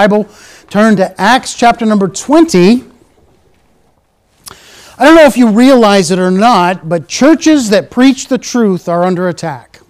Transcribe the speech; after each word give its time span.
Bible, 0.00 0.26
turn 0.70 0.96
to 0.96 1.20
Acts 1.20 1.52
chapter 1.54 1.84
number 1.84 2.08
20. 2.08 2.84
I 4.96 5.04
don't 5.04 5.14
know 5.14 5.26
if 5.26 5.36
you 5.36 5.50
realize 5.50 6.10
it 6.10 6.18
or 6.18 6.30
not, 6.30 6.88
but 6.88 7.06
churches 7.06 7.68
that 7.68 7.90
preach 7.90 8.28
the 8.28 8.38
truth 8.38 8.88
are 8.88 9.04
under 9.04 9.28
attack. 9.28 9.82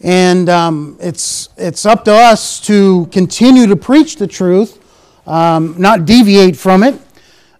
And 0.00 0.48
um, 0.48 0.98
it's, 1.00 1.50
it's 1.56 1.86
up 1.86 2.04
to 2.06 2.12
us 2.12 2.60
to 2.62 3.06
continue 3.12 3.68
to 3.68 3.76
preach 3.76 4.16
the 4.16 4.26
truth, 4.26 4.82
um, 5.24 5.76
not 5.78 6.04
deviate 6.04 6.56
from 6.56 6.82
it. 6.82 7.00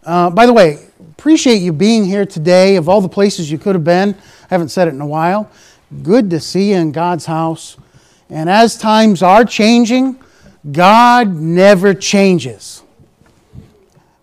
Uh, 0.03 0.31
by 0.31 0.47
the 0.47 0.53
way, 0.53 0.85
appreciate 1.13 1.59
you 1.59 1.73
being 1.73 2.05
here 2.05 2.27
today. 2.27 2.75
Of 2.75 2.89
all 2.89 3.01
the 3.01 3.09
places 3.09 3.53
you 3.53 3.59
could 3.59 3.77
have 3.77 3.85
been, 3.85 4.17
I 4.17 4.49
haven't 4.49 4.71
said 4.71 4.89
it 4.89 4.95
in 4.95 5.01
a 5.01 5.07
while. 5.07 5.49
Good 6.03 6.29
to 6.31 6.41
see 6.41 6.71
you 6.71 6.79
in 6.79 6.91
God's 6.91 7.27
house. 7.27 7.77
And 8.29 8.51
as 8.51 8.77
times 8.77 9.23
are 9.23 9.45
changing, 9.45 10.19
God 10.71 11.35
never 11.35 11.93
changes. 11.93 12.83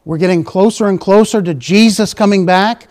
We're 0.06 0.18
getting 0.18 0.44
closer 0.44 0.88
and 0.88 1.00
closer 1.00 1.42
to 1.42 1.54
Jesus 1.54 2.14
coming 2.14 2.46
back, 2.46 2.88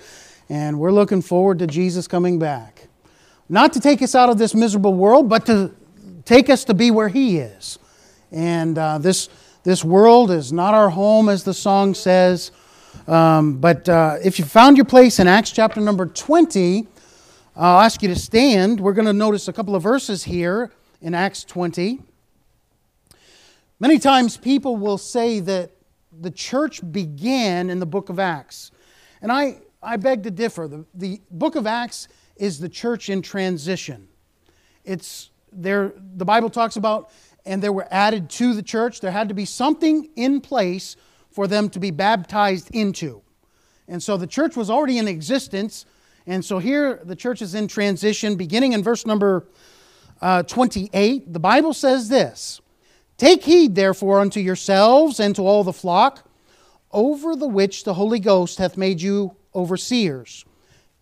and 0.51 0.79
we're 0.79 0.93
looking 0.93 1.23
forward 1.23 1.59
to 1.61 1.67
Jesus 1.67 2.07
coming 2.07 2.39
back. 2.39 2.89
Not 3.49 3.73
to 3.73 3.81
take 3.81 4.03
us 4.03 4.15
out 4.15 4.29
of 4.29 4.37
this 4.37 4.55
miserable 4.55 4.95
world, 4.95 5.29
but 5.31 5.47
to 5.47 5.75
take 6.27 6.51
us 6.51 6.65
to 6.65 6.75
be 6.75 6.91
where 6.91 7.09
He 7.09 7.39
is. 7.39 7.79
And 8.31 8.77
uh, 8.77 8.99
this, 8.99 9.31
this 9.65 9.83
world 9.83 10.31
is 10.31 10.53
not 10.53 10.75
our 10.75 10.91
home, 10.91 11.31
as 11.31 11.45
the 11.45 11.55
song 11.55 11.95
says. 11.95 12.51
Um, 13.07 13.57
but 13.57 13.89
uh, 13.89 14.17
if 14.23 14.39
you 14.39 14.45
found 14.45 14.77
your 14.77 14.85
place 14.85 15.19
in 15.19 15.27
Acts 15.27 15.51
chapter 15.51 15.81
number 15.81 16.05
20, 16.05 16.87
I'll 17.57 17.81
ask 17.81 18.03
you 18.03 18.09
to 18.09 18.17
stand. 18.17 18.79
We're 18.79 18.93
going 18.93 19.07
to 19.07 19.15
notice 19.15 19.49
a 19.49 19.53
couple 19.55 19.75
of 19.75 19.83
verses 19.83 20.25
here 20.25 20.71
in 21.01 21.15
Acts 21.15 21.45
20. 21.45 22.01
Many 23.81 23.99
times 23.99 24.37
people 24.37 24.77
will 24.77 24.99
say 24.99 25.41
that 25.41 25.71
the 26.21 26.31
church 26.31 26.81
began 26.91 27.71
in 27.71 27.79
the 27.79 27.87
book 27.87 28.09
of 28.09 28.19
Acts. 28.19 28.73
And 29.23 29.31
I, 29.31 29.59
I 29.83 29.97
beg 29.97 30.25
to 30.25 30.31
differ. 30.31 30.67
The, 30.67 30.85
the 30.95 31.21
book 31.31 31.55
of 31.55 31.67
Acts 31.67 32.09
is 32.37 32.59
the 32.59 32.69
church 32.69 33.09
in 33.09 33.23
transition. 33.23 34.09
It's 34.85 35.31
there, 35.53 35.93
the 36.17 36.25
Bible 36.25 36.51
talks 36.51 36.77
about, 36.77 37.11
and 37.47 37.63
there 37.63 37.73
were 37.73 37.87
added 37.91 38.31
to 38.31 38.53
the 38.53 38.63
church. 38.63 39.01
There 39.01 39.11
had 39.11 39.29
to 39.29 39.35
be 39.35 39.45
something 39.45 40.09
in 40.17 40.41
place 40.41 40.97
for 41.31 41.47
them 41.47 41.71
to 41.71 41.81
be 41.81 41.91
baptized 41.91 42.71
into. 42.75 43.23
And 43.87 44.03
so 44.03 44.17
the 44.17 44.27
church 44.27 44.57
was 44.57 44.71
already 44.71 44.99
in 44.99 45.09
existence. 45.09 45.87
And 46.27 46.45
so 46.45 46.59
here 46.59 47.01
the 47.05 47.17
church 47.17 47.43
is 47.43 47.55
in 47.55 47.69
transition, 47.69 48.37
beginning 48.37 48.73
in 48.73 48.83
verse 48.83 49.07
number 49.07 49.47
uh, 50.21 50.43
28. 50.43 51.33
The 51.33 51.41
Bible 51.41 51.73
says 51.73 52.09
this 52.09 52.61
Take 53.19 53.43
heed, 53.43 53.75
therefore, 53.75 54.21
unto 54.21 54.39
yourselves 54.39 55.19
and 55.19 55.35
to 55.37 55.43
all 55.43 55.65
the 55.65 55.73
flock, 55.73 56.25
over 56.93 57.35
the 57.37 57.49
which 57.49 57.85
the 57.85 57.95
Holy 57.95 58.21
Ghost 58.21 58.59
hath 58.59 58.77
made 58.77 59.03
you 59.03 59.37
overseers, 59.55 60.45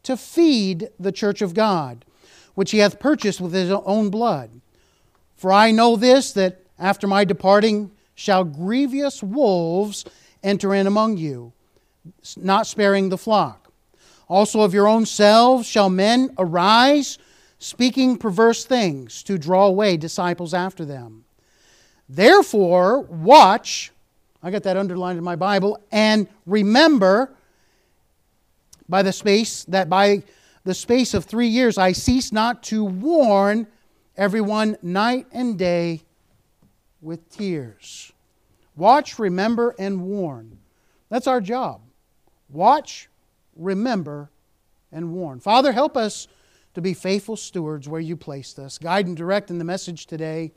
to 0.03 0.17
feed 0.17 0.89
the 0.99 1.13
church 1.13 1.43
of 1.43 1.55
God, 1.55 2.05
which 2.55 2.71
he 2.71 2.79
hath 2.79 2.99
purchased 2.99 3.41
with 3.41 3.53
his 3.53 3.71
own 3.71 4.09
blood. 4.09 4.51
For 5.37 5.53
I 5.53 5.71
know 5.71 5.97
this, 5.97 6.33
that 6.33 6.63
after 6.79 7.07
my 7.07 7.25
departing 7.25 7.91
shall 8.15 8.45
grievous 8.45 9.23
wolves 9.23 10.07
enter 10.43 10.75
in 10.75 10.87
among 10.87 11.19
you, 11.19 11.53
not 12.37 12.67
sparing 12.67 13.11
the 13.11 13.19
flock. 13.19 13.71
Also 14.29 14.63
of 14.63 14.73
your 14.73 14.89
own 14.89 15.05
selves 15.05 15.67
shall 15.67 15.91
men 15.91 16.31
arise, 16.39 17.19
speaking 17.59 18.17
perverse 18.17 18.65
things, 18.65 19.23
to 19.25 19.37
draw 19.37 19.67
away 19.67 19.99
disciples 19.99 20.55
after 20.55 20.85
them. 20.85 21.26
Therefore, 22.09 23.03
watch, 23.03 23.93
I 24.43 24.51
got 24.51 24.63
that 24.65 24.77
underlined 24.77 25.19
in 25.19 25.25
my 25.25 25.37
Bible, 25.37 25.81
and 25.91 26.29
remember 26.45 27.35
by 28.89 29.03
the 29.03 29.13
space 29.13 29.65
that 29.65 29.89
by 29.89 30.23
the 30.65 30.75
space 30.75 31.15
of 31.15 31.25
three 31.25 31.49
years 31.49 31.79
I 31.79 31.93
cease 31.93 32.33
not 32.33 32.63
to 32.65 32.85
warn 32.85 33.67
everyone 34.17 34.77
night 34.83 35.27
and 35.33 35.59
day 35.59 36.03
with 37.01 37.29
tears. 37.31 38.13
Watch, 38.77 39.19
remember, 39.19 39.75
and 39.79 40.03
warn. 40.03 40.59
That's 41.09 41.27
our 41.27 41.41
job. 41.41 41.81
Watch, 42.49 43.09
remember, 43.57 44.31
and 44.93 45.13
warn. 45.13 45.41
Father, 45.41 45.73
help 45.73 45.97
us 45.97 46.29
to 46.75 46.81
be 46.81 46.95
faithful 46.95 47.37
stewards 47.37 47.89
where 47.89 48.01
you 48.01 48.17
placed 48.17 48.59
us. 48.59 48.77
Guide 48.77 49.07
and 49.07 49.17
direct 49.17 49.51
in 49.51 49.59
the 49.59 49.65
message 49.65 50.07
today. 50.07 50.53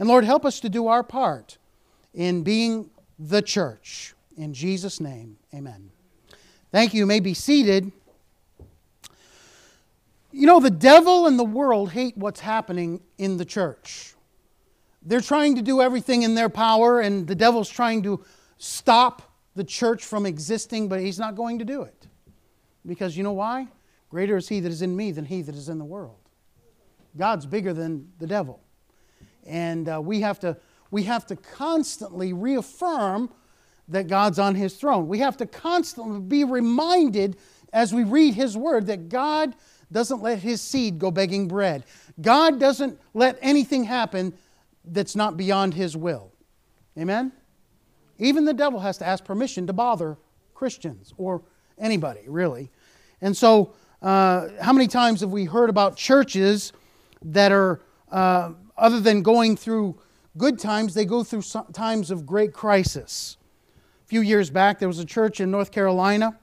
And 0.00 0.08
Lord, 0.08 0.24
help 0.24 0.46
us 0.46 0.58
to 0.60 0.70
do 0.70 0.88
our 0.88 1.04
part 1.04 1.58
in 2.14 2.42
being 2.42 2.88
the 3.18 3.42
church. 3.42 4.14
In 4.34 4.54
Jesus' 4.54 4.98
name, 4.98 5.36
amen. 5.54 5.90
Thank 6.72 6.94
you. 6.94 7.00
You 7.00 7.06
may 7.06 7.20
be 7.20 7.34
seated. 7.34 7.92
You 10.32 10.46
know, 10.46 10.58
the 10.58 10.70
devil 10.70 11.26
and 11.26 11.38
the 11.38 11.44
world 11.44 11.92
hate 11.92 12.16
what's 12.16 12.40
happening 12.40 13.02
in 13.18 13.36
the 13.36 13.44
church. 13.44 14.14
They're 15.02 15.20
trying 15.20 15.56
to 15.56 15.62
do 15.62 15.82
everything 15.82 16.22
in 16.22 16.34
their 16.34 16.48
power, 16.48 17.00
and 17.00 17.26
the 17.26 17.34
devil's 17.34 17.68
trying 17.68 18.02
to 18.04 18.24
stop 18.56 19.22
the 19.54 19.64
church 19.64 20.04
from 20.04 20.24
existing, 20.24 20.88
but 20.88 21.00
he's 21.00 21.18
not 21.18 21.34
going 21.34 21.58
to 21.58 21.64
do 21.64 21.82
it. 21.82 22.06
Because 22.86 23.18
you 23.18 23.22
know 23.22 23.32
why? 23.32 23.68
Greater 24.08 24.38
is 24.38 24.48
he 24.48 24.60
that 24.60 24.72
is 24.72 24.80
in 24.80 24.96
me 24.96 25.12
than 25.12 25.26
he 25.26 25.42
that 25.42 25.54
is 25.54 25.68
in 25.68 25.78
the 25.78 25.84
world. 25.84 26.16
God's 27.18 27.44
bigger 27.44 27.74
than 27.74 28.12
the 28.18 28.26
devil. 28.26 28.60
And 29.50 29.88
uh, 29.88 30.00
we, 30.00 30.20
have 30.20 30.38
to, 30.40 30.56
we 30.92 31.02
have 31.02 31.26
to 31.26 31.36
constantly 31.36 32.32
reaffirm 32.32 33.30
that 33.88 34.06
God's 34.06 34.38
on 34.38 34.54
his 34.54 34.76
throne. 34.76 35.08
We 35.08 35.18
have 35.18 35.36
to 35.38 35.46
constantly 35.46 36.20
be 36.20 36.44
reminded 36.44 37.36
as 37.72 37.92
we 37.92 38.04
read 38.04 38.34
his 38.34 38.56
word 38.56 38.86
that 38.86 39.08
God 39.08 39.54
doesn't 39.90 40.22
let 40.22 40.38
his 40.38 40.60
seed 40.60 41.00
go 41.00 41.10
begging 41.10 41.48
bread. 41.48 41.84
God 42.20 42.60
doesn't 42.60 42.98
let 43.12 43.38
anything 43.42 43.84
happen 43.84 44.32
that's 44.84 45.16
not 45.16 45.36
beyond 45.36 45.74
his 45.74 45.96
will. 45.96 46.32
Amen? 46.96 47.32
Even 48.18 48.44
the 48.44 48.54
devil 48.54 48.78
has 48.78 48.98
to 48.98 49.06
ask 49.06 49.24
permission 49.24 49.66
to 49.66 49.72
bother 49.72 50.16
Christians 50.54 51.12
or 51.16 51.42
anybody, 51.76 52.20
really. 52.26 52.70
And 53.20 53.36
so, 53.36 53.72
uh, 54.00 54.48
how 54.60 54.72
many 54.72 54.86
times 54.86 55.20
have 55.20 55.30
we 55.30 55.44
heard 55.44 55.70
about 55.70 55.96
churches 55.96 56.72
that 57.22 57.52
are 57.52 57.80
uh, 58.10 58.52
other 58.80 58.98
than 58.98 59.22
going 59.22 59.56
through 59.56 59.96
good 60.36 60.58
times, 60.58 60.94
they 60.94 61.04
go 61.04 61.22
through 61.22 61.42
times 61.72 62.10
of 62.10 62.26
great 62.26 62.52
crisis. 62.52 63.36
A 64.04 64.08
few 64.08 64.22
years 64.22 64.50
back, 64.50 64.78
there 64.78 64.88
was 64.88 64.98
a 64.98 65.04
church 65.04 65.40
in 65.40 65.50
North 65.50 65.70
Carolina 65.70 66.38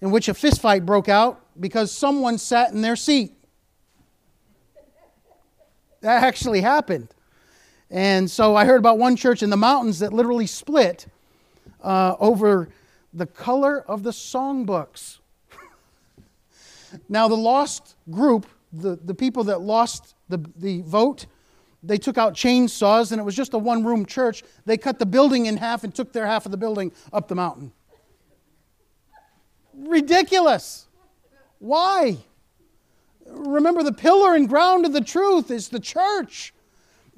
in 0.00 0.10
which 0.10 0.28
a 0.28 0.34
fistfight 0.34 0.84
broke 0.84 1.08
out 1.08 1.40
because 1.58 1.90
someone 1.90 2.38
sat 2.38 2.72
in 2.72 2.82
their 2.82 2.96
seat. 2.96 3.32
That 6.00 6.22
actually 6.22 6.60
happened. 6.60 7.08
And 7.90 8.30
so 8.30 8.56
I 8.56 8.64
heard 8.64 8.78
about 8.78 8.98
one 8.98 9.16
church 9.16 9.42
in 9.42 9.50
the 9.50 9.56
mountains 9.56 10.00
that 10.00 10.12
literally 10.12 10.46
split 10.46 11.06
uh, 11.82 12.16
over 12.18 12.68
the 13.14 13.26
color 13.26 13.80
of 13.88 14.02
the 14.02 14.10
songbooks. 14.10 15.18
now, 17.08 17.28
the 17.28 17.36
lost 17.36 17.94
group, 18.10 18.46
the, 18.72 18.98
the 19.02 19.14
people 19.14 19.44
that 19.44 19.60
lost 19.60 20.14
the, 20.28 20.44
the 20.56 20.82
vote, 20.82 21.26
they 21.86 21.98
took 21.98 22.18
out 22.18 22.34
chainsaws 22.34 23.12
and 23.12 23.20
it 23.20 23.24
was 23.24 23.36
just 23.36 23.54
a 23.54 23.58
one 23.58 23.84
room 23.84 24.06
church. 24.06 24.42
They 24.64 24.76
cut 24.76 24.98
the 24.98 25.06
building 25.06 25.46
in 25.46 25.56
half 25.56 25.84
and 25.84 25.94
took 25.94 26.12
their 26.12 26.26
half 26.26 26.44
of 26.44 26.52
the 26.52 26.58
building 26.58 26.92
up 27.12 27.28
the 27.28 27.34
mountain. 27.34 27.72
Ridiculous. 29.74 30.86
Why? 31.58 32.18
Remember, 33.26 33.82
the 33.82 33.92
pillar 33.92 34.34
and 34.34 34.48
ground 34.48 34.86
of 34.86 34.92
the 34.92 35.00
truth 35.00 35.50
is 35.50 35.68
the 35.68 35.80
church. 35.80 36.52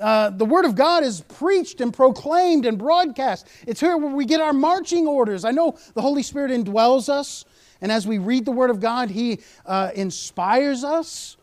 Uh, 0.00 0.30
the 0.30 0.44
Word 0.44 0.64
of 0.64 0.74
God 0.74 1.02
is 1.02 1.22
preached 1.22 1.80
and 1.80 1.92
proclaimed 1.92 2.66
and 2.66 2.78
broadcast. 2.78 3.48
It's 3.66 3.80
here 3.80 3.96
where 3.96 4.14
we 4.14 4.24
get 4.24 4.40
our 4.40 4.52
marching 4.52 5.06
orders. 5.06 5.44
I 5.44 5.50
know 5.50 5.76
the 5.94 6.02
Holy 6.02 6.22
Spirit 6.22 6.52
indwells 6.52 7.08
us, 7.08 7.44
and 7.80 7.90
as 7.90 8.06
we 8.06 8.18
read 8.18 8.44
the 8.44 8.52
Word 8.52 8.70
of 8.70 8.80
God, 8.80 9.10
He 9.10 9.40
uh, 9.66 9.90
inspires 9.94 10.84
us. 10.84 11.36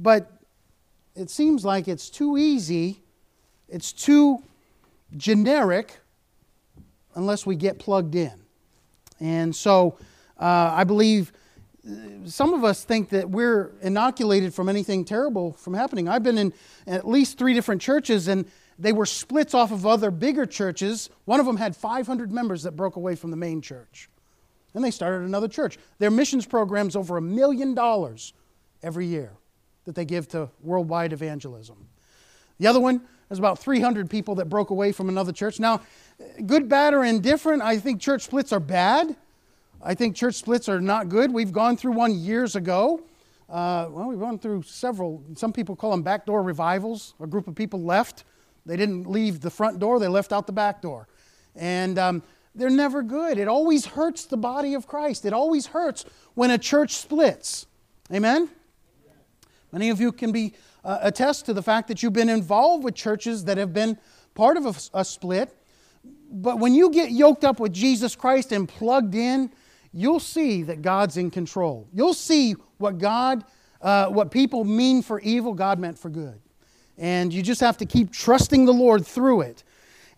But 0.00 0.30
it 1.16 1.30
seems 1.30 1.64
like 1.64 1.88
it's 1.88 2.10
too 2.10 2.36
easy, 2.36 3.00
it's 3.68 3.92
too 3.92 4.42
generic, 5.16 5.98
unless 7.14 7.46
we 7.46 7.56
get 7.56 7.78
plugged 7.78 8.14
in. 8.14 8.34
And 9.18 9.56
so 9.56 9.96
uh, 10.38 10.72
I 10.74 10.84
believe 10.84 11.32
uh, 11.88 12.26
some 12.26 12.52
of 12.52 12.64
us 12.64 12.84
think 12.84 13.08
that 13.10 13.30
we're 13.30 13.72
inoculated 13.80 14.52
from 14.52 14.68
anything 14.68 15.04
terrible 15.04 15.54
from 15.54 15.72
happening. 15.72 16.06
I've 16.06 16.22
been 16.22 16.36
in 16.36 16.52
at 16.86 17.08
least 17.08 17.38
three 17.38 17.54
different 17.54 17.80
churches, 17.80 18.28
and 18.28 18.44
they 18.78 18.92
were 18.92 19.06
splits 19.06 19.54
off 19.54 19.72
of 19.72 19.86
other 19.86 20.10
bigger 20.10 20.44
churches. 20.44 21.08
One 21.24 21.40
of 21.40 21.46
them 21.46 21.56
had 21.56 21.74
500 21.74 22.30
members 22.30 22.64
that 22.64 22.72
broke 22.72 22.96
away 22.96 23.16
from 23.16 23.30
the 23.30 23.36
main 23.38 23.62
church. 23.62 24.10
And 24.74 24.84
they 24.84 24.90
started 24.90 25.24
another 25.24 25.48
church. 25.48 25.78
Their 25.98 26.10
missions 26.10 26.44
program's 26.44 26.94
over 26.94 27.16
a 27.16 27.22
million 27.22 27.72
dollars 27.72 28.34
every 28.82 29.06
year 29.06 29.32
that 29.86 29.94
they 29.94 30.04
give 30.04 30.28
to 30.28 30.50
worldwide 30.62 31.12
evangelism. 31.12 31.76
The 32.58 32.66
other 32.66 32.80
one, 32.80 33.00
There's 33.28 33.38
about 33.38 33.58
300 33.58 34.08
people 34.08 34.36
that 34.36 34.48
broke 34.48 34.70
away 34.70 34.92
from 34.92 35.08
another 35.08 35.32
church. 35.32 35.58
Now, 35.58 35.80
good, 36.46 36.68
bad, 36.68 36.94
or 36.94 37.04
indifferent, 37.04 37.62
I 37.62 37.78
think 37.78 38.00
church 38.00 38.22
splits 38.22 38.52
are 38.52 38.60
bad. 38.60 39.16
I 39.82 39.94
think 39.94 40.14
church 40.14 40.36
splits 40.36 40.68
are 40.68 40.80
not 40.80 41.08
good. 41.08 41.32
We've 41.32 41.52
gone 41.52 41.76
through 41.76 41.92
one 41.92 42.14
years 42.14 42.54
ago. 42.54 43.02
Uh, 43.48 43.86
well, 43.90 44.08
we've 44.08 44.18
gone 44.18 44.38
through 44.38 44.62
several. 44.62 45.22
Some 45.34 45.52
people 45.52 45.76
call 45.76 45.90
them 45.90 46.02
backdoor 46.02 46.42
revivals. 46.42 47.14
A 47.20 47.26
group 47.26 47.46
of 47.48 47.54
people 47.54 47.82
left. 47.82 48.24
They 48.64 48.76
didn't 48.76 49.08
leave 49.08 49.40
the 49.40 49.50
front 49.50 49.78
door, 49.78 49.98
they 49.98 50.08
left 50.08 50.32
out 50.32 50.46
the 50.46 50.52
back 50.52 50.82
door. 50.82 51.06
And 51.54 51.98
um, 51.98 52.22
they're 52.54 52.68
never 52.68 53.02
good. 53.02 53.38
It 53.38 53.48
always 53.48 53.86
hurts 53.86 54.26
the 54.26 54.36
body 54.36 54.74
of 54.74 54.86
Christ. 54.86 55.24
It 55.24 55.32
always 55.32 55.66
hurts 55.66 56.04
when 56.34 56.50
a 56.50 56.58
church 56.58 56.96
splits. 56.96 57.66
Amen? 58.12 58.50
Many 59.76 59.90
of 59.90 60.00
you 60.00 60.10
can 60.10 60.32
be 60.32 60.54
uh, 60.86 61.00
attest 61.02 61.44
to 61.44 61.52
the 61.52 61.62
fact 61.62 61.88
that 61.88 62.02
you've 62.02 62.14
been 62.14 62.30
involved 62.30 62.82
with 62.82 62.94
churches 62.94 63.44
that 63.44 63.58
have 63.58 63.74
been 63.74 63.98
part 64.34 64.56
of 64.56 64.64
a, 64.64 65.00
a 65.00 65.04
split. 65.04 65.54
But 66.30 66.58
when 66.58 66.72
you 66.72 66.90
get 66.90 67.10
yoked 67.10 67.44
up 67.44 67.60
with 67.60 67.74
Jesus 67.74 68.16
Christ 68.16 68.52
and 68.52 68.66
plugged 68.66 69.14
in, 69.14 69.50
you'll 69.92 70.18
see 70.18 70.62
that 70.62 70.80
God's 70.80 71.18
in 71.18 71.30
control. 71.30 71.86
You'll 71.92 72.14
see 72.14 72.52
what 72.78 72.96
God, 72.96 73.44
uh, 73.82 74.06
what 74.06 74.30
people 74.30 74.64
mean 74.64 75.02
for 75.02 75.20
evil, 75.20 75.52
God 75.52 75.78
meant 75.78 75.98
for 75.98 76.08
good. 76.08 76.40
And 76.96 77.30
you 77.30 77.42
just 77.42 77.60
have 77.60 77.76
to 77.76 77.84
keep 77.84 78.10
trusting 78.10 78.64
the 78.64 78.72
Lord 78.72 79.06
through 79.06 79.42
it. 79.42 79.62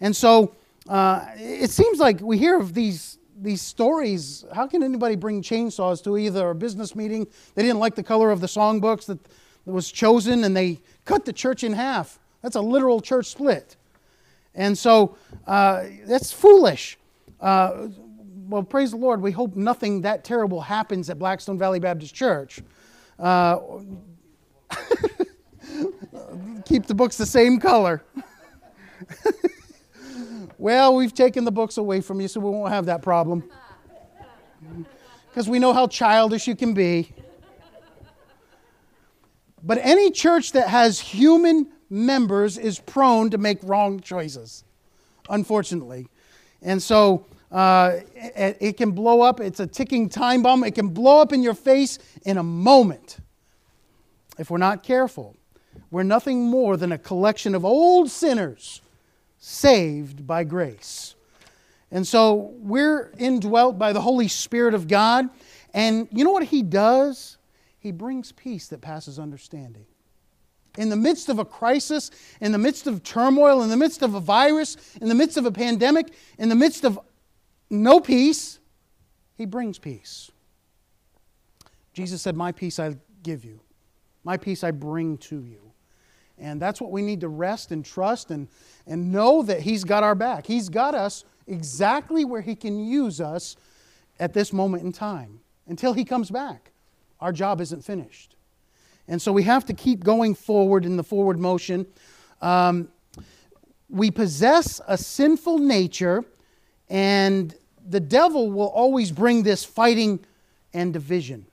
And 0.00 0.14
so 0.14 0.55
uh, 0.88 1.26
it 1.34 1.72
seems 1.72 1.99
like 1.99 2.20
we 2.20 2.38
hear 2.38 2.60
of 2.60 2.75
these 2.75 3.19
these 3.40 3.62
stories. 3.62 4.44
How 4.52 4.66
can 4.66 4.82
anybody 4.82 5.16
bring 5.16 5.43
chainsaws 5.43 6.02
to 6.05 6.19
either 6.19 6.50
a 6.50 6.55
business 6.55 6.94
meeting? 6.94 7.26
They 7.55 7.62
didn't 7.62 7.78
like 7.78 7.94
the 7.94 8.02
color 8.02 8.31
of 8.31 8.40
the 8.40 8.46
songbooks 8.46 9.06
that 9.06 9.19
was 9.69 9.91
chosen 9.91 10.44
and 10.44 10.56
they 10.56 10.81
cut 11.05 11.25
the 11.25 11.32
church 11.32 11.65
in 11.65 11.73
half. 11.73 12.19
That's 12.43 12.56
a 12.56 12.61
literal 12.61 13.00
church 13.00 13.26
split. 13.26 13.76
And 14.55 14.76
so 14.76 15.17
uh, 15.47 15.85
that's 16.06 16.32
foolish. 16.32 16.99
Uh, 17.41 17.88
well, 18.49 18.62
praise 18.62 18.91
the 18.93 18.97
Lord. 18.97 19.20
We 19.20 19.31
hope 19.31 19.56
nothing 19.56 20.00
that 20.03 20.25
terrible 20.25 20.61
happens 20.61 21.11
at 21.11 21.19
Blackstone 21.19 21.59
Valley 21.59 21.79
Baptist 21.79 22.15
Church. 22.15 22.61
Uh, 23.19 23.59
keep 26.65 26.87
the 26.87 26.94
books 26.94 27.17
the 27.17 27.26
same 27.26 27.59
color. 27.61 28.03
well, 30.59 30.94
we've 30.94 31.15
taken 31.15 31.44
the 31.44 31.53
books 31.53 31.76
away 31.76 32.00
from 32.00 32.20
you, 32.20 32.29
so 32.29 32.41
we 32.41 32.50
won't 32.50 32.73
have 32.73 32.87
that 32.87 33.03
problem. 33.03 33.44
Because 35.29 35.49
we 35.49 35.61
know 35.61 35.73
how 35.73 35.87
childish 35.87 36.49
you 36.49 36.56
can 36.56 36.75
be. 36.75 37.12
But 39.62 39.78
any 39.82 40.10
church 40.10 40.52
that 40.52 40.69
has 40.69 41.00
human 41.00 41.69
members 41.90 42.58
is 42.58 42.78
prone 42.78 43.31
to 43.31 43.38
make 43.38 43.58
wrong 43.62 44.00
choices, 44.00 44.64
unfortunately. 45.28 46.08
And 46.62 46.82
so 46.82 47.26
uh, 47.50 48.00
it, 48.14 48.58
it, 48.60 48.76
can 48.76 48.93
blow 48.93 49.22
up. 49.22 49.40
It's 49.40 49.60
a 49.60 49.66
ticking 49.66 50.08
time 50.08 50.43
bomb. 50.43 50.64
It 50.64 50.75
can 50.75 50.88
blow 50.88 51.20
up 51.20 51.32
in 51.32 51.43
your 51.43 51.55
face 51.55 51.99
in 52.25 52.37
a 52.37 52.43
moment 52.43 53.19
if 54.38 54.50
we're 54.50 54.58
not 54.58 54.82
careful. 54.82 55.37
We're 55.90 56.02
nothing 56.02 56.44
more 56.44 56.76
than 56.76 56.93
a 56.93 56.99
collection 56.99 57.55
of 57.55 57.64
old 57.64 58.10
sinners 58.10 58.82
saved 59.38 60.26
by 60.26 60.44
grace. 60.44 61.14
And 61.90 62.06
so 62.06 62.52
we're 62.58 63.12
indwelt 63.19 63.78
by 63.78 63.93
the 63.93 64.00
Holy 64.00 64.28
Spirit 64.28 64.75
of 64.75 64.88
God. 64.88 65.28
And 65.72 66.08
you 66.12 66.25
know 66.25 66.32
what 66.32 66.44
He 66.44 66.62
does? 66.62 67.38
He 67.80 67.92
brings 67.92 68.32
peace 68.32 68.69
that 68.69 68.80
passes 68.80 69.19
understanding. 69.19 69.86
In 70.76 70.90
the 70.90 70.96
midst 70.96 71.28
of 71.28 71.38
a 71.38 71.44
crisis, 71.44 72.10
in 72.40 72.52
the 72.52 72.58
midst 72.58 72.86
of 72.86 73.02
turmoil, 73.02 73.62
in 73.62 73.69
the 73.69 73.76
midst 73.76 74.02
of 74.02 74.14
a 74.14 74.20
virus, 74.20 74.76
in 75.00 75.08
the 75.08 75.14
midst 75.14 75.36
of 75.36 75.46
a 75.46 75.52
pandemic, 75.52 76.12
in 76.38 76.48
the 76.48 76.54
midst 76.54 76.84
of 76.84 76.98
no 77.70 78.00
peace, 78.00 78.58
He 79.36 79.44
brings 79.44 79.78
peace. 79.78 80.30
Jesus 81.92 82.22
said, 82.22 82.36
My 82.36 82.52
peace 82.52 82.78
I 82.78 82.96
give 83.22 83.44
you, 83.44 83.60
my 84.24 84.36
peace 84.36 84.62
I 84.62 84.70
bring 84.70 85.19
to 85.19 85.42
you. 85.42 85.60
And 86.40 86.62
that's 86.62 86.81
what 86.81 86.92
we 86.92 87.02
need 87.02 87.20
to 87.22 87.28
rest 87.28 87.72
and 87.72 87.84
trust 87.84 88.31
and, 88.31 88.46
and 88.86 89.10
know 89.10 89.42
that 89.42 89.60
He's 89.60 89.82
got 89.82 90.04
our 90.04 90.14
back. 90.14 90.46
He's 90.46 90.69
got 90.69 90.94
us 90.94 91.24
exactly 91.48 92.24
where 92.24 92.40
He 92.40 92.54
can 92.54 92.78
use 92.78 93.20
us 93.20 93.56
at 94.20 94.32
this 94.32 94.52
moment 94.52 94.84
in 94.84 94.92
time 94.92 95.40
until 95.66 95.92
He 95.92 96.04
comes 96.04 96.31
back 96.31 96.70
our 97.20 97.32
job 97.32 97.61
isn't 97.61 97.85
finished. 97.85 98.37
And 99.06 99.20
so 99.20 99.32
we 99.32 99.43
have 99.44 99.65
to 99.67 99.73
keep 99.73 100.05
going 100.05 100.35
forward 100.35 100.85
in 100.85 100.97
the 100.97 101.03
forward 101.03 101.38
motion. 101.38 101.87
Um, 102.43 102.88
we 103.88 104.11
possess 104.11 104.81
a 104.87 104.99
sinful 104.99 105.59
nature, 105.59 106.25
and 106.91 107.55
the 107.88 108.00
devil 108.00 108.50
will 108.50 108.69
always 108.69 109.11
bring 109.11 109.43
this 109.43 109.65
fighting 109.65 110.20
and 110.75 110.93
division. 110.93 111.47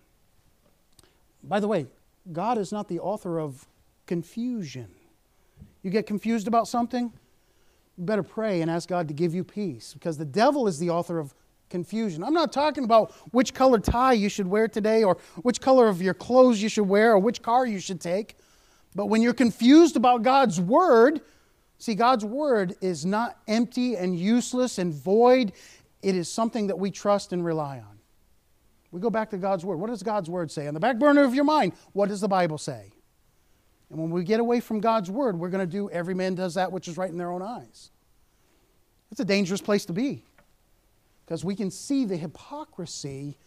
By 1.44 1.60
the 1.60 1.68
way, 1.68 1.88
God 2.32 2.58
is 2.58 2.72
not 2.72 2.88
the 2.88 3.00
author 3.00 3.40
of 3.40 3.66
confusion. 4.06 4.90
You 5.82 5.92
get 5.92 6.08
confused 6.08 6.48
about 6.48 6.68
something? 6.68 7.14
You 7.98 8.04
better 8.04 8.24
pray 8.24 8.62
and 8.62 8.70
ask 8.70 8.90
God 8.90 9.08
to 9.08 9.14
give 9.14 9.34
you 9.34 9.44
peace 9.44 9.94
because 9.94 10.18
the 10.18 10.26
devil 10.26 10.68
is 10.68 10.80
the 10.80 10.90
author 10.90 11.20
of 11.20 11.34
confusion. 11.70 12.24
I'm 12.24 12.34
not 12.34 12.52
talking 12.52 12.84
about 12.84 13.12
which 13.32 13.54
color 13.54 13.80
tie 13.80 14.14
you 14.14 14.30
should 14.30 14.48
wear 14.48 14.68
today 14.68 15.04
or 15.04 15.18
which 15.42 15.62
color 15.62 15.88
of 15.88 16.02
your 16.02 16.14
clothes 16.14 16.62
you 16.62 16.70
should 16.70 16.88
wear 16.88 17.14
or 17.14 17.20
which 17.20 17.42
car 17.42 17.66
you 17.66 17.80
should 17.80 18.02
take. 18.02 18.38
But 18.96 19.08
when 19.08 19.22
you're 19.22 19.34
confused 19.34 19.98
about 19.98 20.24
God's 20.24 20.60
Word, 20.60 21.22
see, 21.78 21.96
God's 21.96 22.24
Word 22.24 22.76
is 22.82 23.06
not 23.06 23.38
empty 23.48 23.96
and 23.96 24.18
useless 24.18 24.78
and 24.78 24.94
void. 24.94 25.52
It 26.02 26.16
is 26.16 26.30
something 26.30 26.68
that 26.68 26.80
we 26.80 26.92
trust 26.92 27.34
and 27.34 27.44
rely 27.44 27.80
on. 27.80 28.00
We 28.92 29.02
go 29.02 29.10
back 29.10 29.32
to 29.32 29.38
God's 29.38 29.66
Word. 29.66 29.78
What 29.78 29.90
does 29.90 30.04
God's 30.04 30.30
Word 30.30 30.50
say? 30.50 30.68
On 30.68 30.74
the 30.74 30.80
back 30.80 30.98
burner 30.98 31.24
of 31.24 31.36
your 31.36 31.44
mind, 31.44 31.74
what 31.92 32.08
does 32.08 32.22
the 32.22 32.30
Bible 32.30 32.58
say? 32.58 32.94
And 33.90 34.00
when 34.00 34.10
we 34.10 34.24
get 34.24 34.40
away 34.40 34.62
from 34.62 34.80
God's 34.80 35.12
Word, 35.12 35.38
we're 35.38 35.50
going 35.50 35.68
to 35.68 35.72
do 35.72 35.90
every 35.90 36.14
man 36.14 36.36
does 36.36 36.54
that 36.54 36.72
which 36.72 36.88
is 36.88 36.98
right 36.98 37.10
in 37.10 37.18
their 37.18 37.32
own 37.32 37.42
eyes. 37.42 37.92
It's 39.12 39.20
a 39.20 39.26
dangerous 39.26 39.62
place 39.62 39.86
to 39.86 39.94
be 39.94 40.24
because 41.26 41.44
we 41.44 41.56
can 41.56 41.72
see 41.72 42.06
the 42.06 42.18
hypocrisy 42.18 43.38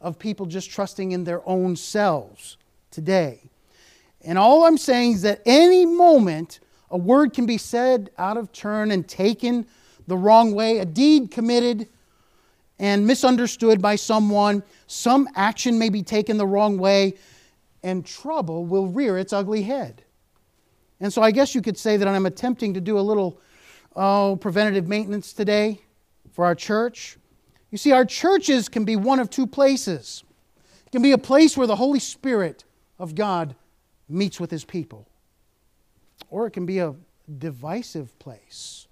of 0.00 0.18
people 0.18 0.46
just 0.46 0.70
trusting 0.70 1.12
in 1.12 1.24
their 1.24 1.46
own 1.48 1.76
selves 1.76 2.56
today. 2.90 3.40
And 4.22 4.36
all 4.36 4.64
I'm 4.64 4.78
saying 4.78 5.12
is 5.12 5.22
that 5.22 5.40
any 5.46 5.86
moment 5.86 6.60
a 6.90 6.98
word 6.98 7.32
can 7.32 7.46
be 7.46 7.56
said 7.56 8.10
out 8.18 8.36
of 8.36 8.52
turn 8.52 8.90
and 8.90 9.08
taken 9.08 9.66
the 10.08 10.16
wrong 10.16 10.54
way, 10.54 10.78
a 10.78 10.84
deed 10.84 11.30
committed 11.30 11.88
and 12.80 13.06
misunderstood 13.06 13.80
by 13.80 13.94
someone, 13.94 14.62
some 14.86 15.28
action 15.36 15.78
may 15.78 15.90
be 15.90 16.02
taken 16.02 16.36
the 16.36 16.46
wrong 16.46 16.78
way, 16.78 17.14
and 17.82 18.04
trouble 18.04 18.64
will 18.64 18.88
rear 18.88 19.18
its 19.18 19.32
ugly 19.32 19.62
head. 19.62 20.02
And 20.98 21.12
so 21.12 21.22
I 21.22 21.30
guess 21.30 21.54
you 21.54 21.62
could 21.62 21.78
say 21.78 21.96
that 21.96 22.08
I'm 22.08 22.26
attempting 22.26 22.74
to 22.74 22.80
do 22.80 22.98
a 22.98 23.00
little 23.00 23.38
oh, 23.94 24.36
preventative 24.40 24.88
maintenance 24.88 25.32
today 25.32 25.80
for 26.32 26.44
our 26.44 26.54
church. 26.54 27.18
You 27.70 27.78
see, 27.78 27.92
our 27.92 28.04
churches 28.04 28.68
can 28.68 28.84
be 28.84 28.96
one 28.96 29.20
of 29.20 29.30
two 29.30 29.46
places. 29.46 30.24
It 30.86 30.92
can 30.92 31.02
be 31.02 31.12
a 31.12 31.18
place 31.18 31.56
where 31.56 31.66
the 31.66 31.76
Holy 31.76 32.00
Spirit 32.00 32.64
of 32.98 33.14
God 33.14 33.54
meets 34.08 34.40
with 34.40 34.50
his 34.50 34.64
people, 34.64 35.08
or 36.28 36.46
it 36.46 36.50
can 36.50 36.66
be 36.66 36.80
a 36.80 36.94
divisive 37.38 38.18
place, 38.18 38.88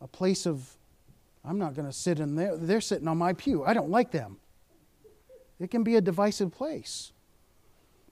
a 0.00 0.08
place 0.08 0.46
of, 0.46 0.76
I'm 1.44 1.58
not 1.58 1.74
going 1.74 1.86
to 1.86 1.92
sit 1.92 2.18
in 2.18 2.34
there, 2.34 2.56
they're 2.56 2.80
sitting 2.80 3.08
on 3.08 3.18
my 3.18 3.34
pew. 3.34 3.62
I 3.64 3.74
don't 3.74 3.90
like 3.90 4.10
them. 4.10 4.38
It 5.60 5.70
can 5.70 5.82
be 5.82 5.96
a 5.96 6.00
divisive 6.00 6.50
place. 6.50 7.12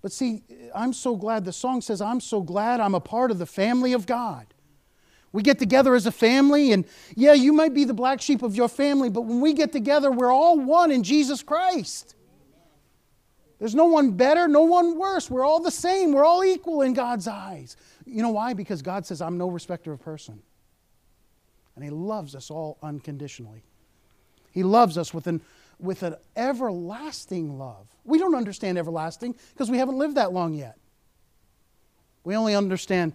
But 0.02 0.12
see, 0.12 0.42
I'm 0.74 0.92
so 0.92 1.16
glad, 1.16 1.44
the 1.44 1.52
song 1.52 1.80
says, 1.80 2.00
I'm 2.00 2.20
so 2.20 2.42
glad 2.42 2.80
I'm 2.80 2.94
a 2.94 3.00
part 3.00 3.30
of 3.30 3.38
the 3.38 3.46
family 3.46 3.92
of 3.94 4.04
God. 4.06 4.46
We 5.36 5.42
get 5.42 5.58
together 5.58 5.94
as 5.94 6.06
a 6.06 6.12
family, 6.12 6.72
and 6.72 6.86
yeah, 7.14 7.34
you 7.34 7.52
might 7.52 7.74
be 7.74 7.84
the 7.84 7.92
black 7.92 8.22
sheep 8.22 8.42
of 8.42 8.56
your 8.56 8.70
family, 8.70 9.10
but 9.10 9.20
when 9.20 9.42
we 9.42 9.52
get 9.52 9.70
together, 9.70 10.10
we're 10.10 10.32
all 10.32 10.58
one 10.58 10.90
in 10.90 11.02
Jesus 11.02 11.42
Christ. 11.42 12.14
There's 13.58 13.74
no 13.74 13.84
one 13.84 14.12
better, 14.12 14.48
no 14.48 14.62
one 14.62 14.98
worse. 14.98 15.28
We're 15.28 15.44
all 15.44 15.60
the 15.60 15.70
same. 15.70 16.12
We're 16.12 16.24
all 16.24 16.42
equal 16.42 16.80
in 16.80 16.94
God's 16.94 17.28
eyes. 17.28 17.76
You 18.06 18.22
know 18.22 18.30
why? 18.30 18.54
Because 18.54 18.80
God 18.80 19.04
says, 19.04 19.20
I'm 19.20 19.36
no 19.36 19.50
respecter 19.50 19.92
of 19.92 20.00
person. 20.00 20.40
And 21.74 21.84
He 21.84 21.90
loves 21.90 22.34
us 22.34 22.50
all 22.50 22.78
unconditionally. 22.82 23.62
He 24.52 24.62
loves 24.62 24.96
us 24.96 25.12
with 25.12 25.26
an, 25.26 25.42
with 25.78 26.02
an 26.02 26.16
everlasting 26.34 27.58
love. 27.58 27.86
We 28.04 28.18
don't 28.18 28.34
understand 28.34 28.78
everlasting 28.78 29.34
because 29.52 29.70
we 29.70 29.76
haven't 29.76 29.98
lived 29.98 30.14
that 30.14 30.32
long 30.32 30.54
yet. 30.54 30.78
We 32.24 32.36
only 32.36 32.54
understand 32.54 33.12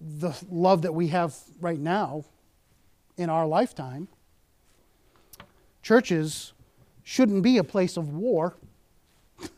the 0.00 0.36
love 0.50 0.82
that 0.82 0.94
we 0.94 1.08
have 1.08 1.34
right 1.60 1.78
now 1.78 2.24
in 3.16 3.30
our 3.30 3.46
lifetime. 3.46 4.08
Churches 5.82 6.52
shouldn't 7.02 7.42
be 7.42 7.58
a 7.58 7.64
place 7.64 7.96
of 7.96 8.14
war. 8.14 8.56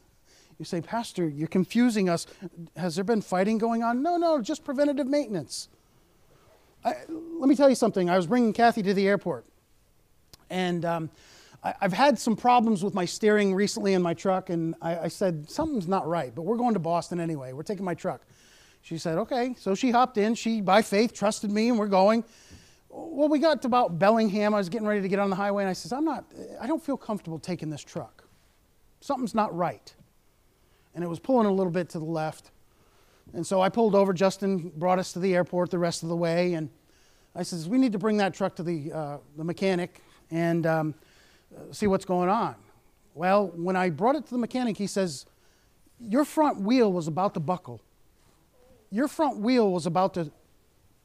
You 0.58 0.66
say, 0.66 0.82
Pastor, 0.82 1.26
you're 1.26 1.48
confusing 1.48 2.10
us. 2.10 2.26
Has 2.76 2.94
there 2.94 3.02
been 3.02 3.22
fighting 3.22 3.56
going 3.56 3.82
on? 3.82 4.02
No, 4.02 4.18
no, 4.18 4.42
just 4.42 4.62
preventative 4.62 5.06
maintenance. 5.06 5.70
I, 6.84 6.96
let 7.08 7.48
me 7.48 7.54
tell 7.54 7.70
you 7.70 7.74
something. 7.74 8.10
I 8.10 8.16
was 8.18 8.26
bringing 8.26 8.52
Kathy 8.52 8.82
to 8.82 8.92
the 8.92 9.08
airport, 9.08 9.46
and 10.50 10.84
um, 10.84 11.10
I, 11.62 11.74
have 11.80 11.94
had 11.94 12.18
some 12.18 12.36
problems 12.36 12.84
with 12.84 12.92
my 12.92 13.06
steering 13.06 13.54
recently 13.54 13.94
in 13.94 14.02
my 14.02 14.12
truck, 14.12 14.50
and 14.50 14.74
I, 14.80 14.98
I 14.98 15.08
said, 15.08 15.48
Something's 15.48 15.88
not 15.88 16.06
right, 16.06 16.34
but 16.34 16.42
we're 16.42 16.58
going 16.58 16.74
to 16.74 16.80
Boston 16.80 17.20
anyway. 17.20 17.54
We're 17.54 17.62
taking 17.62 17.84
my 17.84 17.94
truck. 17.94 18.22
She 18.82 18.98
said, 18.98 19.18
Okay. 19.18 19.54
So 19.58 19.74
she 19.74 19.90
hopped 19.90 20.18
in. 20.18 20.34
She, 20.34 20.60
by 20.60 20.82
faith, 20.82 21.12
trusted 21.12 21.50
me, 21.50 21.68
and 21.68 21.78
we're 21.78 21.86
going. 21.86 22.24
Well, 22.88 23.28
we 23.28 23.38
got 23.38 23.62
to 23.62 23.68
about 23.68 23.98
Bellingham. 23.98 24.52
I 24.52 24.58
was 24.58 24.68
getting 24.68 24.86
ready 24.86 25.00
to 25.00 25.08
get 25.08 25.20
on 25.20 25.30
the 25.30 25.36
highway, 25.36 25.62
and 25.62 25.70
I 25.70 25.74
says, 25.74 25.92
I'm 25.92 26.04
not, 26.04 26.24
I 26.60 26.66
don't 26.66 26.82
feel 26.82 26.96
comfortable 26.96 27.38
taking 27.38 27.70
this 27.70 27.82
truck. 27.82 28.24
Something's 29.00 29.34
not 29.34 29.56
right. 29.56 29.94
And 30.94 31.04
it 31.04 31.06
was 31.06 31.20
pulling 31.20 31.46
a 31.46 31.52
little 31.52 31.72
bit 31.72 31.88
to 31.90 32.00
the 32.00 32.04
left. 32.04 32.50
And 33.32 33.46
so 33.46 33.60
I 33.60 33.68
pulled 33.68 33.94
over. 33.94 34.12
Justin 34.12 34.72
brought 34.76 34.98
us 34.98 35.12
to 35.12 35.20
the 35.20 35.34
airport 35.34 35.70
the 35.70 35.78
rest 35.78 36.02
of 36.02 36.08
the 36.08 36.16
way. 36.16 36.54
And 36.54 36.68
I 37.34 37.44
says, 37.44 37.68
We 37.68 37.78
need 37.78 37.92
to 37.92 37.98
bring 37.98 38.16
that 38.16 38.34
truck 38.34 38.56
to 38.56 38.62
the, 38.64 38.92
uh, 38.92 39.18
the 39.36 39.44
mechanic 39.44 40.00
and 40.32 40.66
um, 40.66 40.94
see 41.70 41.86
what's 41.86 42.04
going 42.04 42.28
on. 42.28 42.56
Well, 43.14 43.52
when 43.54 43.76
I 43.76 43.90
brought 43.90 44.16
it 44.16 44.24
to 44.26 44.30
the 44.32 44.38
mechanic, 44.38 44.76
he 44.76 44.88
says, 44.88 45.26
Your 46.00 46.24
front 46.24 46.60
wheel 46.60 46.92
was 46.92 47.06
about 47.06 47.34
to 47.34 47.40
buckle. 47.40 47.80
Your 48.90 49.08
front 49.08 49.38
wheel 49.38 49.70
was 49.70 49.86
about 49.86 50.14
to 50.14 50.30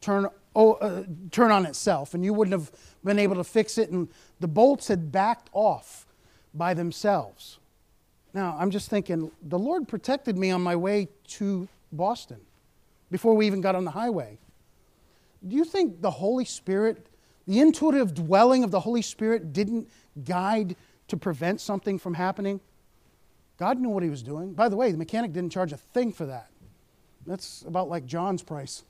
turn, 0.02 0.28
oh, 0.56 0.74
uh, 0.74 1.04
turn 1.32 1.52
on 1.52 1.66
itself, 1.66 2.14
and 2.14 2.24
you 2.24 2.34
wouldn't 2.34 2.54
have 2.54 2.72
been 3.04 3.20
able 3.20 3.36
to 3.36 3.44
fix 3.44 3.78
it. 3.78 3.90
And 3.90 4.10
the 4.40 4.48
bolts 4.48 4.88
had 4.88 5.12
backed 5.12 5.50
off 5.54 6.06
by 6.54 6.74
themselves. 6.74 7.60
Now, 8.34 8.58
I'm 8.60 8.72
just 8.72 8.90
thinking, 8.90 9.32
the 9.42 9.60
Lord 9.60 9.88
protected 9.88 10.38
me 10.38 10.52
on 10.52 10.62
my 10.62 10.76
way 10.76 11.10
to 11.28 11.68
Boston 11.92 12.42
before 13.10 13.34
we 13.34 13.48
even 13.48 13.62
got 13.62 13.76
on 13.76 13.86
the 13.86 13.92
highway. 13.92 14.38
Do 15.48 15.56
you 15.56 15.64
think 15.64 16.02
the 16.02 16.12
Holy 16.12 16.46
Spirit, 16.46 17.08
the 17.48 17.60
intuitive 17.60 18.14
dwelling 18.14 18.64
of 18.64 18.72
the 18.72 18.80
Holy 18.80 19.02
Spirit, 19.02 19.54
didn't 19.54 19.90
guide 20.24 20.76
to 21.08 21.18
prevent 21.18 21.62
something 21.62 22.00
from 22.00 22.16
happening? 22.16 22.60
God 23.58 23.80
knew 23.80 23.90
what 23.90 24.04
he 24.04 24.10
was 24.10 24.24
doing. 24.24 24.54
By 24.54 24.68
the 24.68 24.76
way, 24.76 24.92
the 24.92 24.98
mechanic 24.98 25.32
didn't 25.32 25.52
charge 25.52 25.72
a 25.72 25.78
thing 25.78 26.12
for 26.12 26.26
that. 26.26 26.50
That's 27.26 27.64
about 27.68 27.90
like 27.90 28.06
John's 28.06 28.44
price. 28.44 28.84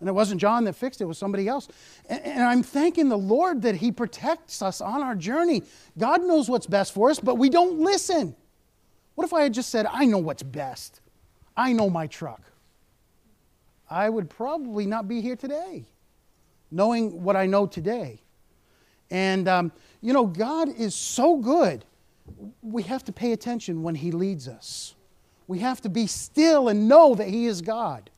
And 0.00 0.08
it 0.08 0.12
wasn't 0.12 0.40
John 0.40 0.64
that 0.64 0.72
fixed 0.72 1.00
it, 1.00 1.04
it 1.04 1.06
was 1.06 1.16
somebody 1.16 1.46
else. 1.46 1.68
And, 2.08 2.20
and, 2.24 2.42
I'm 2.42 2.64
thanking 2.64 3.08
the 3.08 3.16
Lord 3.16 3.62
that 3.62 3.76
He 3.76 3.92
protects 3.92 4.60
us 4.60 4.80
on 4.80 5.00
our 5.00 5.14
journey. 5.14 5.62
God 5.96 6.22
knows 6.24 6.50
what's 6.50 6.66
best 6.66 6.92
for 6.92 7.10
us, 7.10 7.20
but 7.20 7.36
we 7.36 7.48
don't 7.48 7.78
listen. 7.78 8.34
What 9.14 9.24
if 9.24 9.32
I 9.32 9.42
had 9.42 9.54
just 9.54 9.68
said, 9.68 9.86
I 9.86 10.06
know 10.06 10.18
what's 10.18 10.42
best? 10.42 11.00
I 11.56 11.72
know 11.72 11.88
my 11.88 12.08
truck. 12.08 12.42
I 13.88 14.08
would 14.08 14.28
probably 14.28 14.86
not 14.86 15.06
be 15.06 15.20
here 15.20 15.36
today, 15.36 15.84
knowing 16.72 17.22
what 17.22 17.36
I 17.36 17.46
know 17.46 17.66
today. 17.66 18.22
And, 19.08 19.46
um, 19.46 19.72
you 20.00 20.12
know, 20.12 20.26
God 20.26 20.68
is 20.68 20.96
so 20.96 21.36
good. 21.36 21.84
We 22.60 22.82
have 22.84 23.04
to 23.04 23.12
pay 23.12 23.30
attention 23.30 23.84
when 23.84 23.94
He 23.94 24.10
leads 24.10 24.48
us. 24.48 24.96
We 25.52 25.58
have 25.58 25.82
to 25.82 25.90
be 25.90 26.06
still 26.06 26.68
and 26.68 26.88
know 26.88 27.14
that 27.14 27.28
He 27.28 27.44
is 27.44 27.60
God. 27.60 28.08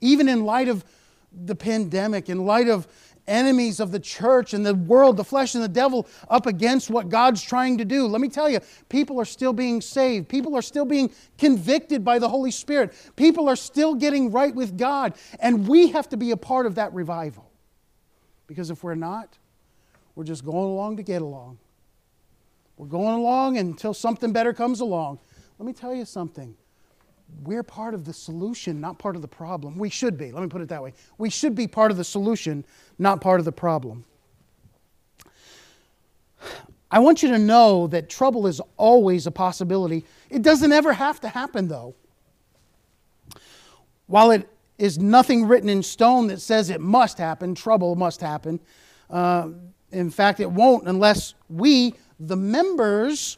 Even 0.00 0.28
in 0.28 0.44
light 0.44 0.68
of 0.68 0.84
the 1.32 1.56
pandemic, 1.56 2.28
in 2.28 2.46
light 2.46 2.68
of 2.68 2.86
enemies 3.26 3.80
of 3.80 3.90
the 3.90 3.98
church 3.98 4.54
and 4.54 4.64
the 4.64 4.76
world, 4.76 5.16
the 5.16 5.24
flesh 5.24 5.56
and 5.56 5.64
the 5.64 5.68
devil, 5.68 6.06
up 6.30 6.46
against 6.46 6.88
what 6.88 7.08
God's 7.08 7.42
trying 7.42 7.78
to 7.78 7.84
do. 7.84 8.06
Let 8.06 8.20
me 8.20 8.28
tell 8.28 8.48
you, 8.48 8.60
people 8.88 9.20
are 9.20 9.24
still 9.24 9.52
being 9.52 9.80
saved. 9.80 10.28
People 10.28 10.54
are 10.54 10.62
still 10.62 10.84
being 10.84 11.10
convicted 11.36 12.04
by 12.04 12.20
the 12.20 12.28
Holy 12.28 12.52
Spirit. 12.52 12.94
People 13.16 13.48
are 13.48 13.56
still 13.56 13.96
getting 13.96 14.30
right 14.30 14.54
with 14.54 14.78
God. 14.78 15.14
And 15.40 15.66
we 15.66 15.88
have 15.88 16.08
to 16.10 16.16
be 16.16 16.30
a 16.30 16.36
part 16.36 16.64
of 16.64 16.76
that 16.76 16.94
revival. 16.94 17.50
Because 18.46 18.70
if 18.70 18.84
we're 18.84 18.94
not, 18.94 19.36
we're 20.14 20.22
just 20.22 20.44
going 20.44 20.70
along 20.70 20.98
to 20.98 21.02
get 21.02 21.22
along. 21.22 21.58
We're 22.76 22.86
going 22.86 23.16
along 23.16 23.58
until 23.58 23.94
something 23.94 24.32
better 24.32 24.52
comes 24.52 24.78
along. 24.78 25.18
Let 25.58 25.66
me 25.66 25.72
tell 25.72 25.92
you 25.92 26.04
something 26.04 26.54
we're 27.42 27.62
part 27.62 27.94
of 27.94 28.04
the 28.04 28.12
solution, 28.12 28.80
not 28.80 28.98
part 28.98 29.16
of 29.16 29.22
the 29.22 29.28
problem. 29.28 29.78
We 29.78 29.90
should 29.90 30.16
be, 30.16 30.32
let 30.32 30.42
me 30.42 30.48
put 30.48 30.60
it 30.60 30.68
that 30.68 30.82
way. 30.82 30.94
We 31.18 31.30
should 31.30 31.54
be 31.54 31.66
part 31.66 31.90
of 31.90 31.96
the 31.96 32.04
solution, 32.04 32.64
not 32.98 33.20
part 33.20 33.38
of 33.38 33.44
the 33.44 33.52
problem. 33.52 34.04
I 36.90 37.00
want 37.00 37.22
you 37.22 37.30
to 37.30 37.38
know 37.38 37.86
that 37.88 38.08
trouble 38.08 38.46
is 38.46 38.60
always 38.76 39.26
a 39.26 39.30
possibility. 39.30 40.04
It 40.30 40.42
doesn't 40.42 40.72
ever 40.72 40.92
have 40.92 41.20
to 41.20 41.28
happen, 41.28 41.68
though. 41.68 41.94
While 44.06 44.30
it 44.30 44.48
is 44.78 44.98
nothing 44.98 45.46
written 45.46 45.68
in 45.68 45.82
stone 45.82 46.28
that 46.28 46.40
says 46.40 46.70
it 46.70 46.80
must 46.80 47.18
happen, 47.18 47.54
trouble 47.54 47.94
must 47.94 48.20
happen. 48.20 48.58
Uh, 49.10 49.50
in 49.92 50.10
fact, 50.10 50.40
it 50.40 50.50
won't 50.50 50.88
unless 50.88 51.34
we, 51.50 51.94
the 52.18 52.36
members, 52.36 53.36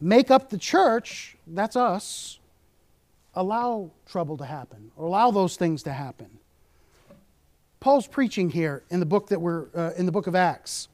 make 0.00 0.30
up 0.30 0.50
the 0.50 0.58
church, 0.58 1.36
that's 1.46 1.76
us, 1.76 2.39
allow 3.34 3.90
trouble 4.06 4.36
to 4.38 4.44
happen 4.44 4.90
or 4.96 5.06
allow 5.06 5.30
those 5.30 5.56
things 5.56 5.82
to 5.84 5.92
happen. 5.92 6.28
Paul's 7.80 8.06
preaching 8.06 8.50
here 8.50 8.82
in 8.90 9.00
the 9.00 9.06
book 9.06 9.28
that 9.28 9.40
we're 9.40 9.66
uh, 9.74 9.92
in 9.96 10.06
the 10.06 10.12
book 10.12 10.26
of 10.26 10.34
Acts. 10.34 10.88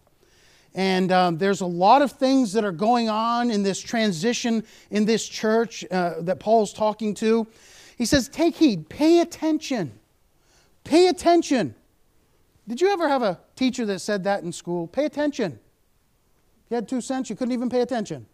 And 0.75 1.11
um, 1.11 1.39
there's 1.39 1.63
a 1.63 1.67
lot 1.67 2.03
of 2.03 2.13
things 2.13 2.53
that 2.53 2.63
are 2.63 2.71
going 2.73 3.09
on 3.09 3.51
in 3.51 3.63
this 3.63 3.81
transition 3.81 4.63
in 4.91 5.07
this 5.07 5.27
church 5.27 5.85
uh, 5.91 6.21
that 6.21 6.39
Paul's 6.39 6.73
talking 6.73 7.15
to. 7.15 7.47
He 7.97 8.05
says, 8.05 8.29
Take 8.29 8.57
heed, 8.57 8.89
pay 8.89 9.21
attention. 9.21 9.99
Pay 10.85 11.09
attention. 11.09 11.75
Did 12.69 12.81
you 12.81 12.91
ever 12.91 13.09
have 13.09 13.23
a 13.23 13.41
teacher 13.57 13.87
that 13.87 14.01
said 14.01 14.25
that 14.25 14.43
in 14.43 14.53
school? 14.53 14.87
Pay 14.87 15.07
attention. 15.07 15.59
You 16.69 16.75
had 16.75 16.89
two 16.89 17.01
cents, 17.01 17.31
you 17.31 17.37
couldn't 17.37 17.53
even 17.53 17.71
pay 17.71 17.81
attention. 17.81 18.27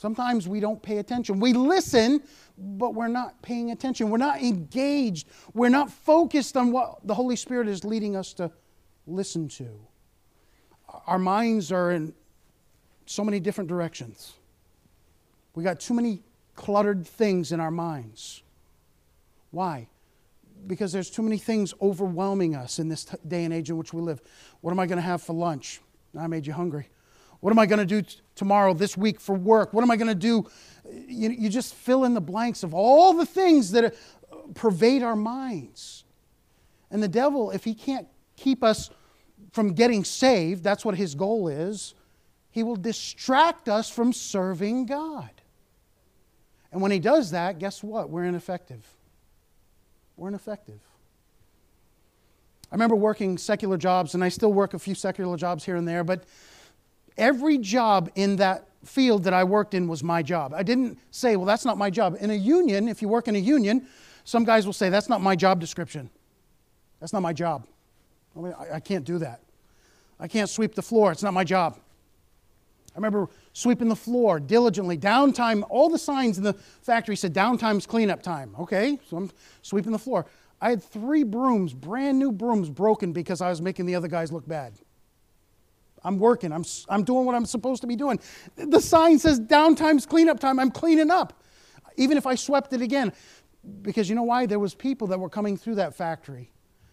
Sometimes 0.00 0.48
we 0.48 0.60
don't 0.60 0.82
pay 0.82 0.96
attention. 0.96 1.40
We 1.40 1.52
listen, 1.52 2.22
but 2.56 2.94
we're 2.94 3.06
not 3.06 3.42
paying 3.42 3.70
attention. 3.70 4.08
We're 4.08 4.16
not 4.16 4.40
engaged. 4.40 5.28
We're 5.52 5.68
not 5.68 5.90
focused 5.90 6.56
on 6.56 6.72
what 6.72 7.06
the 7.06 7.14
Holy 7.14 7.36
Spirit 7.36 7.68
is 7.68 7.84
leading 7.84 8.16
us 8.16 8.32
to 8.34 8.50
listen 9.06 9.46
to. 9.48 9.68
Our 11.06 11.18
minds 11.18 11.70
are 11.70 11.90
in 11.90 12.14
so 13.04 13.22
many 13.22 13.40
different 13.40 13.68
directions. 13.68 14.32
We 15.54 15.64
got 15.64 15.80
too 15.80 15.92
many 15.92 16.22
cluttered 16.54 17.06
things 17.06 17.52
in 17.52 17.60
our 17.60 17.70
minds. 17.70 18.42
Why? 19.50 19.86
Because 20.66 20.92
there's 20.92 21.10
too 21.10 21.22
many 21.22 21.36
things 21.36 21.74
overwhelming 21.82 22.56
us 22.56 22.78
in 22.78 22.88
this 22.88 23.04
day 23.28 23.44
and 23.44 23.52
age 23.52 23.68
in 23.68 23.76
which 23.76 23.92
we 23.92 24.00
live. 24.00 24.22
What 24.62 24.70
am 24.70 24.80
I 24.80 24.86
going 24.86 24.96
to 24.96 25.02
have 25.02 25.20
for 25.20 25.34
lunch? 25.34 25.82
I 26.18 26.26
made 26.26 26.46
you 26.46 26.54
hungry. 26.54 26.88
What 27.40 27.50
am 27.50 27.58
I 27.58 27.66
going 27.66 27.78
to 27.78 28.02
do 28.02 28.06
tomorrow, 28.34 28.74
this 28.74 28.96
week 28.96 29.20
for 29.20 29.34
work? 29.34 29.72
What 29.72 29.82
am 29.82 29.90
I 29.90 29.96
going 29.96 30.08
to 30.08 30.14
do? 30.14 30.48
You, 30.90 31.30
you 31.30 31.48
just 31.48 31.74
fill 31.74 32.04
in 32.04 32.14
the 32.14 32.20
blanks 32.20 32.62
of 32.62 32.74
all 32.74 33.14
the 33.14 33.26
things 33.26 33.72
that 33.72 33.84
uh, 33.84 34.36
pervade 34.54 35.02
our 35.02 35.16
minds. 35.16 36.04
And 36.90 37.02
the 37.02 37.08
devil, 37.08 37.50
if 37.50 37.64
he 37.64 37.74
can't 37.74 38.06
keep 38.36 38.62
us 38.62 38.90
from 39.52 39.72
getting 39.72 40.04
saved, 40.04 40.62
that's 40.62 40.84
what 40.84 40.96
his 40.96 41.14
goal 41.14 41.48
is, 41.48 41.94
he 42.50 42.62
will 42.62 42.76
distract 42.76 43.68
us 43.68 43.88
from 43.90 44.12
serving 44.12 44.86
God. 44.86 45.30
And 46.72 46.80
when 46.80 46.90
he 46.90 46.98
does 46.98 47.30
that, 47.30 47.58
guess 47.58 47.82
what? 47.82 48.10
We're 48.10 48.24
ineffective. 48.24 48.86
We're 50.16 50.28
ineffective. 50.28 50.80
I 52.70 52.74
remember 52.74 52.94
working 52.94 53.38
secular 53.38 53.76
jobs, 53.76 54.14
and 54.14 54.22
I 54.22 54.28
still 54.28 54.52
work 54.52 54.74
a 54.74 54.78
few 54.78 54.94
secular 54.94 55.36
jobs 55.36 55.64
here 55.64 55.76
and 55.76 55.88
there, 55.88 56.04
but 56.04 56.24
Every 57.18 57.58
job 57.58 58.10
in 58.14 58.36
that 58.36 58.68
field 58.84 59.24
that 59.24 59.34
I 59.34 59.44
worked 59.44 59.74
in 59.74 59.88
was 59.88 60.02
my 60.02 60.22
job. 60.22 60.54
I 60.54 60.62
didn't 60.62 60.98
say, 61.10 61.36
well, 61.36 61.46
that's 61.46 61.64
not 61.64 61.76
my 61.76 61.90
job. 61.90 62.16
In 62.20 62.30
a 62.30 62.34
union, 62.34 62.88
if 62.88 63.02
you 63.02 63.08
work 63.08 63.28
in 63.28 63.36
a 63.36 63.38
union, 63.38 63.86
some 64.24 64.44
guys 64.44 64.66
will 64.66 64.72
say, 64.72 64.88
that's 64.88 65.08
not 65.08 65.20
my 65.20 65.36
job 65.36 65.60
description. 65.60 66.10
That's 66.98 67.12
not 67.12 67.22
my 67.22 67.32
job. 67.32 67.66
I, 68.36 68.40
mean, 68.40 68.54
I, 68.58 68.76
I 68.76 68.80
can't 68.80 69.04
do 69.04 69.18
that. 69.18 69.40
I 70.18 70.28
can't 70.28 70.48
sweep 70.48 70.74
the 70.74 70.82
floor. 70.82 71.12
It's 71.12 71.22
not 71.22 71.34
my 71.34 71.44
job. 71.44 71.78
I 72.94 72.98
remember 72.98 73.28
sweeping 73.52 73.88
the 73.88 73.96
floor 73.96 74.40
diligently. 74.40 74.98
Downtime, 74.98 75.64
all 75.68 75.88
the 75.88 75.98
signs 75.98 76.38
in 76.38 76.44
the 76.44 76.54
factory 76.82 77.16
said 77.16 77.32
downtime's 77.32 77.86
cleanup 77.86 78.22
time. 78.22 78.54
Okay, 78.58 78.98
so 79.08 79.16
I'm 79.16 79.30
sweeping 79.62 79.92
the 79.92 79.98
floor. 79.98 80.26
I 80.60 80.70
had 80.70 80.82
three 80.82 81.22
brooms, 81.22 81.72
brand 81.72 82.18
new 82.18 82.32
brooms, 82.32 82.68
broken 82.68 83.12
because 83.12 83.40
I 83.40 83.48
was 83.48 83.62
making 83.62 83.86
the 83.86 83.94
other 83.94 84.08
guys 84.08 84.30
look 84.32 84.46
bad. 84.46 84.74
I'm 86.04 86.18
working. 86.18 86.52
I'm, 86.52 86.64
I'm 86.88 87.04
doing 87.04 87.26
what 87.26 87.34
I'm 87.34 87.46
supposed 87.46 87.82
to 87.82 87.86
be 87.86 87.96
doing. 87.96 88.18
The 88.56 88.80
sign 88.80 89.18
says 89.18 89.38
downtime's 89.38 90.06
cleanup 90.06 90.40
time. 90.40 90.58
I'm 90.58 90.70
cleaning 90.70 91.10
up. 91.10 91.42
Even 91.96 92.16
if 92.16 92.26
I 92.26 92.34
swept 92.34 92.72
it 92.72 92.82
again. 92.82 93.12
Because 93.82 94.08
you 94.08 94.14
know 94.14 94.22
why? 94.22 94.46
There 94.46 94.58
was 94.58 94.74
people 94.74 95.06
that 95.08 95.20
were 95.20 95.28
coming 95.28 95.56
through 95.56 95.74
that 95.76 95.94
factory 95.94 96.50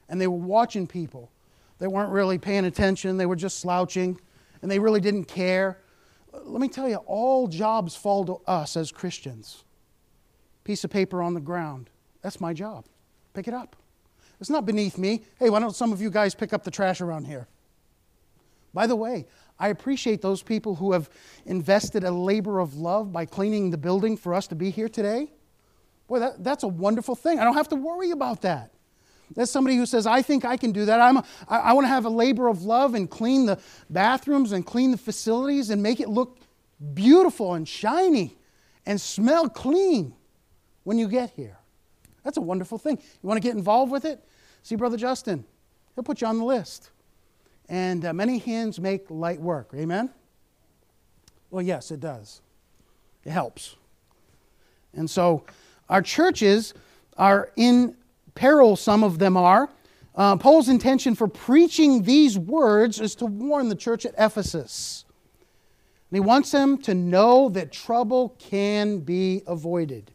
and 0.09 0.19
they 0.19 0.27
were 0.27 0.37
watching 0.37 0.87
people. 0.87 1.31
They 1.79 1.87
weren't 1.87 2.11
really 2.11 2.37
paying 2.37 2.65
attention. 2.65 3.17
They 3.17 3.25
were 3.25 3.35
just 3.35 3.59
slouching 3.59 4.19
and 4.61 4.69
they 4.69 4.79
really 4.79 4.99
didn't 4.99 5.25
care. 5.25 5.79
let 6.33 6.59
me 6.59 6.67
tell 6.67 6.89
you, 6.89 6.95
all 7.05 7.47
jobs 7.47 7.95
fall 7.95 8.25
to 8.25 8.41
us 8.47 8.75
as 8.75 8.91
Christians. 8.91 9.63
Piece 10.63 10.83
of 10.83 10.89
paper 10.89 11.21
on 11.21 11.33
the 11.33 11.39
ground. 11.39 11.89
That's 12.21 12.41
my 12.41 12.53
job. 12.53 12.85
Pick 13.33 13.47
it 13.47 13.53
up. 13.53 13.75
It's 14.39 14.49
not 14.49 14.65
beneath 14.65 14.97
me. 14.97 15.23
Hey, 15.39 15.49
why 15.49 15.59
don't 15.59 15.75
some 15.75 15.93
of 15.93 16.01
you 16.01 16.09
guys 16.09 16.35
pick 16.35 16.53
up 16.53 16.63
the 16.63 16.71
trash 16.71 17.01
around 17.01 17.25
here? 17.25 17.47
By 18.77 18.85
the 18.85 18.95
way, 18.95 19.25
I 19.57 19.69
appreciate 19.69 20.21
those 20.21 20.43
people 20.43 20.75
who 20.75 20.91
have 20.91 21.09
invested 21.47 22.03
a 22.03 22.11
labor 22.11 22.59
of 22.59 22.75
love 22.75 23.11
by 23.11 23.25
cleaning 23.25 23.71
the 23.71 23.77
building 23.77 24.15
for 24.15 24.35
us 24.35 24.45
to 24.49 24.55
be 24.55 24.69
here 24.69 24.87
today. 24.87 25.31
Boy, 26.05 26.19
that, 26.19 26.43
that's 26.43 26.61
a 26.61 26.67
wonderful 26.67 27.15
thing. 27.15 27.39
I 27.39 27.43
don't 27.43 27.55
have 27.55 27.69
to 27.69 27.75
worry 27.75 28.11
about 28.11 28.43
that. 28.43 28.69
That's 29.35 29.49
somebody 29.49 29.77
who 29.77 29.87
says, 29.87 30.05
I 30.05 30.21
think 30.21 30.45
I 30.45 30.57
can 30.57 30.73
do 30.73 30.85
that. 30.85 31.01
I'm 31.01 31.17
a, 31.17 31.25
I, 31.49 31.57
I 31.57 31.73
want 31.73 31.85
to 31.85 31.89
have 31.89 32.05
a 32.05 32.09
labor 32.09 32.49
of 32.49 32.65
love 32.65 32.93
and 32.93 33.09
clean 33.09 33.47
the 33.47 33.59
bathrooms 33.89 34.51
and 34.51 34.63
clean 34.63 34.91
the 34.91 34.97
facilities 34.99 35.71
and 35.71 35.81
make 35.81 35.99
it 35.99 36.07
look 36.07 36.37
beautiful 36.93 37.55
and 37.55 37.67
shiny 37.67 38.37
and 38.85 39.01
smell 39.01 39.49
clean 39.49 40.13
when 40.83 40.99
you 40.99 41.07
get 41.07 41.31
here. 41.31 41.57
That's 42.23 42.37
a 42.37 42.41
wonderful 42.41 42.77
thing. 42.77 42.99
You 42.99 43.27
want 43.27 43.41
to 43.41 43.47
get 43.49 43.55
involved 43.55 43.91
with 43.91 44.05
it? 44.05 44.23
See 44.61 44.75
Brother 44.75 44.97
Justin. 44.97 45.45
He'll 45.95 46.03
put 46.03 46.21
you 46.21 46.27
on 46.27 46.37
the 46.37 46.45
list. 46.45 46.91
And 47.69 48.05
uh, 48.05 48.13
many 48.13 48.37
hands 48.37 48.79
make 48.79 49.09
light 49.09 49.41
work. 49.41 49.71
Amen? 49.75 50.09
Well, 51.49 51.63
yes, 51.63 51.91
it 51.91 51.99
does. 51.99 52.41
It 53.25 53.31
helps. 53.31 53.75
And 54.93 55.09
so 55.09 55.43
our 55.89 56.01
churches 56.01 56.73
are 57.17 57.51
in 57.55 57.95
peril, 58.35 58.75
some 58.75 59.03
of 59.03 59.19
them 59.19 59.35
are. 59.35 59.69
Uh, 60.15 60.35
Paul's 60.35 60.69
intention 60.69 61.13
for 61.13 61.27
preaching 61.27 62.03
these 62.03 62.37
words 62.37 62.99
is 62.99 63.15
to 63.15 63.25
warn 63.25 63.69
the 63.69 63.75
church 63.75 64.05
at 64.05 64.13
Ephesus. 64.17 65.05
And 66.09 66.15
he 66.15 66.19
wants 66.19 66.51
them 66.51 66.77
to 66.79 66.95
know 66.95 67.49
that 67.49 67.71
trouble 67.71 68.35
can 68.39 68.99
be 68.99 69.43
avoided. 69.45 70.11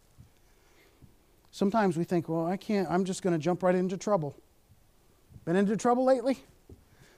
Sometimes 1.51 1.97
we 1.97 2.05
think, 2.05 2.29
well, 2.29 2.47
I 2.47 2.57
can't, 2.57 2.91
I'm 2.91 3.05
just 3.05 3.23
going 3.23 3.35
to 3.35 3.39
jump 3.39 3.63
right 3.63 3.75
into 3.75 3.97
trouble. 3.97 4.35
Been 5.45 5.55
into 5.55 5.77
trouble 5.77 6.05
lately? 6.05 6.39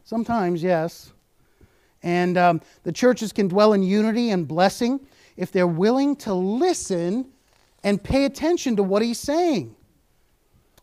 Sometimes, 0.05 0.63
yes. 0.63 1.13
And 2.03 2.37
um, 2.37 2.61
the 2.83 2.93
churches 2.93 3.33
can 3.33 3.49
dwell 3.49 3.73
in 3.73 3.83
unity 3.83 4.31
and 4.31 4.47
blessing 4.47 5.01
if 5.37 5.51
they're 5.51 5.67
willing 5.67 6.15
to 6.17 6.35
listen 6.35 7.27
and 7.83 8.03
pay 8.03 8.27
attention 8.27 8.77
to 8.77 8.83
what 8.83 9.03
he's 9.03 9.19
saying. 9.19 9.75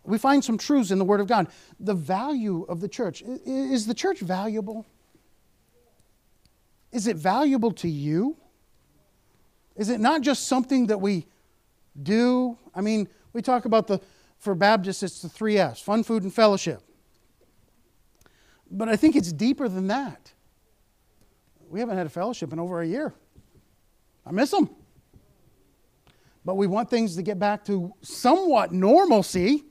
We 0.03 0.17
find 0.17 0.43
some 0.43 0.57
truths 0.57 0.89
in 0.89 0.97
the 0.97 1.05
Word 1.05 1.21
of 1.21 1.27
God. 1.27 1.47
The 1.79 1.93
value 1.93 2.65
of 2.67 2.81
the 2.81 2.87
church. 2.87 3.21
Is 3.45 3.85
the 3.85 3.93
church 3.93 4.19
valuable? 4.19 4.85
Is 6.91 7.05
it 7.05 7.15
valuable 7.15 7.71
to 7.73 7.87
you? 7.87 8.35
Is 9.75 9.89
it 9.89 9.99
not 9.99 10.21
just 10.21 10.47
something 10.47 10.87
that 10.87 10.99
we 10.99 11.27
do? 12.01 12.57
I 12.73 12.81
mean, 12.81 13.07
we 13.33 13.41
talk 13.43 13.65
about 13.65 13.87
the, 13.87 14.01
for 14.39 14.55
Baptists, 14.55 15.03
it's 15.03 15.21
the 15.21 15.29
three 15.29 15.59
F's 15.59 15.79
fun, 15.79 16.03
food, 16.03 16.23
and 16.23 16.33
fellowship. 16.33 16.81
But 18.71 18.87
I 18.87 18.95
think 18.95 19.15
it's 19.15 19.33
deeper 19.33 19.67
than 19.67 19.87
that. 19.87 20.31
We 21.69 21.79
haven't 21.79 21.97
had 21.97 22.07
a 22.07 22.09
fellowship 22.09 22.53
in 22.53 22.59
over 22.59 22.81
a 22.81 22.87
year. 22.87 23.13
I 24.25 24.31
miss 24.31 24.51
them. 24.51 24.69
But 26.43 26.55
we 26.55 26.67
want 26.67 26.89
things 26.89 27.15
to 27.17 27.21
get 27.21 27.37
back 27.37 27.65
to 27.65 27.93
somewhat 28.01 28.71
normalcy. 28.71 29.65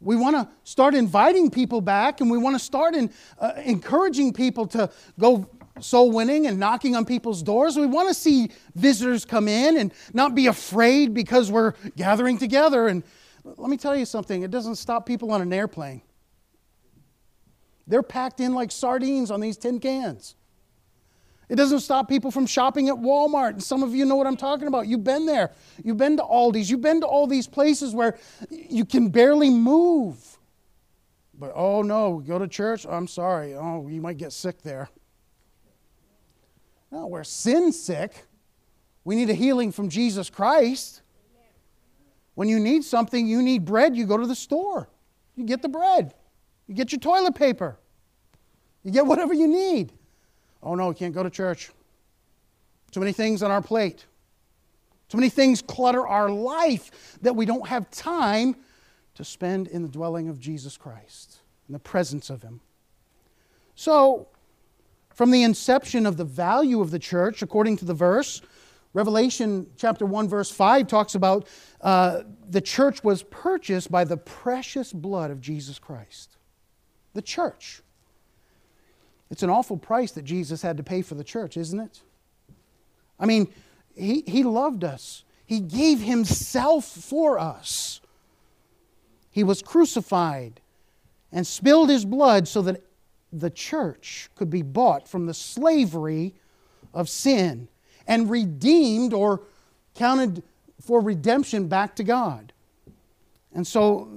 We 0.00 0.16
want 0.16 0.36
to 0.36 0.48
start 0.64 0.94
inviting 0.94 1.50
people 1.50 1.80
back 1.80 2.20
and 2.20 2.30
we 2.30 2.38
want 2.38 2.56
to 2.56 2.58
start 2.58 2.94
in, 2.94 3.10
uh, 3.38 3.52
encouraging 3.64 4.32
people 4.32 4.66
to 4.68 4.90
go 5.18 5.48
soul 5.80 6.10
winning 6.10 6.46
and 6.46 6.58
knocking 6.58 6.96
on 6.96 7.04
people's 7.04 7.42
doors. 7.42 7.76
We 7.76 7.86
want 7.86 8.08
to 8.08 8.14
see 8.14 8.50
visitors 8.74 9.24
come 9.24 9.48
in 9.48 9.76
and 9.76 9.92
not 10.12 10.34
be 10.34 10.46
afraid 10.46 11.14
because 11.14 11.50
we're 11.50 11.72
gathering 11.96 12.38
together. 12.38 12.88
And 12.88 13.02
let 13.44 13.68
me 13.68 13.76
tell 13.76 13.96
you 13.96 14.04
something 14.04 14.42
it 14.42 14.50
doesn't 14.50 14.76
stop 14.76 15.06
people 15.06 15.30
on 15.30 15.40
an 15.40 15.52
airplane. 15.52 16.02
They're 17.86 18.02
packed 18.02 18.40
in 18.40 18.54
like 18.54 18.72
sardines 18.72 19.30
on 19.30 19.40
these 19.40 19.56
tin 19.56 19.80
cans. 19.80 20.36
It 21.48 21.56
doesn't 21.56 21.80
stop 21.80 22.08
people 22.08 22.30
from 22.30 22.46
shopping 22.46 22.88
at 22.88 22.94
Walmart. 22.94 23.50
And 23.50 23.62
some 23.62 23.82
of 23.82 23.94
you 23.94 24.06
know 24.06 24.16
what 24.16 24.26
I'm 24.26 24.36
talking 24.36 24.66
about. 24.66 24.86
You've 24.86 25.04
been 25.04 25.26
there. 25.26 25.52
You've 25.82 25.98
been 25.98 26.16
to 26.16 26.22
Aldi's. 26.22 26.70
You've 26.70 26.80
been 26.80 27.00
to 27.02 27.06
all 27.06 27.26
these 27.26 27.46
places 27.46 27.94
where 27.94 28.18
you 28.50 28.84
can 28.84 29.08
barely 29.08 29.50
move. 29.50 30.38
But 31.38 31.52
oh 31.54 31.82
no, 31.82 32.22
go 32.26 32.38
to 32.38 32.48
church? 32.48 32.86
I'm 32.88 33.06
sorry. 33.06 33.54
Oh, 33.54 33.88
you 33.88 34.00
might 34.00 34.16
get 34.16 34.32
sick 34.32 34.62
there. 34.62 34.88
No, 36.90 37.06
we're 37.08 37.24
sin 37.24 37.72
sick. 37.72 38.24
We 39.02 39.16
need 39.16 39.28
a 39.28 39.34
healing 39.34 39.72
from 39.72 39.88
Jesus 39.88 40.30
Christ. 40.30 41.02
When 42.34 42.48
you 42.48 42.58
need 42.58 42.84
something, 42.84 43.26
you 43.26 43.42
need 43.42 43.64
bread, 43.64 43.96
you 43.96 44.06
go 44.06 44.16
to 44.16 44.26
the 44.26 44.34
store. 44.34 44.88
You 45.36 45.44
get 45.44 45.60
the 45.60 45.68
bread. 45.68 46.14
You 46.66 46.74
get 46.74 46.92
your 46.92 47.00
toilet 47.00 47.34
paper. 47.34 47.78
You 48.82 48.90
get 48.90 49.06
whatever 49.06 49.34
you 49.34 49.46
need. 49.46 49.92
Oh 50.62 50.74
no, 50.74 50.88
we 50.88 50.94
can't 50.94 51.14
go 51.14 51.22
to 51.22 51.30
church. 51.30 51.70
Too 52.90 53.00
many 53.00 53.12
things 53.12 53.42
on 53.42 53.50
our 53.50 53.62
plate. 53.62 54.06
Too 55.08 55.18
many 55.18 55.28
things 55.28 55.62
clutter 55.62 56.06
our 56.06 56.30
life 56.30 57.18
that 57.22 57.36
we 57.36 57.44
don't 57.46 57.68
have 57.68 57.90
time 57.90 58.56
to 59.14 59.24
spend 59.24 59.68
in 59.68 59.82
the 59.82 59.88
dwelling 59.88 60.28
of 60.28 60.40
Jesus 60.40 60.76
Christ, 60.76 61.38
in 61.68 61.72
the 61.72 61.78
presence 61.78 62.30
of 62.30 62.42
Him. 62.42 62.60
So, 63.74 64.28
from 65.10 65.30
the 65.30 65.42
inception 65.42 66.06
of 66.06 66.16
the 66.16 66.24
value 66.24 66.80
of 66.80 66.90
the 66.90 66.98
church, 66.98 67.42
according 67.42 67.76
to 67.78 67.84
the 67.84 67.94
verse, 67.94 68.42
Revelation 68.92 69.66
chapter 69.76 70.06
1, 70.06 70.28
verse 70.28 70.50
5 70.50 70.86
talks 70.86 71.14
about 71.14 71.46
uh, 71.80 72.22
the 72.48 72.60
church 72.60 73.02
was 73.04 73.22
purchased 73.24 73.90
by 73.90 74.04
the 74.04 74.16
precious 74.16 74.92
blood 74.92 75.30
of 75.30 75.40
Jesus 75.40 75.78
Christ. 75.78 76.33
The 77.14 77.22
church. 77.22 77.82
It's 79.30 79.42
an 79.42 79.50
awful 79.50 79.76
price 79.76 80.12
that 80.12 80.24
Jesus 80.24 80.62
had 80.62 80.76
to 80.76 80.82
pay 80.82 81.02
for 81.02 81.14
the 81.14 81.24
church, 81.24 81.56
isn't 81.56 81.80
it? 81.80 82.02
I 83.18 83.26
mean, 83.26 83.52
he, 83.96 84.22
he 84.26 84.42
loved 84.42 84.84
us, 84.84 85.24
He 85.46 85.60
gave 85.60 86.00
Himself 86.00 86.84
for 86.84 87.38
us. 87.38 88.00
He 89.30 89.42
was 89.42 89.62
crucified 89.62 90.60
and 91.32 91.46
spilled 91.46 91.88
His 91.88 92.04
blood 92.04 92.46
so 92.46 92.62
that 92.62 92.82
the 93.32 93.50
church 93.50 94.30
could 94.36 94.50
be 94.50 94.62
bought 94.62 95.08
from 95.08 95.26
the 95.26 95.34
slavery 95.34 96.34
of 96.92 97.08
sin 97.08 97.68
and 98.06 98.30
redeemed 98.30 99.12
or 99.12 99.42
counted 99.94 100.42
for 100.80 101.00
redemption 101.00 101.66
back 101.66 101.96
to 101.96 102.04
God. 102.04 102.52
And 103.54 103.64
so 103.66 104.08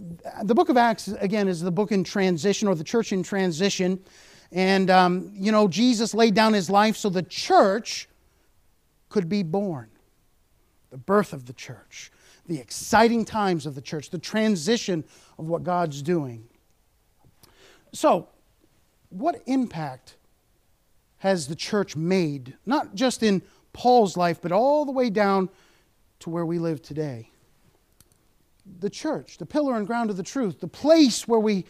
the 0.43 0.55
book 0.55 0.69
of 0.69 0.77
Acts, 0.77 1.07
again, 1.07 1.47
is 1.47 1.61
the 1.61 1.71
book 1.71 1.91
in 1.91 2.03
transition 2.03 2.67
or 2.67 2.75
the 2.75 2.83
church 2.83 3.11
in 3.11 3.21
transition. 3.21 3.99
And, 4.51 4.89
um, 4.89 5.31
you 5.33 5.51
know, 5.51 5.67
Jesus 5.67 6.13
laid 6.13 6.33
down 6.33 6.53
his 6.53 6.69
life 6.69 6.97
so 6.97 7.09
the 7.09 7.23
church 7.23 8.09
could 9.09 9.29
be 9.29 9.43
born. 9.43 9.89
The 10.89 10.97
birth 10.97 11.33
of 11.33 11.45
the 11.45 11.53
church, 11.53 12.11
the 12.47 12.59
exciting 12.59 13.25
times 13.25 13.65
of 13.65 13.75
the 13.75 13.81
church, 13.81 14.09
the 14.09 14.17
transition 14.17 15.03
of 15.37 15.47
what 15.47 15.63
God's 15.63 16.01
doing. 16.01 16.47
So, 17.93 18.29
what 19.09 19.41
impact 19.45 20.15
has 21.19 21.47
the 21.47 21.55
church 21.55 21.95
made, 21.95 22.55
not 22.65 22.95
just 22.95 23.21
in 23.21 23.41
Paul's 23.73 24.17
life, 24.17 24.41
but 24.41 24.51
all 24.51 24.85
the 24.85 24.91
way 24.91 25.09
down 25.09 25.49
to 26.19 26.29
where 26.29 26.45
we 26.45 26.57
live 26.57 26.81
today? 26.81 27.29
The 28.79 28.89
church, 28.89 29.37
the 29.37 29.45
pillar 29.45 29.75
and 29.75 29.87
ground 29.87 30.09
of 30.09 30.17
the 30.17 30.23
truth, 30.23 30.59
the 30.59 30.67
place 30.67 31.27
where 31.27 31.39
we 31.39 31.65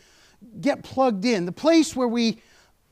get 0.62 0.84
plugged 0.84 1.26
in, 1.26 1.46
the 1.46 1.52
place 1.52 1.96
where 1.96 2.08
we 2.08 2.42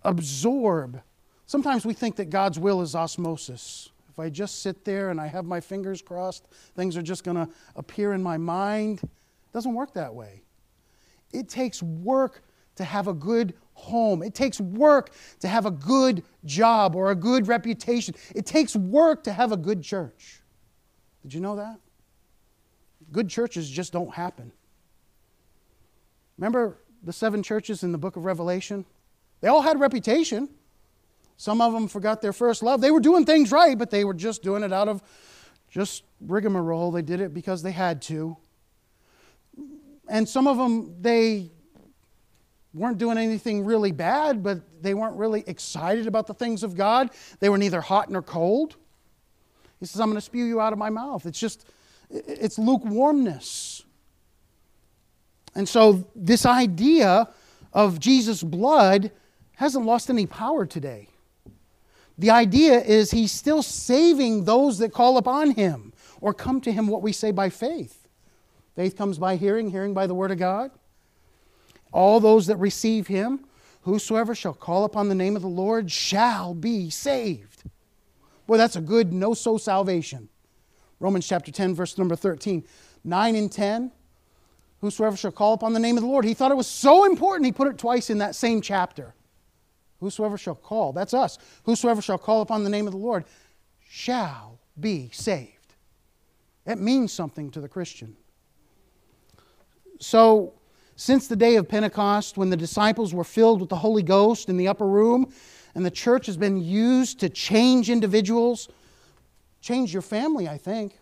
absorb. 0.03 1.01
Sometimes 1.45 1.85
we 1.85 1.93
think 1.93 2.15
that 2.15 2.29
God's 2.29 2.57
will 2.57 2.81
is 2.81 2.95
osmosis. 2.95 3.89
If 4.09 4.19
I 4.19 4.29
just 4.29 4.61
sit 4.61 4.85
there 4.85 5.09
and 5.09 5.19
I 5.19 5.27
have 5.27 5.45
my 5.45 5.59
fingers 5.59 6.01
crossed, 6.01 6.47
things 6.75 6.95
are 6.95 7.01
just 7.01 7.23
going 7.23 7.35
to 7.35 7.49
appear 7.75 8.13
in 8.13 8.23
my 8.23 8.37
mind. 8.37 9.01
It 9.03 9.09
doesn't 9.53 9.73
work 9.73 9.93
that 9.93 10.13
way. 10.13 10.43
It 11.33 11.49
takes 11.49 11.83
work 11.83 12.41
to 12.75 12.83
have 12.83 13.07
a 13.07 13.13
good 13.13 13.53
home. 13.73 14.23
It 14.23 14.33
takes 14.33 14.59
work 14.59 15.11
to 15.41 15.47
have 15.47 15.65
a 15.65 15.71
good 15.71 16.23
job 16.45 16.95
or 16.95 17.11
a 17.11 17.15
good 17.15 17.47
reputation. 17.47 18.15
It 18.33 18.45
takes 18.45 18.75
work 18.75 19.23
to 19.25 19.33
have 19.33 19.51
a 19.51 19.57
good 19.57 19.83
church. 19.83 20.41
Did 21.21 21.33
you 21.33 21.41
know 21.41 21.57
that? 21.57 21.79
Good 23.15 23.29
churches 23.29 23.69
just 23.69 23.93
don't 23.93 24.13
happen. 24.13 24.51
Remember 26.37 26.75
the 27.01 27.13
seven 27.13 27.43
churches 27.43 27.81
in 27.81 27.93
the 27.93 27.97
book 27.97 28.17
of 28.17 28.25
Revelation? 28.25 28.83
They 29.39 29.47
all 29.47 29.61
had 29.61 29.79
reputation. 29.79 30.49
Some 31.37 31.61
of 31.61 31.71
them 31.71 31.87
forgot 31.87 32.21
their 32.21 32.33
first 32.33 32.61
love. 32.61 32.81
They 32.81 32.91
were 32.91 32.99
doing 32.99 33.25
things 33.25 33.53
right, 33.53 33.77
but 33.77 33.89
they 33.89 34.03
were 34.03 34.13
just 34.13 34.43
doing 34.43 34.63
it 34.63 34.73
out 34.73 34.89
of 34.89 35.01
just 35.69 36.03
rigmarole. 36.19 36.91
They 36.91 37.03
did 37.03 37.21
it 37.21 37.33
because 37.33 37.63
they 37.63 37.71
had 37.71 38.01
to. 38.01 38.35
And 40.09 40.27
some 40.27 40.45
of 40.45 40.57
them, 40.57 40.97
they 40.99 41.51
weren't 42.73 42.97
doing 42.97 43.17
anything 43.17 43.63
really 43.63 43.93
bad, 43.93 44.43
but 44.43 44.59
they 44.83 44.93
weren't 44.93 45.15
really 45.15 45.45
excited 45.47 46.05
about 46.05 46.27
the 46.27 46.33
things 46.33 46.63
of 46.63 46.75
God. 46.75 47.11
They 47.39 47.47
were 47.47 47.57
neither 47.57 47.79
hot 47.79 48.11
nor 48.11 48.21
cold. 48.21 48.75
He 49.79 49.85
says, 49.85 50.01
I'm 50.01 50.07
going 50.07 50.17
to 50.17 50.21
spew 50.21 50.43
you 50.43 50.59
out 50.59 50.73
of 50.73 50.79
my 50.79 50.89
mouth. 50.89 51.25
It's 51.25 51.39
just, 51.39 51.65
it's 52.09 52.57
lukewarmness. 52.57 53.83
And 55.55 55.67
so, 55.67 56.07
this 56.15 56.45
idea 56.45 57.29
of 57.73 57.99
Jesus' 57.99 58.43
blood 58.43 59.11
hasn't 59.55 59.85
lost 59.85 60.09
any 60.09 60.25
power 60.25 60.65
today. 60.65 61.09
The 62.17 62.29
idea 62.29 62.79
is 62.79 63.11
he's 63.11 63.31
still 63.31 63.61
saving 63.61 64.45
those 64.45 64.77
that 64.79 64.93
call 64.93 65.17
upon 65.17 65.51
him 65.51 65.93
or 66.21 66.33
come 66.33 66.61
to 66.61 66.71
him, 66.71 66.87
what 66.87 67.01
we 67.01 67.11
say 67.11 67.31
by 67.31 67.49
faith. 67.49 68.07
Faith 68.75 68.97
comes 68.97 69.17
by 69.17 69.35
hearing, 69.35 69.69
hearing 69.69 69.93
by 69.93 70.07
the 70.07 70.15
word 70.15 70.31
of 70.31 70.37
God. 70.37 70.71
All 71.91 72.19
those 72.19 72.47
that 72.47 72.57
receive 72.57 73.07
him, 73.07 73.45
whosoever 73.81 74.35
shall 74.35 74.53
call 74.53 74.83
upon 74.83 75.07
the 75.07 75.15
name 75.15 75.35
of 75.35 75.41
the 75.41 75.47
Lord 75.47 75.91
shall 75.91 76.53
be 76.53 76.89
saved. 76.89 77.63
Boy, 78.47 78.57
that's 78.57 78.75
a 78.75 78.81
good 78.81 79.13
know 79.13 79.33
so 79.33 79.57
salvation. 79.57 80.29
Romans 80.99 81.27
chapter 81.27 81.51
10, 81.51 81.75
verse 81.75 81.97
number 81.97 82.15
13. 82.15 82.63
9 83.03 83.35
and 83.35 83.51
10. 83.51 83.91
Whosoever 84.81 85.17
shall 85.17 85.31
call 85.31 85.53
upon 85.53 85.73
the 85.73 85.79
name 85.79 85.97
of 85.97 86.03
the 86.03 86.09
Lord. 86.09 86.25
He 86.25 86.33
thought 86.33 86.51
it 86.51 86.57
was 86.57 86.67
so 86.67 87.05
important, 87.05 87.45
he 87.45 87.51
put 87.51 87.67
it 87.67 87.77
twice 87.77 88.09
in 88.09 88.19
that 88.19 88.35
same 88.35 88.61
chapter. 88.61 89.13
Whosoever 89.99 90.37
shall 90.37 90.55
call, 90.55 90.93
that's 90.93 91.13
us. 91.13 91.37
Whosoever 91.63 92.01
shall 92.01 92.17
call 92.17 92.41
upon 92.41 92.63
the 92.63 92.69
name 92.69 92.85
of 92.85 92.93
the 92.93 92.99
Lord 92.99 93.25
shall 93.87 94.59
be 94.79 95.09
saved. 95.11 95.73
It 96.65 96.79
means 96.79 97.13
something 97.13 97.49
to 97.51 97.61
the 97.61 97.69
Christian. 97.69 98.15
So, 99.99 100.53
since 100.97 101.27
the 101.27 101.35
day 101.35 101.55
of 101.55 101.67
Pentecost, 101.67 102.37
when 102.37 102.49
the 102.49 102.57
disciples 102.57 103.13
were 103.13 103.23
filled 103.23 103.59
with 103.59 103.69
the 103.69 103.75
Holy 103.75 104.03
Ghost 104.03 104.49
in 104.49 104.57
the 104.57 104.67
upper 104.67 104.87
room, 104.87 105.31
and 105.73 105.85
the 105.85 105.91
church 105.91 106.25
has 106.25 106.37
been 106.37 106.57
used 106.61 107.19
to 107.19 107.29
change 107.29 107.89
individuals, 107.89 108.69
change 109.65 109.91
your 109.91 110.01
family, 110.01 110.47
I 110.47 110.57
think. 110.57 110.99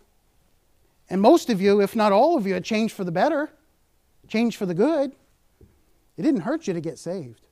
And 1.10 1.20
most 1.20 1.50
of 1.50 1.60
you, 1.60 1.80
if 1.80 1.94
not 1.94 2.12
all 2.12 2.36
of 2.36 2.46
you, 2.46 2.54
had 2.54 2.64
changed 2.64 2.94
for 2.94 3.04
the 3.04 3.12
better, 3.12 3.50
changed 4.28 4.56
for 4.56 4.66
the 4.66 4.74
good. 4.74 5.12
It 6.16 6.22
didn't 6.22 6.42
hurt 6.42 6.66
you 6.66 6.74
to 6.74 6.80
get 6.80 6.98
saved 6.98 7.44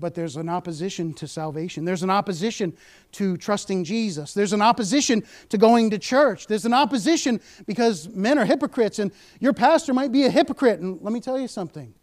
but 0.00 0.14
there's 0.14 0.36
an 0.36 0.48
opposition 0.48 1.14
to 1.14 1.26
salvation. 1.26 1.84
There's 1.84 2.02
an 2.02 2.10
opposition 2.10 2.76
to 3.12 3.36
trusting 3.36 3.84
Jesus. 3.84 4.34
There's 4.34 4.52
an 4.52 4.62
opposition 4.62 5.24
to 5.48 5.58
going 5.58 5.90
to 5.90 5.98
church. 5.98 6.46
There's 6.46 6.64
an 6.64 6.74
opposition 6.74 7.40
because 7.66 8.08
men 8.08 8.38
are 8.38 8.44
hypocrites, 8.44 8.98
and 8.98 9.12
your 9.40 9.52
pastor 9.52 9.94
might 9.94 10.12
be 10.12 10.24
a 10.24 10.30
hypocrite. 10.30 10.80
And 10.80 11.00
let 11.00 11.12
me 11.12 11.20
tell 11.20 11.38
you 11.38 11.48
something 11.48 11.94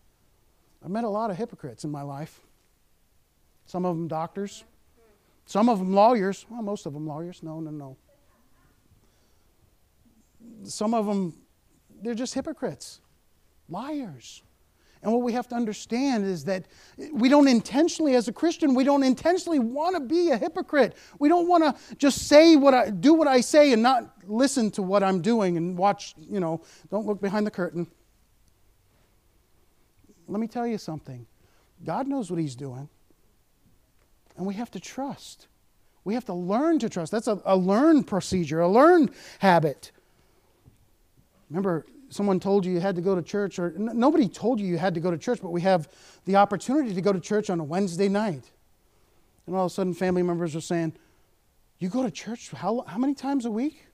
I've 0.83 0.89
met 0.89 1.03
a 1.03 1.09
lot 1.09 1.29
of 1.29 1.37
hypocrites 1.37 1.83
in 1.83 1.91
my 1.91 2.01
life. 2.01 2.39
Some 3.65 3.85
of 3.85 3.95
them 3.95 4.07
doctors, 4.07 4.63
some 5.51 5.67
of 5.67 5.79
them 5.79 5.93
lawyers. 5.93 6.45
Well, 6.49 6.61
most 6.61 6.85
of 6.85 6.93
them 6.93 7.05
lawyers. 7.05 7.43
No, 7.43 7.59
no, 7.59 7.71
no. 7.71 7.97
Some 10.63 10.93
of 10.93 11.05
them, 11.05 11.33
they're 12.01 12.13
just 12.13 12.33
hypocrites, 12.33 13.01
liars. 13.67 14.43
And 15.03 15.11
what 15.11 15.23
we 15.23 15.33
have 15.33 15.49
to 15.49 15.55
understand 15.55 16.23
is 16.23 16.45
that 16.45 16.67
we 17.11 17.27
don't 17.27 17.49
intentionally, 17.49 18.15
as 18.15 18.29
a 18.29 18.31
Christian, 18.31 18.73
we 18.73 18.85
don't 18.85 19.03
intentionally 19.03 19.59
want 19.59 19.95
to 19.95 19.99
be 19.99 20.29
a 20.29 20.37
hypocrite. 20.37 20.95
We 21.19 21.27
don't 21.27 21.49
want 21.49 21.65
to 21.65 21.95
just 21.97 22.29
say 22.29 22.55
what 22.55 22.73
I 22.73 22.89
do 22.89 23.13
what 23.13 23.27
I 23.27 23.41
say 23.41 23.73
and 23.73 23.83
not 23.83 24.09
listen 24.25 24.71
to 24.71 24.81
what 24.81 25.03
I'm 25.03 25.21
doing 25.21 25.57
and 25.57 25.77
watch, 25.77 26.15
you 26.17 26.39
know, 26.39 26.61
don't 26.89 27.05
look 27.05 27.19
behind 27.19 27.45
the 27.45 27.51
curtain. 27.51 27.87
Let 30.29 30.39
me 30.39 30.47
tell 30.47 30.65
you 30.65 30.77
something. 30.77 31.27
God 31.83 32.07
knows 32.07 32.31
what 32.31 32.39
He's 32.39 32.55
doing. 32.55 32.87
And 34.37 34.45
we 34.45 34.53
have 34.55 34.71
to 34.71 34.79
trust. 34.79 35.47
We 36.03 36.13
have 36.15 36.25
to 36.25 36.33
learn 36.33 36.79
to 36.79 36.89
trust. 36.89 37.11
That's 37.11 37.27
a, 37.27 37.39
a 37.45 37.55
learned 37.55 38.07
procedure, 38.07 38.59
a 38.61 38.67
learned 38.67 39.11
habit. 39.39 39.91
Remember, 41.49 41.85
someone 42.09 42.39
told 42.39 42.65
you 42.65 42.71
you 42.71 42.79
had 42.79 42.95
to 42.95 43.01
go 43.01 43.15
to 43.15 43.21
church, 43.21 43.59
or 43.59 43.73
n- 43.75 43.91
nobody 43.93 44.27
told 44.27 44.59
you 44.59 44.67
you 44.67 44.77
had 44.77 44.93
to 44.95 44.99
go 44.99 45.11
to 45.11 45.17
church, 45.17 45.39
but 45.41 45.51
we 45.51 45.61
have 45.61 45.89
the 46.25 46.35
opportunity 46.35 46.93
to 46.93 47.01
go 47.01 47.13
to 47.13 47.19
church 47.19 47.49
on 47.49 47.59
a 47.59 47.63
Wednesday 47.63 48.09
night. 48.09 48.49
And 49.45 49.55
all 49.55 49.65
of 49.65 49.71
a 49.71 49.73
sudden, 49.73 49.93
family 49.93 50.23
members 50.23 50.55
are 50.55 50.61
saying, 50.61 50.93
You 51.79 51.89
go 51.89 52.03
to 52.03 52.11
church 52.11 52.51
how, 52.51 52.83
how 52.87 52.97
many 52.97 53.13
times 53.13 53.45
a 53.45 53.51
week? 53.51 53.85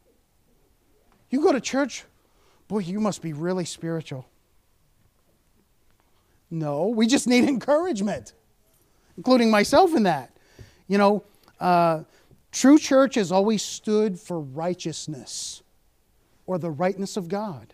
You 1.29 1.41
go 1.41 1.51
to 1.51 1.61
church? 1.61 2.05
Boy, 2.67 2.79
you 2.79 2.99
must 2.99 3.21
be 3.21 3.33
really 3.33 3.65
spiritual. 3.65 4.27
No, 6.49 6.87
we 6.87 7.07
just 7.07 7.27
need 7.27 7.43
encouragement, 7.47 8.33
including 9.17 9.51
myself 9.51 9.95
in 9.95 10.03
that. 10.03 10.31
You 10.87 10.97
know, 10.97 11.23
uh, 11.59 12.03
true 12.51 12.77
church 12.77 13.15
has 13.15 13.31
always 13.31 13.61
stood 13.61 14.19
for 14.19 14.39
righteousness 14.39 15.63
or 16.45 16.57
the 16.57 16.69
rightness 16.69 17.17
of 17.17 17.27
God. 17.27 17.73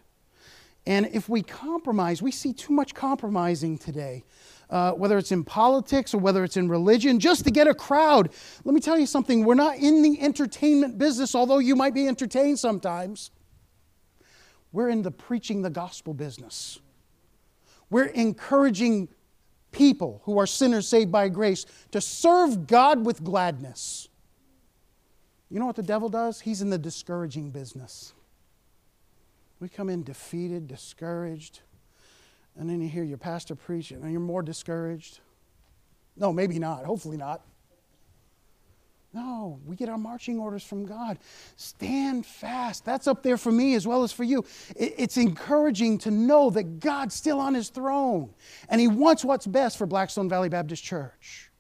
And 0.86 1.10
if 1.14 1.30
we 1.30 1.44
compromise, 1.44 2.22
we 2.22 2.32
see 2.32 2.52
too 2.52 2.74
much 2.74 2.94
compromising 2.94 3.78
today, 3.78 4.24
uh, 4.70 4.92
whether 4.92 5.18
it's 5.18 5.32
in 5.32 5.44
politics 5.44 6.14
or 6.14 6.18
whether 6.18 6.44
it's 6.44 6.58
in 6.58 6.68
religion, 6.68 7.20
just 7.20 7.46
to 7.46 7.52
get 7.52 7.68
a 7.68 7.74
crowd. 7.74 8.34
Let 8.66 8.74
me 8.74 8.82
tell 8.82 9.00
you 9.00 9.06
something 9.06 9.46
we're 9.46 9.54
not 9.54 9.78
in 9.78 10.02
the 10.02 10.20
entertainment 10.20 10.98
business, 10.98 11.36
although 11.36 11.60
you 11.60 11.76
might 11.76 11.94
be 11.94 12.08
entertained 12.08 12.60
sometimes. 12.60 13.32
We're 14.74 14.90
in 14.90 15.04
the 15.04 15.12
preaching 15.12 15.62
the 15.62 15.70
gospel 15.70 16.14
business. 16.14 16.80
We're 17.90 18.06
encouraging 18.06 19.08
people 19.74 20.22
who 20.24 20.38
are 20.38 20.48
sinners 20.48 20.88
saved 20.88 21.12
by 21.12 21.28
grace 21.28 21.66
to 21.92 22.00
serve 22.00 22.68
God 22.68 23.06
with 23.06 23.24
gladness. 23.24 24.08
You 25.50 25.60
know 25.60 25.66
what 25.66 25.76
the 25.76 25.84
devil 25.84 26.10
does? 26.10 26.42
He's 26.42 26.62
in 26.62 26.70
the 26.70 26.78
discouraging 26.78 27.52
business. 27.52 28.14
We 29.60 29.70
come 29.70 29.90
in 29.90 30.04
defeated, 30.04 30.68
discouraged, 30.68 31.62
and 32.58 32.70
then 32.70 32.82
you 32.82 32.90
hear 32.90 33.04
your 33.04 33.18
pastor 33.18 33.56
preach 33.56 33.92
and 33.92 34.12
you're 34.12 34.22
more 34.22 34.42
discouraged. 34.42 35.20
No, 36.16 36.32
maybe 36.32 36.60
not. 36.60 36.86
Hopefully 36.86 37.18
not. 37.18 37.46
No, 39.14 39.60
we 39.66 39.76
get 39.76 39.90
our 39.90 39.98
marching 39.98 40.40
orders 40.40 40.64
from 40.64 40.86
God. 40.86 41.20
Stand 41.56 42.26
fast. 42.26 42.84
That's 42.84 43.08
up 43.08 43.22
there 43.22 43.38
for 43.38 43.52
me 43.52 43.76
as 43.76 43.86
well 43.86 44.04
as 44.04 44.12
for 44.12 44.24
you. 44.24 44.44
It's 44.76 45.18
encouraging 45.18 46.00
to 46.00 46.12
know 46.12 46.50
that 46.50 46.80
God's 46.80 47.14
still 47.14 47.40
on 47.40 47.54
his 47.54 47.70
throne 47.70 48.34
and 48.70 48.82
he 48.82 48.88
wants 48.88 49.24
what's 49.24 49.46
best 49.46 49.78
for 49.78 49.86
Blackstone 49.86 50.30
Valley 50.30 50.50
Baptist 50.50 50.84
Church. 50.84 51.52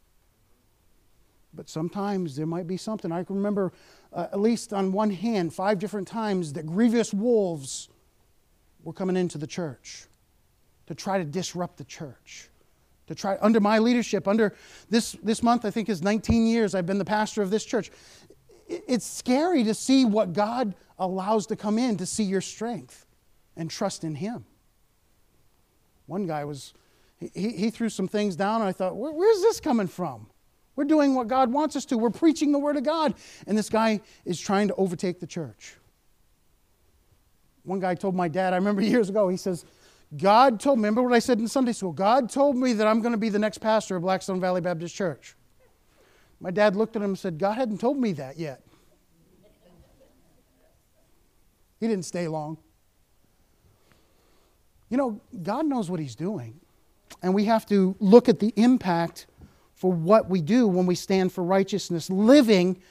But 1.53 1.69
sometimes 1.69 2.35
there 2.35 2.47
might 2.47 2.65
be 2.65 2.77
something. 2.77 3.11
I 3.11 3.23
can 3.23 3.35
remember, 3.35 3.71
uh, 4.11 4.27
at 4.31 4.39
least 4.39 4.73
on 4.73 4.91
one 4.91 5.11
hand, 5.11 5.53
five 5.53 5.77
different 5.77 6.07
times 6.07 6.53
that 6.53 6.65
grievous 6.65 7.13
wolves 7.13 7.89
were 8.83 8.93
coming 8.93 9.15
into 9.15 9.37
the 9.37 9.45
church 9.45 10.07
to 10.87 10.95
try 10.95 11.19
to 11.19 11.23
disrupt 11.23 11.77
the 11.77 11.83
church. 11.83 12.49
To 13.07 13.15
try, 13.15 13.37
under 13.41 13.59
my 13.59 13.79
leadership, 13.79 14.27
under 14.27 14.55
this, 14.89 15.13
this 15.23 15.43
month, 15.43 15.65
I 15.65 15.71
think 15.71 15.89
is 15.89 16.01
19 16.01 16.47
years, 16.47 16.73
I've 16.73 16.85
been 16.85 16.99
the 16.99 17.05
pastor 17.05 17.41
of 17.41 17.49
this 17.49 17.65
church. 17.65 17.91
It's 18.67 19.05
scary 19.05 19.63
to 19.65 19.73
see 19.73 20.05
what 20.05 20.31
God 20.31 20.73
allows 20.97 21.47
to 21.47 21.55
come 21.55 21.77
in 21.77 21.97
to 21.97 22.05
see 22.05 22.23
your 22.23 22.41
strength 22.41 23.05
and 23.57 23.69
trust 23.69 24.03
in 24.03 24.15
Him. 24.15 24.45
One 26.05 26.25
guy 26.27 26.45
was, 26.45 26.73
he, 27.19 27.49
he 27.51 27.69
threw 27.69 27.89
some 27.89 28.07
things 28.07 28.35
down, 28.35 28.61
and 28.61 28.69
I 28.69 28.71
thought, 28.71 28.95
Where, 28.95 29.11
where's 29.11 29.41
this 29.41 29.59
coming 29.59 29.87
from? 29.87 30.27
We're 30.75 30.85
doing 30.85 31.13
what 31.13 31.27
God 31.27 31.51
wants 31.51 31.75
us 31.75 31.85
to. 31.85 31.97
We're 31.97 32.09
preaching 32.09 32.51
the 32.51 32.59
Word 32.59 32.77
of 32.77 32.83
God. 32.83 33.13
And 33.45 33.57
this 33.57 33.69
guy 33.69 34.01
is 34.25 34.39
trying 34.39 34.69
to 34.69 34.75
overtake 34.75 35.19
the 35.19 35.27
church. 35.27 35.75
One 37.63 37.79
guy 37.79 37.95
told 37.95 38.15
my 38.15 38.27
dad, 38.27 38.53
I 38.53 38.57
remember 38.57 38.81
years 38.93 39.09
ago, 39.09 39.29
he 39.29 39.37
says, 39.37 39.65
God 40.17 40.60
told 40.60 40.78
me, 40.78 40.84
remember 40.84 41.04
what 41.04 41.13
I 41.13 41.19
said 41.19 41.39
in 41.39 41.47
Sunday 41.47 41.71
school? 41.71 41.91
God 41.91 42.30
told 42.30 42.56
me 42.56 42.73
that 42.73 42.88
I'm 42.88 43.02
going 43.02 43.13
to 43.13 43.17
be 43.17 43.30
the 43.30 43.39
next 43.39 43.60
pastor 43.60 43.95
of 43.95 44.04
Blackstone 44.04 44.39
Valley 44.39 44.62
Baptist 44.62 44.95
Church. 44.95 45.36
My 46.39 46.52
dad 46.52 46.76
looked 46.76 46.95
at 46.95 47.02
him 47.02 47.12
and 47.12 47.19
said, 47.19 47.38
God 47.39 47.54
hadn't 47.54 47.80
told 47.80 47.97
me 47.97 48.12
that 48.13 48.38
yet. 48.38 48.62
He 51.80 51.88
didn't 51.88 52.06
stay 52.06 52.28
long. 52.28 52.58
You 54.89 54.97
know, 54.97 55.21
God 55.41 55.65
knows 55.65 55.89
what 55.89 55.99
He's 55.99 56.15
doing. 56.15 56.60
And 57.21 57.34
we 57.34 57.45
have 57.45 57.65
to 57.67 57.95
look 57.99 58.30
at 58.30 58.39
the 58.39 58.54
impact 58.56 59.28
for 59.73 59.91
what 59.91 60.30
we 60.30 60.41
do 60.41 60.67
when 60.67 60.86
we 60.86 60.95
stand 60.95 61.34
for 61.34 61.43
righteousness, 61.43 62.10
living 62.10 62.82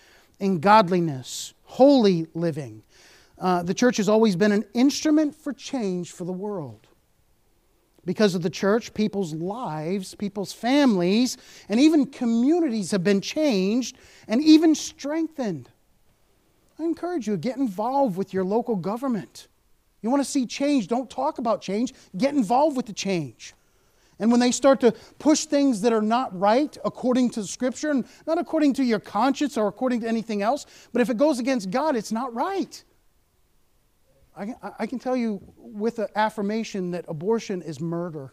in 0.40 0.60
godliness, 0.60 1.54
holy 1.64 2.26
living. 2.34 2.82
Uh, 3.38 3.62
the 3.62 3.72
church 3.72 3.96
has 3.96 4.08
always 4.08 4.36
been 4.36 4.52
an 4.52 4.64
instrument 4.74 5.34
for 5.34 5.52
change 5.52 6.12
for 6.12 6.24
the 6.24 6.32
world. 6.32 6.88
Because 8.04 8.34
of 8.34 8.42
the 8.42 8.50
church, 8.50 8.94
people's 8.94 9.32
lives, 9.32 10.14
people's 10.14 10.52
families, 10.52 11.36
and 11.68 11.78
even 11.78 12.06
communities 12.06 12.90
have 12.90 13.04
been 13.04 13.20
changed 13.20 13.96
and 14.26 14.42
even 14.42 14.74
strengthened. 14.74 15.68
I 16.78 16.82
encourage 16.82 17.28
you 17.28 17.34
to 17.34 17.38
get 17.38 17.58
involved 17.58 18.16
with 18.16 18.34
your 18.34 18.44
local 18.44 18.74
government. 18.74 19.46
You 20.00 20.10
want 20.10 20.20
to 20.20 20.28
see 20.28 20.46
change, 20.46 20.88
don't 20.88 21.08
talk 21.08 21.38
about 21.38 21.62
change, 21.62 21.94
get 22.16 22.34
involved 22.34 22.76
with 22.76 22.86
the 22.86 22.92
change. 22.92 23.54
And 24.18 24.30
when 24.30 24.40
they 24.40 24.50
start 24.50 24.80
to 24.80 24.92
push 25.18 25.44
things 25.44 25.80
that 25.82 25.92
are 25.92 26.02
not 26.02 26.38
right 26.38 26.76
according 26.84 27.30
to 27.30 27.44
Scripture, 27.44 27.90
and 27.90 28.04
not 28.26 28.38
according 28.38 28.74
to 28.74 28.84
your 28.84 29.00
conscience 29.00 29.56
or 29.56 29.68
according 29.68 30.00
to 30.00 30.08
anything 30.08 30.42
else, 30.42 30.66
but 30.92 31.02
if 31.02 31.10
it 31.10 31.16
goes 31.16 31.38
against 31.38 31.70
God, 31.70 31.96
it's 31.96 32.12
not 32.12 32.34
right. 32.34 32.82
I, 34.36 34.54
I 34.78 34.86
can 34.86 34.98
tell 34.98 35.16
you 35.16 35.40
with 35.56 35.98
an 35.98 36.08
affirmation 36.14 36.92
that 36.92 37.04
abortion 37.08 37.62
is 37.62 37.80
murder. 37.80 38.32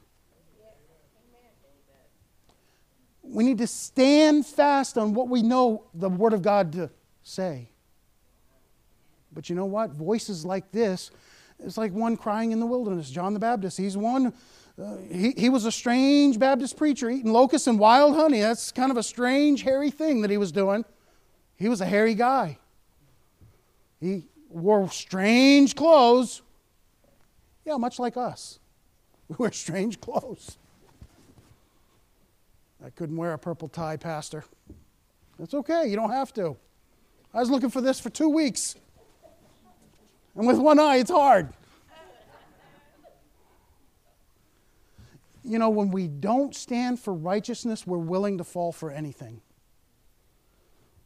We 3.21 3.43
need 3.43 3.59
to 3.59 3.67
stand 3.67 4.45
fast 4.45 4.97
on 4.97 5.13
what 5.13 5.29
we 5.29 5.41
know 5.41 5.85
the 5.93 6.09
Word 6.09 6.33
of 6.33 6.41
God 6.41 6.71
to 6.73 6.89
say. 7.21 7.69
But 9.31 9.49
you 9.49 9.55
know 9.55 9.65
what? 9.65 9.91
Voices 9.91 10.45
like 10.45 10.71
this, 10.71 11.11
it's 11.63 11.77
like 11.77 11.91
one 11.91 12.17
crying 12.17 12.51
in 12.51 12.59
the 12.59 12.65
wilderness. 12.65 13.09
John 13.11 13.33
the 13.33 13.39
Baptist, 13.39 13.77
he's 13.77 13.97
one 13.97 14.33
uh, 14.79 14.95
he, 15.11 15.33
he 15.35 15.49
was 15.49 15.65
a 15.65 15.71
strange 15.71 16.39
Baptist 16.39 16.77
preacher 16.77 17.09
eating 17.09 17.33
locusts 17.33 17.67
and 17.67 17.77
wild 17.77 18.15
honey. 18.15 18.39
That's 18.39 18.71
kind 18.71 18.91
of 18.91 18.97
a 18.97 19.03
strange, 19.03 19.61
hairy 19.61 19.91
thing 19.91 20.21
that 20.21 20.31
he 20.31 20.37
was 20.37 20.51
doing. 20.51 20.85
He 21.57 21.67
was 21.67 21.81
a 21.81 21.85
hairy 21.85 22.15
guy. 22.15 22.57
He 23.99 24.27
wore 24.49 24.89
strange 24.89 25.75
clothes. 25.75 26.41
Yeah, 27.65 27.77
much 27.77 27.99
like 27.99 28.17
us. 28.17 28.59
We 29.27 29.35
wear 29.37 29.51
strange 29.51 30.01
clothes. 30.01 30.57
I 32.83 32.89
couldn't 32.89 33.17
wear 33.17 33.33
a 33.33 33.37
purple 33.37 33.67
tie, 33.67 33.97
Pastor. 33.97 34.43
That's 35.37 35.53
okay, 35.53 35.87
you 35.87 35.95
don't 35.95 36.11
have 36.11 36.33
to. 36.33 36.57
I 37.33 37.39
was 37.39 37.49
looking 37.49 37.69
for 37.69 37.81
this 37.81 37.99
for 37.99 38.09
two 38.09 38.29
weeks. 38.29 38.75
And 40.35 40.47
with 40.47 40.57
one 40.57 40.79
eye, 40.79 40.97
it's 40.97 41.11
hard. 41.11 41.49
you 45.43 45.57
know, 45.57 45.69
when 45.69 45.91
we 45.91 46.07
don't 46.07 46.55
stand 46.55 46.99
for 46.99 47.13
righteousness, 47.13 47.85
we're 47.85 47.97
willing 47.97 48.37
to 48.37 48.43
fall 48.43 48.71
for 48.71 48.91
anything. 48.91 49.41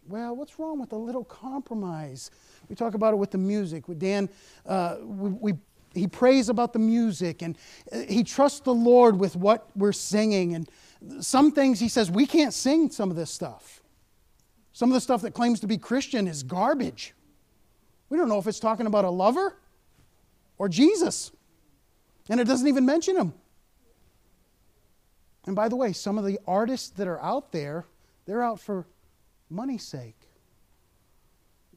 Well, 0.07 0.35
what's 0.35 0.59
wrong 0.59 0.79
with 0.79 0.91
a 0.91 0.97
little 0.97 1.23
compromise? 1.23 2.29
We 2.67 2.75
talk 2.75 2.93
about 2.93 3.13
it 3.13 3.17
with 3.17 3.31
the 3.31 3.37
music. 3.37 3.87
With 3.87 3.99
Dan, 3.99 4.29
uh, 4.65 4.97
we, 5.01 5.29
we, 5.29 5.53
he 5.93 6.07
prays 6.07 6.49
about 6.49 6.73
the 6.73 6.79
music 6.79 7.41
and 7.41 7.57
uh, 7.91 7.99
he 8.01 8.23
trusts 8.23 8.59
the 8.59 8.73
Lord 8.73 9.17
with 9.17 9.35
what 9.35 9.69
we're 9.75 9.93
singing. 9.93 10.55
And 10.55 10.69
some 11.23 11.51
things 11.51 11.79
he 11.79 11.87
says, 11.87 12.11
we 12.11 12.25
can't 12.25 12.53
sing 12.53 12.89
some 12.89 13.09
of 13.09 13.15
this 13.15 13.31
stuff. 13.31 13.81
Some 14.73 14.89
of 14.89 14.93
the 14.93 15.01
stuff 15.01 15.21
that 15.21 15.31
claims 15.31 15.59
to 15.61 15.67
be 15.67 15.77
Christian 15.77 16.27
is 16.27 16.43
garbage. 16.43 17.13
We 18.09 18.17
don't 18.17 18.27
know 18.27 18.39
if 18.39 18.47
it's 18.47 18.59
talking 18.59 18.87
about 18.87 19.05
a 19.05 19.09
lover 19.09 19.57
or 20.57 20.67
Jesus. 20.67 21.31
And 22.29 22.39
it 22.39 22.45
doesn't 22.45 22.67
even 22.67 22.85
mention 22.85 23.15
him. 23.15 23.33
And 25.45 25.55
by 25.55 25.69
the 25.69 25.75
way, 25.75 25.93
some 25.93 26.17
of 26.17 26.25
the 26.25 26.39
artists 26.47 26.89
that 26.91 27.07
are 27.07 27.21
out 27.21 27.51
there, 27.51 27.85
they're 28.25 28.43
out 28.43 28.59
for 28.59 28.85
money's 29.53 29.83
sake. 29.83 30.17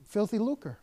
Filthy 0.08 0.38
lucre. 0.38 0.78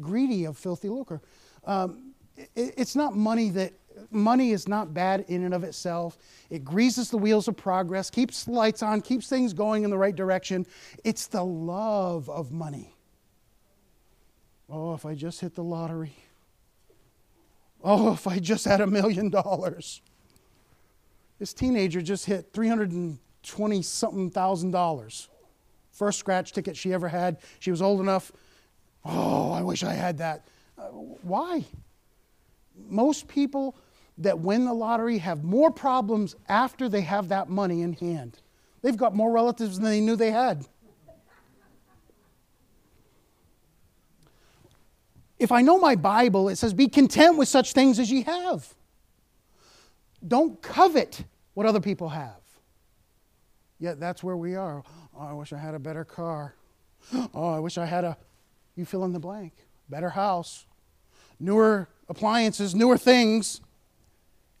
Greedy 0.00 0.44
of 0.44 0.56
filthy 0.56 0.88
lucre. 0.88 1.20
Um, 1.64 2.14
it, 2.36 2.48
it's 2.54 2.94
not 2.94 3.16
money 3.16 3.50
that, 3.50 3.72
money 4.10 4.50
is 4.52 4.68
not 4.68 4.92
bad 4.94 5.24
in 5.28 5.44
and 5.44 5.54
of 5.54 5.64
itself. 5.64 6.18
It 6.50 6.64
greases 6.64 7.10
the 7.10 7.18
wheels 7.18 7.48
of 7.48 7.56
progress, 7.56 8.10
keeps 8.10 8.44
the 8.44 8.52
lights 8.52 8.82
on, 8.82 9.00
keeps 9.00 9.28
things 9.28 9.52
going 9.52 9.84
in 9.84 9.90
the 9.90 9.98
right 9.98 10.14
direction. 10.14 10.66
It's 11.04 11.26
the 11.26 11.44
love 11.44 12.28
of 12.28 12.52
money. 12.52 12.94
Oh, 14.68 14.94
if 14.94 15.06
I 15.06 15.14
just 15.14 15.40
hit 15.40 15.54
the 15.54 15.64
lottery. 15.64 16.14
Oh, 17.82 18.12
if 18.12 18.26
I 18.26 18.38
just 18.38 18.64
had 18.64 18.80
a 18.80 18.86
million 18.86 19.30
dollars. 19.30 20.02
This 21.38 21.52
teenager 21.52 22.00
just 22.00 22.26
hit 22.26 22.52
320 22.52 23.82
something 23.82 24.30
thousand 24.30 24.70
dollars. 24.70 25.28
First 25.96 26.18
scratch 26.18 26.52
ticket 26.52 26.76
she 26.76 26.92
ever 26.92 27.08
had. 27.08 27.38
She 27.58 27.70
was 27.70 27.80
old 27.80 28.00
enough. 28.00 28.30
Oh, 29.02 29.50
I 29.50 29.62
wish 29.62 29.82
I 29.82 29.94
had 29.94 30.18
that. 30.18 30.46
Uh, 30.76 30.88
why? 31.22 31.64
Most 32.86 33.28
people 33.28 33.74
that 34.18 34.38
win 34.38 34.66
the 34.66 34.74
lottery 34.74 35.16
have 35.18 35.42
more 35.42 35.70
problems 35.70 36.36
after 36.50 36.90
they 36.90 37.00
have 37.00 37.28
that 37.28 37.48
money 37.48 37.80
in 37.80 37.94
hand. 37.94 38.38
They've 38.82 38.96
got 38.96 39.14
more 39.14 39.32
relatives 39.32 39.78
than 39.78 39.86
they 39.86 40.02
knew 40.02 40.16
they 40.16 40.32
had. 40.32 40.66
If 45.38 45.50
I 45.50 45.62
know 45.62 45.78
my 45.78 45.96
Bible, 45.96 46.50
it 46.50 46.56
says, 46.56 46.74
Be 46.74 46.88
content 46.88 47.38
with 47.38 47.48
such 47.48 47.72
things 47.72 47.98
as 47.98 48.10
ye 48.10 48.22
have. 48.24 48.74
Don't 50.26 50.60
covet 50.60 51.24
what 51.54 51.64
other 51.64 51.80
people 51.80 52.10
have. 52.10 52.45
Yet 53.78 54.00
that's 54.00 54.22
where 54.22 54.36
we 54.36 54.54
are. 54.54 54.82
Oh, 55.14 55.26
I 55.26 55.32
wish 55.32 55.52
I 55.52 55.58
had 55.58 55.74
a 55.74 55.78
better 55.78 56.04
car. 56.04 56.54
Oh, 57.34 57.50
I 57.54 57.58
wish 57.58 57.78
I 57.78 57.84
had 57.84 58.04
a, 58.04 58.16
you 58.74 58.84
fill 58.84 59.04
in 59.04 59.12
the 59.12 59.20
blank, 59.20 59.52
better 59.88 60.10
house, 60.10 60.66
newer 61.38 61.88
appliances, 62.08 62.74
newer 62.74 62.96
things. 62.96 63.60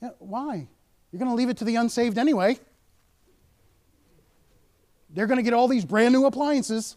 Yeah, 0.02 0.10
why? 0.18 0.68
You're 1.10 1.18
going 1.18 1.30
to 1.30 1.34
leave 1.34 1.48
it 1.48 1.56
to 1.58 1.64
the 1.64 1.76
unsaved 1.76 2.18
anyway. 2.18 2.58
They're 5.10 5.26
going 5.26 5.38
to 5.38 5.42
get 5.42 5.54
all 5.54 5.66
these 5.66 5.84
brand 5.84 6.12
new 6.12 6.26
appliances. 6.26 6.96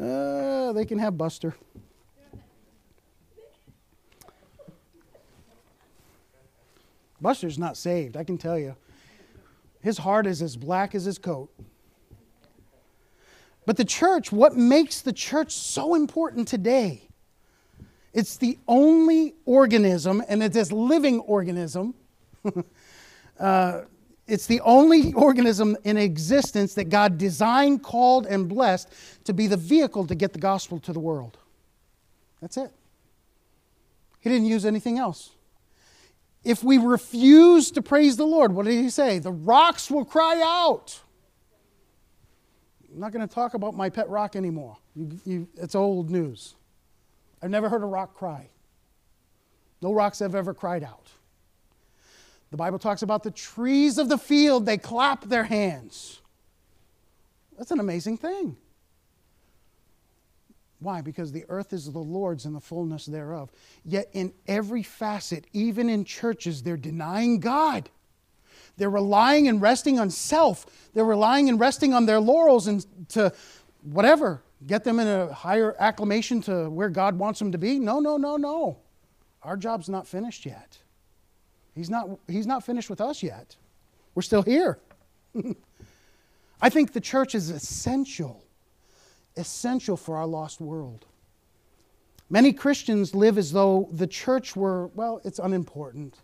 Uh, 0.00 0.72
they 0.72 0.84
can 0.84 0.98
have 0.98 1.18
Buster. 1.18 1.54
Buster's 7.20 7.58
not 7.58 7.76
saved, 7.76 8.16
I 8.16 8.22
can 8.24 8.38
tell 8.38 8.58
you. 8.58 8.76
His 9.84 9.98
heart 9.98 10.26
is 10.26 10.40
as 10.40 10.56
black 10.56 10.94
as 10.94 11.04
his 11.04 11.18
coat. 11.18 11.50
But 13.66 13.76
the 13.76 13.84
church, 13.84 14.32
what 14.32 14.56
makes 14.56 15.02
the 15.02 15.12
church 15.12 15.52
so 15.52 15.94
important 15.94 16.48
today? 16.48 17.02
It's 18.14 18.38
the 18.38 18.58
only 18.66 19.34
organism, 19.44 20.22
and 20.26 20.42
it's 20.42 20.54
this 20.54 20.72
living 20.72 21.20
organism. 21.20 21.92
uh, 23.38 23.82
it's 24.26 24.46
the 24.46 24.62
only 24.62 25.12
organism 25.12 25.76
in 25.84 25.98
existence 25.98 26.72
that 26.74 26.88
God 26.88 27.18
designed, 27.18 27.82
called, 27.82 28.24
and 28.24 28.48
blessed 28.48 28.88
to 29.24 29.34
be 29.34 29.46
the 29.46 29.58
vehicle 29.58 30.06
to 30.06 30.14
get 30.14 30.32
the 30.32 30.38
gospel 30.38 30.80
to 30.80 30.94
the 30.94 31.00
world. 31.00 31.36
That's 32.40 32.56
it. 32.56 32.70
He 34.20 34.30
didn't 34.30 34.46
use 34.46 34.64
anything 34.64 34.98
else. 34.98 35.32
If 36.44 36.62
we 36.62 36.76
refuse 36.78 37.70
to 37.72 37.82
praise 37.82 38.16
the 38.16 38.26
Lord, 38.26 38.52
what 38.52 38.66
did 38.66 38.74
he 38.74 38.90
say? 38.90 39.18
The 39.18 39.32
rocks 39.32 39.90
will 39.90 40.04
cry 40.04 40.42
out. 40.44 41.00
I'm 42.92 43.00
not 43.00 43.12
going 43.12 43.26
to 43.26 43.34
talk 43.34 43.54
about 43.54 43.74
my 43.74 43.88
pet 43.88 44.08
rock 44.08 44.36
anymore. 44.36 44.76
You, 44.94 45.18
you, 45.24 45.48
it's 45.56 45.74
old 45.74 46.10
news. 46.10 46.54
I've 47.42 47.50
never 47.50 47.68
heard 47.68 47.82
a 47.82 47.86
rock 47.86 48.14
cry. 48.14 48.48
No 49.82 49.92
rocks 49.92 50.20
have 50.20 50.34
ever 50.34 50.54
cried 50.54 50.84
out. 50.84 51.10
The 52.50 52.56
Bible 52.56 52.78
talks 52.78 53.02
about 53.02 53.22
the 53.22 53.30
trees 53.30 53.98
of 53.98 54.08
the 54.08 54.18
field, 54.18 54.64
they 54.64 54.78
clap 54.78 55.24
their 55.24 55.44
hands. 55.44 56.20
That's 57.58 57.70
an 57.70 57.80
amazing 57.80 58.18
thing. 58.18 58.56
Why? 60.84 61.00
Because 61.00 61.32
the 61.32 61.46
earth 61.48 61.72
is 61.72 61.90
the 61.90 61.98
Lord's 61.98 62.44
and 62.44 62.54
the 62.54 62.60
fullness 62.60 63.06
thereof. 63.06 63.50
Yet 63.84 64.10
in 64.12 64.34
every 64.46 64.82
facet, 64.82 65.46
even 65.54 65.88
in 65.88 66.04
churches, 66.04 66.62
they're 66.62 66.76
denying 66.76 67.40
God. 67.40 67.88
They're 68.76 68.90
relying 68.90 69.48
and 69.48 69.62
resting 69.62 69.98
on 69.98 70.10
self. 70.10 70.66
They're 70.92 71.04
relying 71.04 71.48
and 71.48 71.58
resting 71.58 71.94
on 71.94 72.04
their 72.04 72.20
laurels 72.20 72.66
and 72.66 72.84
to 73.10 73.32
whatever, 73.82 74.42
get 74.66 74.84
them 74.84 75.00
in 75.00 75.06
a 75.06 75.32
higher 75.32 75.74
acclamation 75.78 76.42
to 76.42 76.68
where 76.68 76.90
God 76.90 77.18
wants 77.18 77.38
them 77.38 77.52
to 77.52 77.58
be. 77.58 77.78
No, 77.78 77.98
no, 77.98 78.18
no, 78.18 78.36
no. 78.36 78.76
Our 79.42 79.56
job's 79.56 79.88
not 79.88 80.06
finished 80.06 80.44
yet. 80.44 80.78
He's 81.74 81.88
not, 81.88 82.10
he's 82.28 82.46
not 82.46 82.62
finished 82.62 82.90
with 82.90 83.00
us 83.00 83.22
yet. 83.22 83.56
We're 84.14 84.22
still 84.22 84.42
here. 84.42 84.78
I 86.60 86.68
think 86.68 86.92
the 86.92 87.00
church 87.00 87.34
is 87.34 87.48
essential 87.48 88.43
essential 89.36 89.96
for 89.96 90.16
our 90.16 90.26
lost 90.26 90.60
world. 90.60 91.06
Many 92.30 92.52
Christians 92.52 93.14
live 93.14 93.38
as 93.38 93.52
though 93.52 93.88
the 93.92 94.06
church 94.06 94.56
were, 94.56 94.88
well, 94.88 95.20
it's 95.24 95.38
unimportant. 95.38 96.16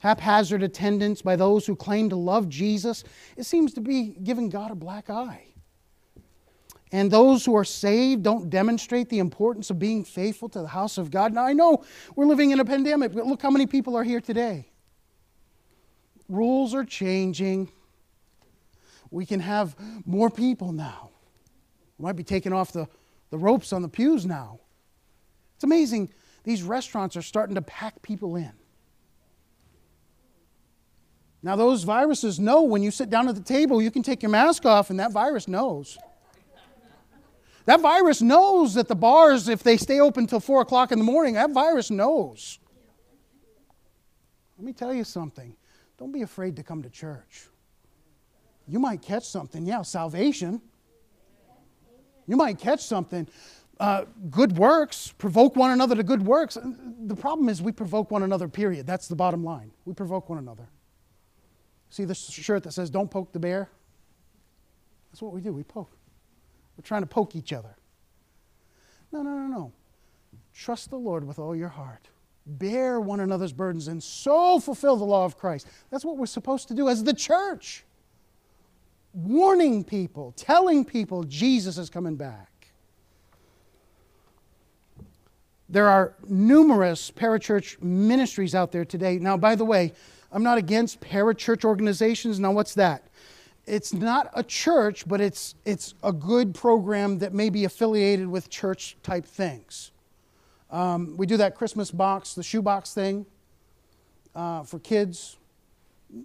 Haphazard 0.00 0.62
attendance 0.62 1.22
by 1.22 1.36
those 1.36 1.66
who 1.66 1.74
claim 1.74 2.08
to 2.10 2.16
love 2.16 2.48
Jesus, 2.48 3.04
it 3.36 3.44
seems 3.44 3.74
to 3.74 3.80
be 3.80 4.16
giving 4.22 4.48
God 4.48 4.70
a 4.70 4.74
black 4.74 5.10
eye. 5.10 5.44
And 6.90 7.10
those 7.10 7.44
who 7.44 7.54
are 7.54 7.64
saved 7.64 8.22
don't 8.22 8.48
demonstrate 8.48 9.10
the 9.10 9.18
importance 9.18 9.68
of 9.70 9.78
being 9.78 10.04
faithful 10.04 10.48
to 10.50 10.62
the 10.62 10.68
house 10.68 10.96
of 10.96 11.10
God. 11.10 11.34
Now, 11.34 11.44
I 11.44 11.52
know 11.52 11.84
we're 12.16 12.26
living 12.26 12.50
in 12.50 12.60
a 12.60 12.64
pandemic, 12.64 13.12
but 13.12 13.26
look 13.26 13.42
how 13.42 13.50
many 13.50 13.66
people 13.66 13.94
are 13.96 14.04
here 14.04 14.20
today. 14.20 14.70
Rules 16.28 16.74
are 16.74 16.84
changing. 16.84 17.70
We 19.10 19.26
can 19.26 19.40
have 19.40 19.76
more 20.06 20.30
people 20.30 20.72
now. 20.72 21.10
We 21.98 22.04
might 22.04 22.16
be 22.16 22.24
taking 22.24 22.52
off 22.52 22.72
the, 22.72 22.88
the 23.30 23.38
ropes 23.38 23.72
on 23.72 23.82
the 23.82 23.88
pews 23.88 24.24
now. 24.24 24.60
It's 25.56 25.64
amazing. 25.64 26.10
These 26.44 26.62
restaurants 26.62 27.16
are 27.16 27.22
starting 27.22 27.56
to 27.56 27.62
pack 27.62 28.00
people 28.02 28.36
in. 28.36 28.52
Now, 31.42 31.56
those 31.56 31.84
viruses 31.84 32.40
know 32.40 32.62
when 32.62 32.82
you 32.82 32.90
sit 32.90 33.10
down 33.10 33.28
at 33.28 33.34
the 33.34 33.40
table, 33.40 33.80
you 33.80 33.90
can 33.90 34.02
take 34.02 34.22
your 34.22 34.30
mask 34.30 34.66
off, 34.66 34.90
and 34.90 34.98
that 34.98 35.12
virus 35.12 35.46
knows. 35.46 35.98
That 37.66 37.80
virus 37.80 38.22
knows 38.22 38.74
that 38.74 38.88
the 38.88 38.96
bars, 38.96 39.48
if 39.48 39.62
they 39.62 39.76
stay 39.76 40.00
open 40.00 40.26
till 40.26 40.40
4 40.40 40.62
o'clock 40.62 40.90
in 40.90 40.98
the 40.98 41.04
morning, 41.04 41.34
that 41.34 41.50
virus 41.50 41.90
knows. 41.90 42.58
Let 44.56 44.64
me 44.64 44.72
tell 44.72 44.92
you 44.92 45.04
something. 45.04 45.54
Don't 45.98 46.10
be 46.10 46.22
afraid 46.22 46.56
to 46.56 46.62
come 46.62 46.82
to 46.82 46.90
church. 46.90 47.46
You 48.66 48.78
might 48.78 49.02
catch 49.02 49.28
something. 49.28 49.66
Yeah, 49.66 49.82
salvation. 49.82 50.60
You 52.28 52.36
might 52.36 52.58
catch 52.58 52.84
something. 52.84 53.26
Uh, 53.80 54.04
good 54.30 54.56
works, 54.56 55.12
provoke 55.18 55.56
one 55.56 55.70
another 55.70 55.96
to 55.96 56.02
good 56.02 56.22
works. 56.22 56.58
The 57.06 57.16
problem 57.16 57.48
is 57.48 57.62
we 57.62 57.72
provoke 57.72 58.10
one 58.10 58.22
another, 58.22 58.46
period. 58.48 58.86
That's 58.86 59.08
the 59.08 59.16
bottom 59.16 59.42
line. 59.42 59.72
We 59.84 59.94
provoke 59.94 60.28
one 60.28 60.38
another. 60.38 60.68
See 61.90 62.04
the 62.04 62.14
shirt 62.14 62.64
that 62.64 62.72
says, 62.72 62.90
Don't 62.90 63.10
poke 63.10 63.32
the 63.32 63.38
bear? 63.38 63.70
That's 65.10 65.22
what 65.22 65.32
we 65.32 65.40
do. 65.40 65.52
We 65.52 65.62
poke. 65.62 65.90
We're 66.76 66.82
trying 66.82 67.02
to 67.02 67.06
poke 67.06 67.34
each 67.34 67.52
other. 67.52 67.76
No, 69.10 69.22
no, 69.22 69.30
no, 69.30 69.46
no. 69.46 69.72
Trust 70.52 70.90
the 70.90 70.98
Lord 70.98 71.24
with 71.24 71.38
all 71.38 71.56
your 71.56 71.68
heart. 71.68 72.08
Bear 72.46 73.00
one 73.00 73.20
another's 73.20 73.52
burdens 73.52 73.88
and 73.88 74.02
so 74.02 74.58
fulfill 74.58 74.96
the 74.96 75.04
law 75.04 75.24
of 75.24 75.38
Christ. 75.38 75.66
That's 75.90 76.04
what 76.04 76.18
we're 76.18 76.26
supposed 76.26 76.68
to 76.68 76.74
do 76.74 76.88
as 76.88 77.04
the 77.04 77.14
church. 77.14 77.84
Warning 79.18 79.82
people, 79.82 80.32
telling 80.36 80.84
people 80.84 81.24
Jesus 81.24 81.76
is 81.76 81.90
coming 81.90 82.14
back. 82.14 82.68
There 85.68 85.88
are 85.88 86.14
numerous 86.28 87.10
parachurch 87.10 87.82
ministries 87.82 88.54
out 88.54 88.70
there 88.70 88.84
today. 88.84 89.18
Now, 89.18 89.36
by 89.36 89.56
the 89.56 89.64
way, 89.64 89.92
I'm 90.30 90.44
not 90.44 90.56
against 90.56 91.00
parachurch 91.00 91.64
organizations. 91.64 92.38
Now, 92.38 92.52
what's 92.52 92.74
that? 92.74 93.08
It's 93.66 93.92
not 93.92 94.30
a 94.34 94.44
church, 94.44 95.08
but 95.08 95.20
it's, 95.20 95.56
it's 95.64 95.94
a 96.04 96.12
good 96.12 96.54
program 96.54 97.18
that 97.18 97.34
may 97.34 97.50
be 97.50 97.64
affiliated 97.64 98.28
with 98.28 98.48
church 98.48 98.96
type 99.02 99.26
things. 99.26 99.90
Um, 100.70 101.16
we 101.16 101.26
do 101.26 101.36
that 101.38 101.56
Christmas 101.56 101.90
box, 101.90 102.34
the 102.34 102.44
shoebox 102.44 102.94
thing 102.94 103.26
uh, 104.32 104.62
for 104.62 104.78
kids. 104.78 105.38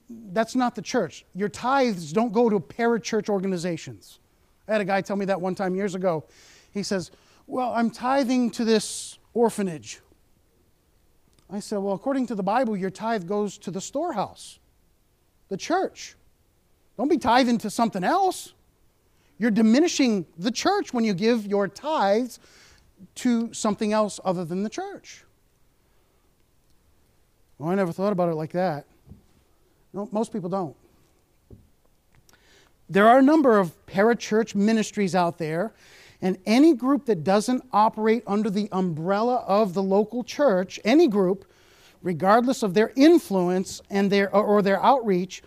That's 0.10 0.56
not 0.56 0.76
the 0.76 0.82
church. 0.82 1.26
Your 1.36 1.50
tithes 1.50 2.14
don't 2.14 2.32
go 2.32 2.50
to 2.50 2.60
parachurch 2.60 3.30
organizations. 3.30 4.20
I 4.68 4.74
had 4.74 4.82
a 4.82 4.86
guy 4.86 5.02
tell 5.02 5.16
me 5.16 5.26
that 5.26 5.40
one 5.40 5.56
time 5.56 5.76
years 5.76 5.96
ago. 5.96 6.26
He 6.72 6.84
says, 6.84 7.12
Well, 7.48 7.74
I'm 7.74 7.90
tithing 7.90 8.52
to 8.52 8.66
this 8.66 9.20
orphanage. 9.34 10.00
I 11.50 11.60
said, 11.60 11.80
Well, 11.80 11.94
according 11.94 12.28
to 12.28 12.36
the 12.36 12.44
Bible, 12.44 12.78
your 12.78 12.90
tithe 12.90 13.28
goes 13.28 13.58
to 13.60 13.72
the 13.72 13.82
storehouse, 13.82 14.60
the 15.50 15.58
church. 15.58 16.16
Don't 16.98 17.10
be 17.10 17.18
tithing 17.18 17.58
to 17.60 17.70
something 17.70 18.04
else. 18.04 18.54
You're 19.38 19.52
diminishing 19.52 20.26
the 20.38 20.52
church 20.52 20.94
when 20.94 21.04
you 21.04 21.14
give 21.14 21.46
your 21.46 21.68
tithes 21.68 22.40
to 23.16 23.54
something 23.54 23.92
else 23.92 24.20
other 24.24 24.46
than 24.46 24.64
the 24.64 24.70
church. 24.70 25.26
Well, 27.58 27.70
I 27.70 27.76
never 27.76 27.92
thought 27.92 28.14
about 28.14 28.30
it 28.30 28.36
like 28.36 28.52
that. 28.52 28.86
No, 29.94 30.10
most 30.12 30.34
people 30.34 30.50
don't. 30.50 30.76
There 32.90 33.08
are 33.08 33.20
a 33.20 33.24
number 33.24 33.60
of 33.60 33.74
parachurch 33.86 34.56
ministries 34.56 35.16
out 35.16 35.38
there 35.38 35.74
and 36.22 36.38
any 36.46 36.74
group 36.74 37.06
that 37.06 37.24
doesn't 37.24 37.64
operate 37.72 38.24
under 38.26 38.50
the 38.50 38.70
umbrella 38.72 39.44
of 39.48 39.74
the 39.74 39.84
local 39.84 40.24
church, 40.24 40.80
any 40.86 41.08
group, 41.08 41.46
regardless 42.02 42.64
of 42.64 42.74
their 42.74 42.94
influence 42.96 43.82
and 43.90 44.10
their, 44.12 44.34
or 44.34 44.62
their 44.62 44.82
outreach, 44.82 45.44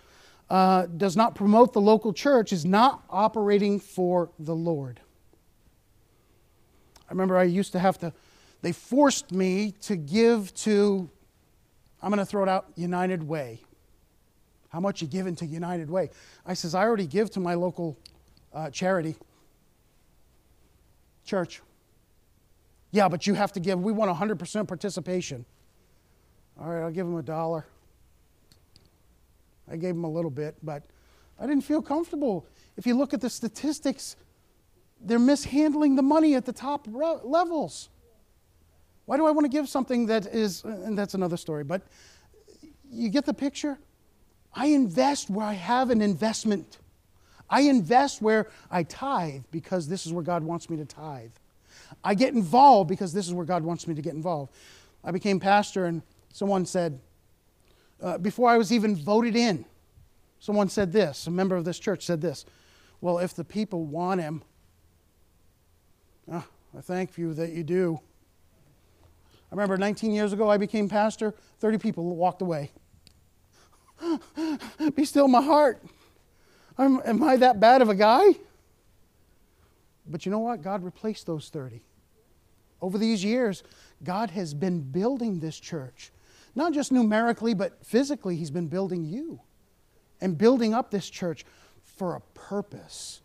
uh, 0.49 0.85
does 0.85 1.17
not 1.17 1.35
promote 1.35 1.73
the 1.73 1.81
local 1.81 2.13
church, 2.13 2.53
is 2.53 2.63
not 2.63 3.03
operating 3.09 3.79
for 3.79 4.29
the 4.39 4.55
Lord. 4.55 4.99
I 7.09 7.11
remember 7.11 7.37
I 7.37 7.43
used 7.43 7.71
to 7.71 7.79
have 7.79 7.97
to, 7.99 8.13
they 8.61 8.71
forced 8.71 9.31
me 9.31 9.73
to 9.81 9.95
give 9.95 10.53
to, 10.55 11.09
I'm 12.01 12.11
going 12.11 12.19
to 12.19 12.25
throw 12.25 12.43
it 12.43 12.49
out, 12.49 12.67
United 12.75 13.23
Way. 13.23 13.61
How 14.77 14.81
much 14.81 15.01
you 15.01 15.07
giving 15.07 15.35
to 15.37 15.45
United 15.47 15.89
Way? 15.89 16.11
I 16.45 16.53
says, 16.53 16.75
I 16.75 16.83
already 16.83 17.07
give 17.07 17.31
to 17.31 17.39
my 17.39 17.55
local 17.55 17.97
uh, 18.53 18.69
charity 18.69 19.15
church. 21.25 21.63
Yeah, 22.91 23.07
but 23.07 23.25
you 23.25 23.33
have 23.33 23.51
to 23.53 23.59
give. 23.59 23.81
We 23.81 23.91
want 23.91 24.15
100% 24.15 24.67
participation. 24.67 25.45
All 26.59 26.69
right, 26.69 26.83
I'll 26.83 26.91
give 26.91 27.07
them 27.07 27.17
a 27.17 27.23
dollar. 27.23 27.65
I 29.67 29.77
gave 29.77 29.95
them 29.95 30.03
a 30.03 30.11
little 30.11 30.29
bit, 30.29 30.55
but 30.61 30.83
I 31.39 31.47
didn't 31.47 31.63
feel 31.63 31.81
comfortable. 31.81 32.45
If 32.77 32.85
you 32.85 32.95
look 32.95 33.15
at 33.15 33.21
the 33.21 33.31
statistics, 33.31 34.15
they're 35.01 35.17
mishandling 35.17 35.95
the 35.95 36.03
money 36.03 36.35
at 36.35 36.45
the 36.45 36.53
top 36.53 36.87
levels. 36.87 37.89
Why 39.05 39.17
do 39.17 39.25
I 39.25 39.31
want 39.31 39.45
to 39.45 39.49
give 39.49 39.67
something 39.67 40.05
that 40.05 40.27
is, 40.27 40.63
and 40.63 40.95
that's 40.95 41.15
another 41.15 41.37
story, 41.37 41.63
but 41.63 41.81
you 42.91 43.09
get 43.09 43.25
the 43.25 43.33
picture? 43.33 43.79
I 44.53 44.67
invest 44.67 45.29
where 45.29 45.45
I 45.45 45.53
have 45.53 45.89
an 45.89 46.01
investment. 46.01 46.79
I 47.49 47.61
invest 47.61 48.21
where 48.21 48.49
I 48.69 48.83
tithe 48.83 49.43
because 49.51 49.87
this 49.87 50.05
is 50.05 50.13
where 50.13 50.23
God 50.23 50.43
wants 50.43 50.69
me 50.69 50.77
to 50.77 50.85
tithe. 50.85 51.31
I 52.03 52.13
get 52.15 52.33
involved 52.33 52.89
because 52.89 53.13
this 53.13 53.27
is 53.27 53.33
where 53.33 53.45
God 53.45 53.63
wants 53.63 53.87
me 53.87 53.95
to 53.95 54.01
get 54.01 54.13
involved. 54.13 54.53
I 55.03 55.11
became 55.11 55.39
pastor, 55.39 55.85
and 55.85 56.01
someone 56.33 56.65
said, 56.65 56.99
uh, 58.01 58.17
before 58.17 58.49
I 58.49 58.57
was 58.57 58.71
even 58.71 58.95
voted 58.95 59.35
in, 59.35 59.65
someone 60.39 60.69
said 60.69 60.91
this, 60.91 61.27
a 61.27 61.31
member 61.31 61.55
of 61.55 61.65
this 61.65 61.79
church 61.79 62.05
said 62.05 62.21
this 62.21 62.45
Well, 63.01 63.19
if 63.19 63.33
the 63.33 63.43
people 63.43 63.85
want 63.85 64.21
him, 64.21 64.41
uh, 66.31 66.41
I 66.77 66.81
thank 66.81 67.17
you 67.17 67.33
that 67.35 67.51
you 67.51 67.63
do. 67.63 67.99
I 69.49 69.55
remember 69.55 69.77
19 69.77 70.11
years 70.11 70.33
ago, 70.33 70.49
I 70.49 70.57
became 70.57 70.89
pastor, 70.89 71.33
30 71.59 71.77
people 71.77 72.15
walked 72.15 72.41
away. 72.41 72.71
Be 74.95 75.05
still 75.05 75.27
my 75.27 75.41
heart. 75.41 75.81
I'm, 76.77 77.01
am 77.05 77.23
I 77.23 77.37
that 77.37 77.59
bad 77.59 77.81
of 77.81 77.89
a 77.89 77.95
guy? 77.95 78.35
But 80.05 80.25
you 80.25 80.31
know 80.31 80.39
what? 80.39 80.61
God 80.61 80.83
replaced 80.83 81.25
those 81.25 81.49
30. 81.49 81.81
Over 82.81 82.97
these 82.97 83.23
years, 83.23 83.63
God 84.03 84.29
has 84.31 84.53
been 84.53 84.81
building 84.81 85.39
this 85.39 85.59
church. 85.59 86.11
Not 86.55 86.73
just 86.73 86.91
numerically, 86.91 87.53
but 87.53 87.85
physically, 87.85 88.35
He's 88.35 88.51
been 88.51 88.67
building 88.67 89.03
you 89.03 89.41
and 90.21 90.37
building 90.37 90.73
up 90.73 90.91
this 90.91 91.09
church 91.09 91.45
for 91.83 92.15
a 92.15 92.21
purpose 92.33 93.21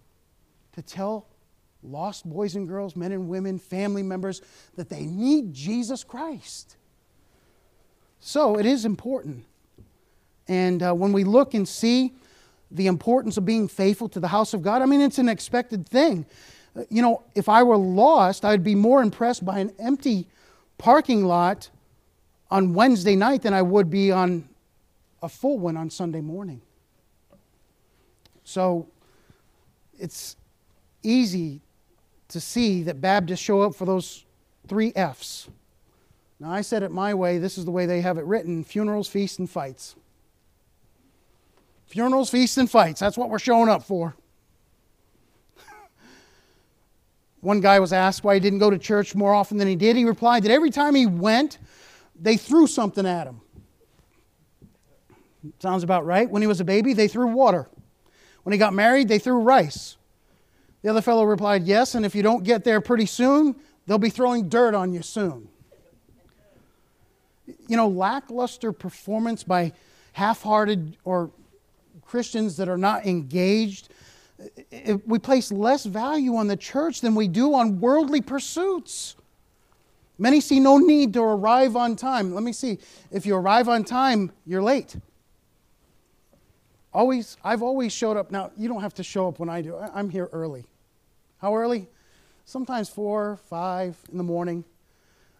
to 0.72 0.82
tell 0.82 1.26
lost 1.82 2.28
boys 2.28 2.54
and 2.54 2.68
girls, 2.68 2.96
men 2.96 3.12
and 3.12 3.28
women, 3.28 3.58
family 3.58 4.02
members 4.02 4.40
that 4.76 4.88
they 4.88 5.04
need 5.04 5.52
Jesus 5.52 6.04
Christ. 6.04 6.76
So 8.20 8.58
it 8.58 8.66
is 8.66 8.84
important. 8.84 9.44
And 10.48 10.82
uh, 10.82 10.92
when 10.92 11.12
we 11.12 11.24
look 11.24 11.54
and 11.54 11.66
see 11.66 12.12
the 12.74 12.86
importance 12.86 13.36
of 13.36 13.44
being 13.44 13.68
faithful 13.68 14.08
to 14.08 14.20
the 14.20 14.28
house 14.28 14.54
of 14.54 14.62
God? 14.62 14.82
I 14.82 14.86
mean, 14.86 15.00
it's 15.00 15.18
an 15.18 15.28
expected 15.28 15.88
thing. 15.88 16.26
You 16.88 17.02
know, 17.02 17.22
if 17.34 17.48
I 17.48 17.62
were 17.62 17.76
lost, 17.76 18.44
I'd 18.44 18.64
be 18.64 18.74
more 18.74 19.02
impressed 19.02 19.44
by 19.44 19.58
an 19.58 19.72
empty 19.78 20.26
parking 20.78 21.24
lot 21.24 21.68
on 22.50 22.74
Wednesday 22.74 23.14
night 23.14 23.42
than 23.42 23.54
I 23.54 23.62
would 23.62 23.90
be 23.90 24.10
on 24.10 24.48
a 25.22 25.28
full 25.28 25.58
one 25.58 25.76
on 25.76 25.90
Sunday 25.90 26.20
morning. 26.20 26.60
So 28.44 28.88
it's 29.98 30.36
easy 31.02 31.60
to 32.28 32.40
see 32.40 32.82
that 32.84 33.00
Baptists 33.00 33.38
show 33.38 33.60
up 33.60 33.74
for 33.74 33.84
those 33.84 34.24
three 34.66 34.92
F's. 34.96 35.48
Now, 36.40 36.50
I 36.50 36.62
said 36.62 36.82
it 36.82 36.90
my 36.90 37.14
way. 37.14 37.38
This 37.38 37.56
is 37.56 37.64
the 37.64 37.70
way 37.70 37.86
they 37.86 38.00
have 38.00 38.18
it 38.18 38.24
written 38.24 38.64
funerals, 38.64 39.08
feasts, 39.08 39.38
and 39.38 39.48
fights. 39.48 39.94
Funerals, 41.92 42.30
feasts, 42.30 42.56
and 42.56 42.70
fights. 42.70 43.00
That's 43.00 43.18
what 43.18 43.28
we're 43.28 43.38
showing 43.38 43.68
up 43.68 43.82
for. 43.82 44.16
One 47.42 47.60
guy 47.60 47.80
was 47.80 47.92
asked 47.92 48.24
why 48.24 48.32
he 48.32 48.40
didn't 48.40 48.60
go 48.60 48.70
to 48.70 48.78
church 48.78 49.14
more 49.14 49.34
often 49.34 49.58
than 49.58 49.68
he 49.68 49.76
did. 49.76 49.94
He 49.94 50.06
replied 50.06 50.42
that 50.44 50.50
every 50.50 50.70
time 50.70 50.94
he 50.94 51.04
went, 51.04 51.58
they 52.18 52.38
threw 52.38 52.66
something 52.66 53.04
at 53.04 53.26
him. 53.26 53.42
Sounds 55.58 55.82
about 55.82 56.06
right. 56.06 56.30
When 56.30 56.40
he 56.40 56.48
was 56.48 56.62
a 56.62 56.64
baby, 56.64 56.94
they 56.94 57.08
threw 57.08 57.26
water. 57.26 57.68
When 58.44 58.54
he 58.54 58.58
got 58.58 58.72
married, 58.72 59.08
they 59.08 59.18
threw 59.18 59.40
rice. 59.40 59.98
The 60.80 60.88
other 60.88 61.02
fellow 61.02 61.24
replied, 61.24 61.64
Yes, 61.64 61.94
and 61.94 62.06
if 62.06 62.14
you 62.14 62.22
don't 62.22 62.42
get 62.42 62.64
there 62.64 62.80
pretty 62.80 63.04
soon, 63.04 63.54
they'll 63.86 63.98
be 63.98 64.08
throwing 64.08 64.48
dirt 64.48 64.74
on 64.74 64.94
you 64.94 65.02
soon. 65.02 65.48
You 67.68 67.76
know, 67.76 67.88
lackluster 67.88 68.72
performance 68.72 69.44
by 69.44 69.72
half 70.14 70.42
hearted 70.42 70.96
or 71.04 71.30
Christians 72.12 72.58
that 72.58 72.68
are 72.68 72.76
not 72.76 73.06
engaged, 73.06 73.88
we 75.06 75.18
place 75.18 75.50
less 75.50 75.86
value 75.86 76.36
on 76.36 76.46
the 76.46 76.58
church 76.58 77.00
than 77.00 77.14
we 77.14 77.26
do 77.26 77.54
on 77.54 77.80
worldly 77.80 78.20
pursuits. 78.20 79.16
Many 80.18 80.42
see 80.42 80.60
no 80.60 80.76
need 80.76 81.14
to 81.14 81.22
arrive 81.22 81.74
on 81.74 81.96
time. 81.96 82.34
Let 82.34 82.42
me 82.42 82.52
see. 82.52 82.78
If 83.10 83.24
you 83.24 83.34
arrive 83.34 83.66
on 83.66 83.82
time, 83.82 84.30
you're 84.44 84.62
late. 84.62 84.94
always, 86.92 87.38
I've 87.42 87.62
always 87.62 87.94
showed 87.94 88.18
up. 88.18 88.30
Now, 88.30 88.50
you 88.58 88.68
don't 88.68 88.82
have 88.82 88.92
to 88.94 89.02
show 89.02 89.26
up 89.28 89.38
when 89.38 89.48
I 89.48 89.62
do. 89.62 89.78
I'm 89.78 90.10
here 90.10 90.28
early. 90.34 90.66
How 91.38 91.56
early? 91.56 91.88
Sometimes 92.44 92.90
four, 92.90 93.38
five 93.48 93.96
in 94.10 94.18
the 94.18 94.24
morning. 94.24 94.66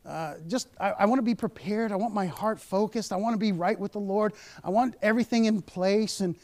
Uh, 0.07 0.37
just, 0.49 0.69
I, 0.81 0.93
I 1.01 1.05
want 1.05 1.19
to 1.19 1.23
be 1.23 1.35
prepared. 1.35 1.93
I 1.93 1.97
want 1.97 2.15
my 2.15 2.27
heart 2.27 2.59
focused. 2.59 3.13
I 3.13 3.17
want 3.17 3.35
to 3.35 3.39
be 3.39 3.53
right 3.53 3.79
with 3.79 3.93
the 3.93 4.01
Lord. 4.01 4.33
I 4.65 4.71
want 4.71 4.95
everything 5.03 5.45
in 5.45 5.61
place, 5.61 6.21
and 6.21 6.35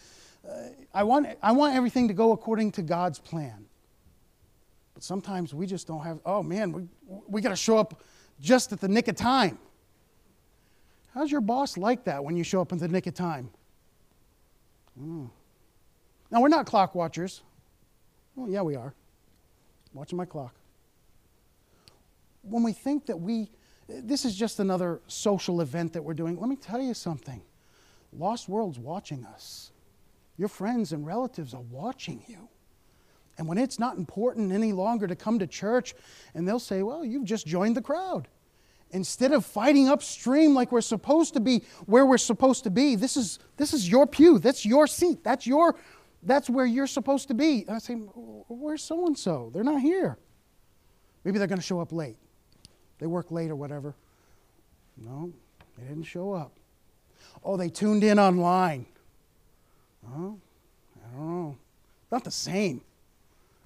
I 0.94 1.02
want, 1.02 1.28
I 1.42 1.52
want 1.52 1.74
everything 1.74 2.08
to 2.08 2.14
go 2.14 2.32
according 2.32 2.72
to 2.72 2.82
God's 2.82 3.18
plan. 3.18 3.66
But 4.94 5.02
sometimes 5.04 5.54
we 5.54 5.66
just 5.66 5.86
don't 5.86 6.02
have. 6.02 6.18
Oh 6.26 6.42
man, 6.42 6.72
we 6.72 6.88
we 7.28 7.40
got 7.40 7.50
to 7.50 7.56
show 7.56 7.78
up 7.78 8.02
just 8.40 8.72
at 8.72 8.80
the 8.80 8.88
nick 8.88 9.08
of 9.08 9.14
time. 9.14 9.58
How's 11.14 11.30
your 11.30 11.40
boss 11.40 11.76
like 11.76 12.04
that 12.04 12.24
when 12.24 12.36
you 12.36 12.44
show 12.44 12.60
up 12.60 12.72
in 12.72 12.78
the 12.78 12.88
nick 12.88 13.06
of 13.06 13.14
time? 13.14 13.50
Mm. 15.00 15.30
Now, 16.30 16.40
we're 16.40 16.48
not 16.48 16.66
clock 16.66 16.94
watchers. 16.94 17.42
Well, 18.36 18.48
yeah, 18.48 18.62
we 18.62 18.76
are. 18.76 18.94
Watching 19.92 20.18
my 20.18 20.26
clock. 20.26 20.54
When 22.42 22.62
we 22.62 22.72
think 22.72 23.06
that 23.06 23.18
we, 23.18 23.50
this 23.88 24.24
is 24.24 24.36
just 24.36 24.60
another 24.60 25.00
social 25.06 25.60
event 25.60 25.94
that 25.94 26.02
we're 26.02 26.14
doing, 26.14 26.38
let 26.38 26.48
me 26.48 26.56
tell 26.56 26.80
you 26.80 26.94
something. 26.94 27.42
Lost 28.12 28.48
World's 28.48 28.78
watching 28.78 29.24
us. 29.24 29.72
Your 30.38 30.48
friends 30.48 30.92
and 30.92 31.04
relatives 31.04 31.52
are 31.52 31.60
watching 31.60 32.22
you. 32.28 32.48
And 33.36 33.46
when 33.46 33.58
it's 33.58 33.78
not 33.78 33.96
important 33.96 34.52
any 34.52 34.72
longer 34.72 35.06
to 35.06 35.14
come 35.14 35.38
to 35.40 35.46
church, 35.46 35.94
and 36.34 36.46
they'll 36.46 36.58
say, 36.58 36.82
Well, 36.82 37.04
you've 37.04 37.24
just 37.24 37.46
joined 37.46 37.76
the 37.76 37.82
crowd. 37.82 38.28
Instead 38.90 39.32
of 39.32 39.44
fighting 39.44 39.88
upstream 39.88 40.54
like 40.54 40.72
we're 40.72 40.80
supposed 40.80 41.34
to 41.34 41.40
be, 41.40 41.62
where 41.84 42.06
we're 42.06 42.16
supposed 42.16 42.64
to 42.64 42.70
be, 42.70 42.96
this 42.96 43.18
is, 43.18 43.38
this 43.58 43.74
is 43.74 43.88
your 43.88 44.06
pew, 44.06 44.38
that's 44.38 44.64
your 44.64 44.86
seat, 44.86 45.22
that's, 45.22 45.46
your, 45.46 45.74
that's 46.22 46.48
where 46.48 46.64
you're 46.64 46.86
supposed 46.86 47.28
to 47.28 47.34
be. 47.34 47.64
And 47.66 47.76
I 47.76 47.78
say, 47.78 47.94
Where's 47.94 48.82
so 48.82 49.06
and 49.06 49.18
so? 49.18 49.50
They're 49.52 49.64
not 49.64 49.80
here. 49.80 50.18
Maybe 51.24 51.38
they're 51.38 51.48
going 51.48 51.60
to 51.60 51.66
show 51.66 51.80
up 51.80 51.92
late. 51.92 52.16
They 52.98 53.06
work 53.06 53.30
late 53.30 53.50
or 53.50 53.56
whatever. 53.56 53.94
No, 54.96 55.32
they 55.76 55.84
didn't 55.84 56.04
show 56.04 56.32
up. 56.32 56.52
Oh, 57.44 57.56
they 57.56 57.68
tuned 57.68 58.02
in 58.02 58.18
online. 58.18 58.86
Oh, 60.16 60.38
I 60.96 61.16
don't 61.16 61.28
know. 61.28 61.56
Not 62.10 62.24
the 62.24 62.30
same. 62.30 62.80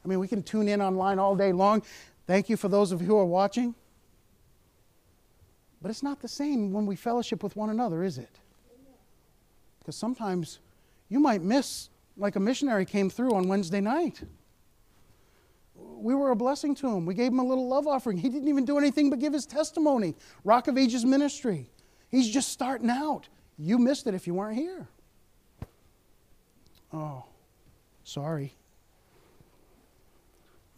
I 0.05 0.09
mean, 0.09 0.18
we 0.18 0.28
can 0.28 0.43
tune 0.43 0.68
in 0.68 0.82
online 0.82 1.18
all 1.18 1.36
day 1.36 1.53
long. 1.53 1.82
Thank 2.26 2.49
you 2.49 2.57
for 2.57 2.68
those 2.68 2.93
of 2.93 3.01
you 3.01 3.09
who 3.09 3.18
are 3.18 3.24
watching. 3.24 3.74
But 5.80 5.90
it's 5.90 6.03
not 6.03 6.20
the 6.20 6.28
same 6.28 6.72
when 6.72 6.86
we 6.86 6.97
fellowship 6.97 7.43
with 7.43 7.57
one 7.57 7.70
another, 7.70 8.03
is 8.03 8.18
it? 8.18 8.30
Because 9.80 9.97
sometimes 9.97 10.61
you 11.09 11.18
might 11.18 11.43
miss, 11.43 11.88
like 12.16 12.36
a 12.36 12.40
missionary 12.40 12.84
came 12.84 13.11
through 13.11 13.34
on 13.34 13.49
Wednesday 13.49 13.80
night. 13.80 14.22
We 15.74 16.14
were 16.14 16.30
a 16.30 16.36
blessing 16.36 16.74
to 16.76 16.88
him. 16.88 17.07
We 17.07 17.14
gave 17.14 17.32
him 17.32 17.40
a 17.40 17.45
little 17.45 17.68
love 17.68 17.86
offering. 17.86 18.16
He 18.16 18.28
didn't 18.28 18.49
even 18.49 18.64
do 18.64 18.78
anything 18.78 19.11
but 19.11 19.18
give 19.18 19.32
his 19.32 19.47
testimony. 19.47 20.14
Rock 20.45 20.68
of 20.68 20.78
Ages 20.78 21.05
ministry. 21.05 21.68
He's 22.11 22.28
just 22.28 22.49
starting 22.49 22.90
out. 22.90 23.28
You 23.59 23.78
missed 23.78 24.07
it 24.07 24.14
if 24.14 24.26
you 24.26 24.34
weren't 24.34 24.57
here. 24.57 24.88
Oh, 26.93 27.24
sorry. 28.05 28.55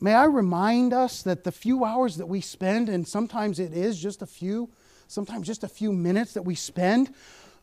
May 0.01 0.15
I 0.15 0.25
remind 0.25 0.93
us 0.93 1.23
that 1.23 1.45
the 1.45 1.53
few 1.53 1.85
hours 1.85 2.17
that 2.17 2.27
we 2.27 2.41
spend, 2.41 2.89
and 2.89 3.07
sometimes 3.07 3.59
it 3.59 3.73
is 3.73 3.99
just 3.99 4.23
a 4.23 4.27
few, 4.27 4.69
sometimes 5.09 5.47
just 5.47 5.65
a 5.65 5.69
few 5.69 5.93
minutes 5.93 6.35
that 6.35 6.43
we 6.43 6.55
spend 6.55 7.13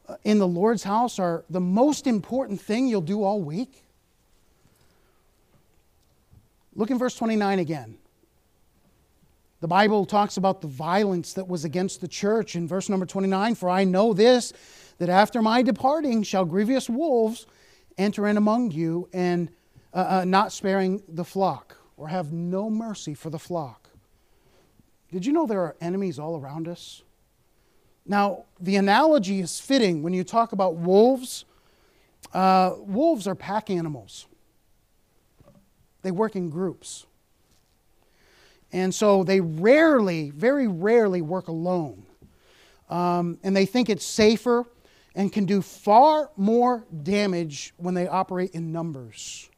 uh, 0.07 0.15
in 0.23 0.39
the 0.39 0.47
Lord's 0.47 0.83
house, 0.83 1.19
are 1.19 1.45
the 1.49 1.59
most 1.59 2.07
important 2.07 2.59
thing 2.59 2.87
you'll 2.87 3.01
do 3.01 3.23
all 3.23 3.41
week? 3.41 3.83
Look 6.75 6.89
in 6.89 6.97
verse 6.97 7.15
29 7.15 7.59
again. 7.59 7.97
The 9.59 9.67
Bible 9.67 10.05
talks 10.07 10.37
about 10.37 10.61
the 10.61 10.67
violence 10.67 11.33
that 11.33 11.47
was 11.47 11.63
against 11.63 12.01
the 12.01 12.07
church 12.07 12.55
in 12.55 12.67
verse 12.67 12.89
number 12.89 13.05
29 13.05 13.53
For 13.55 13.69
I 13.69 13.83
know 13.83 14.13
this, 14.13 14.51
that 14.97 15.09
after 15.09 15.41
my 15.41 15.61
departing 15.61 16.23
shall 16.23 16.45
grievous 16.45 16.89
wolves 16.89 17.45
enter 17.97 18.27
in 18.27 18.37
among 18.37 18.71
you, 18.71 19.09
and 19.13 19.49
uh, 19.93 20.21
uh, 20.21 20.25
not 20.25 20.51
sparing 20.51 21.01
the 21.07 21.25
flock, 21.25 21.77
or 21.97 22.07
have 22.07 22.31
no 22.31 22.69
mercy 22.69 23.13
for 23.13 23.29
the 23.29 23.39
flock. 23.39 23.89
Did 25.11 25.25
you 25.25 25.33
know 25.33 25.45
there 25.45 25.61
are 25.61 25.75
enemies 25.81 26.17
all 26.17 26.39
around 26.39 26.67
us? 26.67 27.03
Now, 28.05 28.45
the 28.59 28.77
analogy 28.77 29.39
is 29.41 29.59
fitting 29.59 30.01
when 30.01 30.13
you 30.13 30.23
talk 30.23 30.53
about 30.53 30.75
wolves. 30.75 31.45
Uh, 32.33 32.75
wolves 32.79 33.27
are 33.27 33.35
pack 33.35 33.69
animals, 33.69 34.27
they 36.01 36.11
work 36.11 36.35
in 36.35 36.49
groups. 36.49 37.05
And 38.73 38.95
so 38.95 39.25
they 39.25 39.41
rarely, 39.41 40.29
very 40.29 40.67
rarely 40.67 41.21
work 41.21 41.49
alone. 41.49 42.05
Um, 42.89 43.37
and 43.43 43.55
they 43.55 43.65
think 43.65 43.89
it's 43.89 44.05
safer 44.05 44.65
and 45.15 45.31
can 45.31 45.45
do 45.45 45.61
far 45.61 46.31
more 46.37 46.85
damage 47.03 47.73
when 47.77 47.93
they 47.93 48.07
operate 48.07 48.51
in 48.51 48.71
numbers. 48.71 49.49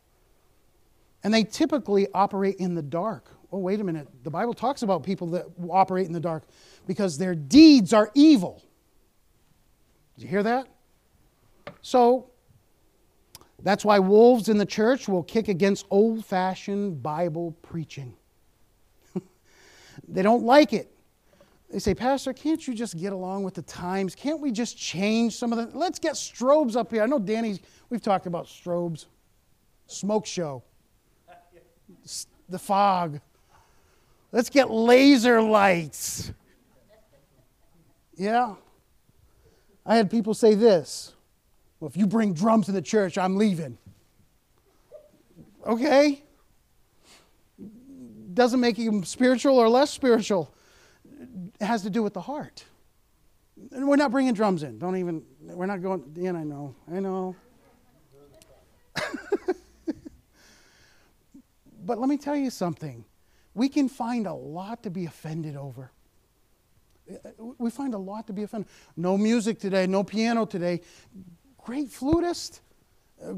And 1.24 1.34
they 1.34 1.44
typically 1.44 2.08
operate 2.14 2.58
in 2.58 2.76
the 2.76 2.82
dark. 2.82 3.30
Oh, 3.52 3.60
wait 3.60 3.80
a 3.80 3.84
minute. 3.84 4.08
The 4.24 4.32
Bible 4.32 4.54
talks 4.54 4.82
about 4.82 5.04
people 5.04 5.28
that 5.28 5.46
operate 5.70 6.08
in 6.08 6.14
the 6.14 6.20
dark 6.20 6.44
because 6.88 7.18
their 7.18 7.36
deeds 7.36 7.94
are 7.94 8.12
evil. 8.16 8.64
Did 10.16 10.24
you 10.24 10.28
hear 10.28 10.44
that? 10.44 10.68
So, 11.82 12.32
that's 13.62 13.86
why 13.86 14.00
wolves 14.00 14.50
in 14.50 14.58
the 14.58 14.66
church 14.66 15.08
will 15.08 15.24
kick 15.24 15.48
against 15.48 15.86
old 15.90 16.26
fashioned 16.26 17.02
Bible 17.02 17.52
preaching. 17.62 18.16
they 20.08 20.22
don't 20.22 20.44
like 20.44 20.74
it. 20.74 20.93
They 21.74 21.80
say, 21.80 21.96
Pastor, 21.96 22.34
can't 22.34 22.68
you 22.68 22.76
just 22.76 22.96
get 23.00 23.14
along 23.14 23.46
with 23.46 23.56
the 23.56 23.64
times? 23.64 24.14
Can't 24.14 24.40
we 24.40 24.52
just 24.52 24.78
change 24.78 25.36
some 25.36 25.52
of 25.52 25.58
the. 25.58 25.76
Let's 25.76 25.98
get 25.98 26.14
strobes 26.14 26.76
up 26.76 26.92
here. 26.92 27.02
I 27.02 27.08
know 27.08 27.18
Danny's, 27.18 27.62
we've 27.90 28.00
talked 28.00 28.28
about 28.28 28.46
strobes, 28.46 29.08
smoke 29.88 30.28
show, 30.28 30.62
the 32.48 32.60
fog. 32.60 33.20
Let's 34.32 34.52
get 34.52 34.70
laser 34.70 35.42
lights. 35.42 36.32
Yeah. 38.16 38.54
I 39.84 39.96
had 39.96 40.12
people 40.12 40.36
say 40.36 40.54
this 40.54 41.16
Well, 41.80 41.90
if 41.90 41.98
you 41.98 42.06
bring 42.06 42.36
drums 42.36 42.68
to 42.68 42.72
the 42.72 42.84
church, 42.84 43.18
I'm 43.18 43.36
leaving. 43.36 43.80
Okay. 45.66 46.22
Doesn't 48.36 48.60
make 48.60 48.78
you 48.78 49.02
spiritual 49.06 49.58
or 49.58 49.68
less 49.70 49.90
spiritual. 49.90 50.53
It 51.60 51.66
has 51.66 51.82
to 51.84 51.90
do 51.90 52.04
with 52.04 52.14
the 52.14 52.22
heart. 52.22 52.66
And 53.72 53.88
we're 53.88 53.96
not 53.96 54.12
bringing 54.12 54.34
drums 54.34 54.64
in. 54.64 54.80
Don't 54.80 54.98
even, 54.98 55.24
we're 55.42 55.66
not 55.66 55.82
going 55.82 56.04
in, 56.16 56.36
I 56.36 56.44
know. 56.44 56.76
I 56.92 57.00
know. 57.00 57.36
but 61.86 62.00
let 62.00 62.10
me 62.10 62.18
tell 62.18 62.36
you 62.36 62.50
something. 62.50 63.06
We 63.54 63.70
can 63.70 63.88
find 63.90 64.26
a 64.26 64.34
lot 64.34 64.84
to 64.84 64.90
be 64.90 65.06
offended 65.06 65.56
over. 65.56 65.92
We 67.38 67.70
find 67.70 67.94
a 67.94 67.98
lot 67.98 68.28
to 68.28 68.34
be 68.34 68.44
offended. 68.44 68.70
No 68.96 69.18
music 69.18 69.60
today, 69.60 69.88
no 69.88 70.04
piano 70.04 70.46
today. 70.46 70.82
Great 71.58 71.90
flutist, 71.90 72.62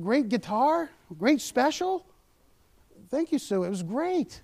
great 0.02 0.30
guitar, 0.30 0.90
great 1.18 1.42
special. 1.42 2.06
Thank 3.10 3.32
you, 3.32 3.40
Sue. 3.40 3.64
It 3.64 3.70
was 3.70 3.84
great. 3.84 4.42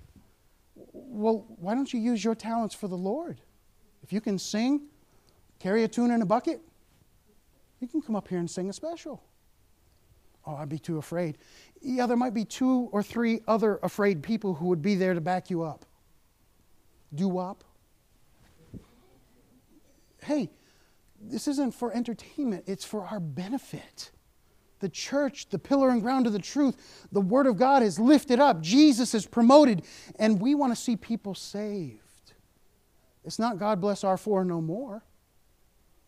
Well, 0.94 1.46
why 1.58 1.76
don't 1.76 1.92
you 1.94 2.00
use 2.00 2.24
your 2.24 2.36
talents 2.36 2.76
for 2.76 2.88
the 2.88 2.98
Lord? 2.98 3.42
If 4.04 4.12
you 4.12 4.22
can 4.22 4.38
sing, 4.38 4.88
carry 5.60 5.84
a 5.84 5.88
tune 5.88 6.12
in 6.12 6.22
a 6.22 6.26
bucket, 6.26 6.62
you 7.80 7.88
can 7.88 8.02
come 8.02 8.16
up 8.16 8.28
here 8.28 8.40
and 8.40 8.50
sing 8.50 8.70
a 8.70 8.74
special. 8.74 9.24
Oh, 10.46 10.56
I'd 10.56 10.70
be 10.70 10.80
too 10.80 10.98
afraid. 10.98 11.38
Yeah, 11.82 12.08
there 12.08 12.18
might 12.18 12.34
be 12.34 12.46
two 12.46 12.90
or 12.92 13.04
three 13.04 13.42
other 13.48 13.80
afraid 13.84 14.24
people 14.24 14.56
who 14.56 14.68
would 14.68 14.82
be 14.82 14.96
there 14.96 15.14
to 15.14 15.22
back 15.22 15.50
you 15.50 15.64
up. 15.64 15.86
Do 17.14 17.28
wop. 17.28 17.64
Hey, 20.24 20.50
this 21.20 21.48
isn't 21.48 21.74
for 21.74 21.92
entertainment, 21.94 22.64
it's 22.68 22.86
for 22.86 23.06
our 23.06 23.20
benefit. 23.20 24.12
The 24.82 24.90
church, 24.90 25.48
the 25.50 25.60
pillar 25.60 25.90
and 25.90 26.02
ground 26.02 26.28
of 26.28 26.34
the 26.34 26.40
truth, 26.40 27.08
the 27.12 27.22
Word 27.22 27.48
of 27.48 27.58
God 27.58 27.84
is 27.84 28.00
lifted 28.00 28.40
up, 28.40 28.62
Jesus 28.62 29.14
is 29.14 29.26
promoted, 29.26 29.84
and 30.18 30.42
we 30.42 30.56
want 30.56 30.76
to 30.76 30.80
see 30.80 30.96
people 30.96 31.34
saved. 31.34 32.00
It's 33.24 33.40
not 33.40 33.58
God 33.58 33.80
bless 33.80 34.04
our 34.04 34.18
four 34.18 34.44
no 34.44 34.60
more. 34.60 35.04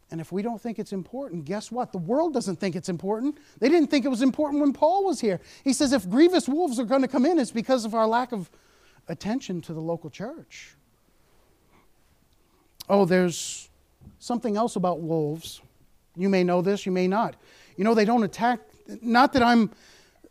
And 0.10 0.22
if 0.22 0.32
we 0.32 0.42
don't 0.42 0.62
think 0.62 0.78
it's 0.78 0.94
important, 0.94 1.46
guess 1.46 1.72
what? 1.72 1.92
The 1.92 1.98
world 1.98 2.34
doesn't 2.34 2.58
think 2.58 2.76
it's 2.76 2.90
important. 2.90 3.38
They 3.60 3.70
didn't 3.70 3.90
think 3.90 4.06
it 4.06 4.10
was 4.10 4.22
important 4.22 4.62
when 4.62 4.74
Paul 4.74 5.06
was 5.06 5.20
here. 5.20 5.40
He 5.64 5.74
says 5.74 5.92
if 5.92 6.10
grievous 6.10 6.48
wolves 6.48 6.80
are 6.80 6.84
going 6.84 7.02
to 7.02 7.08
come 7.08 7.26
in, 7.26 7.40
it's 7.40 7.52
because 7.52 7.86
of 7.86 7.96
our 7.96 8.06
lack 8.06 8.32
of 8.32 8.50
attention 9.08 9.62
to 9.62 9.74
the 9.74 9.80
local 9.82 10.10
church. 10.10 10.76
Oh, 12.90 13.06
there's 13.06 13.70
something 14.20 14.58
else 14.58 14.76
about 14.76 15.00
wolves. 15.00 15.62
You 16.16 16.30
may 16.30 16.44
know 16.44 16.62
this, 16.62 16.86
you 16.86 16.92
may 16.92 17.08
not. 17.08 17.36
You 17.76 17.84
know, 17.84 17.94
they 17.94 18.06
don't 18.06 18.24
attack 18.24 18.60
not 19.02 19.34
that 19.34 19.44
I'm, 19.44 19.72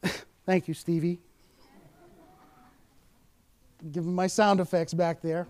thank 0.46 0.68
you, 0.68 0.74
Stevie. 0.74 1.20
Giving 3.90 4.14
my 4.14 4.26
sound 4.26 4.60
effects 4.60 4.94
back 4.94 5.20
there. 5.22 5.46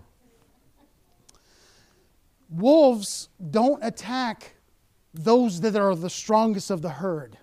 Wolves 2.49 3.29
don't 3.51 3.83
attack 3.83 4.55
those 5.13 5.61
that 5.61 5.75
are 5.75 5.95
the 5.95 6.09
strongest 6.09 6.71
of 6.71 6.81
the 6.81 6.89
herd. 6.89 7.37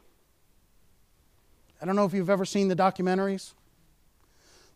I 1.81 1.87
don't 1.87 1.97
know 1.97 2.05
if 2.05 2.13
you've 2.13 2.31
ever 2.31 2.45
seen 2.45 2.69
the 2.69 2.77
documentaries. 2.77 3.55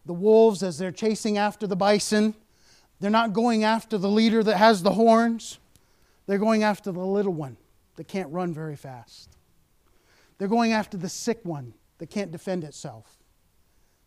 The 0.07 0.15
wolves, 0.15 0.63
as 0.63 0.79
they're 0.79 0.93
chasing 0.93 1.39
after 1.39 1.67
the 1.67 1.77
bison, 1.77 2.35
they're 3.01 3.11
not 3.11 3.33
going 3.33 3.65
after 3.65 3.99
the 3.99 4.09
leader 4.09 4.43
that 4.45 4.57
has 4.57 4.83
the 4.83 4.93
horns. 4.93 5.59
They're 6.27 6.39
going 6.39 6.63
after 6.63 6.93
the 6.93 7.05
little 7.05 7.33
one 7.33 7.57
that 7.97 8.07
can't 8.07 8.33
run 8.33 8.55
very 8.55 8.77
fast. 8.77 9.35
They're 10.39 10.49
going 10.49 10.73
after 10.73 10.97
the 10.97 11.09
sick 11.09 11.41
one 11.45 11.75
that 11.99 12.11
can't 12.11 12.31
defend 12.31 12.65
itself. 12.65 13.19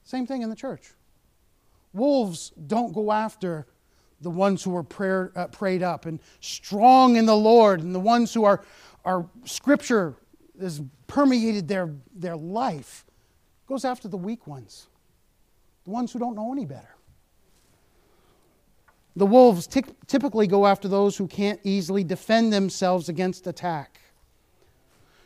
Same 0.04 0.26
thing 0.26 0.42
in 0.42 0.50
the 0.50 0.56
church. 0.56 0.92
Wolves 1.94 2.52
don't 2.68 2.94
go 2.94 3.12
after 3.12 3.68
the 4.22 4.30
ones 4.30 4.64
who 4.64 4.76
are 4.76 4.84
prayer, 4.84 5.32
uh, 5.36 5.48
prayed 5.48 5.84
up 5.84 6.06
and 6.06 6.20
strong 6.40 7.16
in 7.16 7.26
the 7.26 7.36
Lord, 7.36 7.82
and 7.82 7.94
the 7.94 8.00
ones 8.00 8.34
who 8.34 8.44
are, 8.44 8.64
are 9.06 9.28
Scripture 9.46 10.16
has 10.60 10.82
permeated 11.08 11.68
their, 11.68 11.94
their 12.16 12.36
life. 12.36 13.06
Goes 13.68 13.86
after 13.86 14.08
the 14.08 14.18
weak 14.18 14.48
ones, 14.48 14.88
the 15.84 15.92
ones 15.92 16.12
who 16.12 16.20
don't 16.20 16.36
know 16.36 16.52
any 16.52 16.66
better. 16.66 16.96
The 19.16 19.26
wolves 19.26 19.68
t- 19.68 19.84
typically 20.06 20.48
go 20.48 20.68
after 20.68 20.88
those 20.88 21.18
who 21.18 21.28
can't 21.28 21.60
easily 21.64 22.04
defend 22.04 22.54
themselves 22.54 23.10
against 23.10 23.48
attack. 23.48 24.00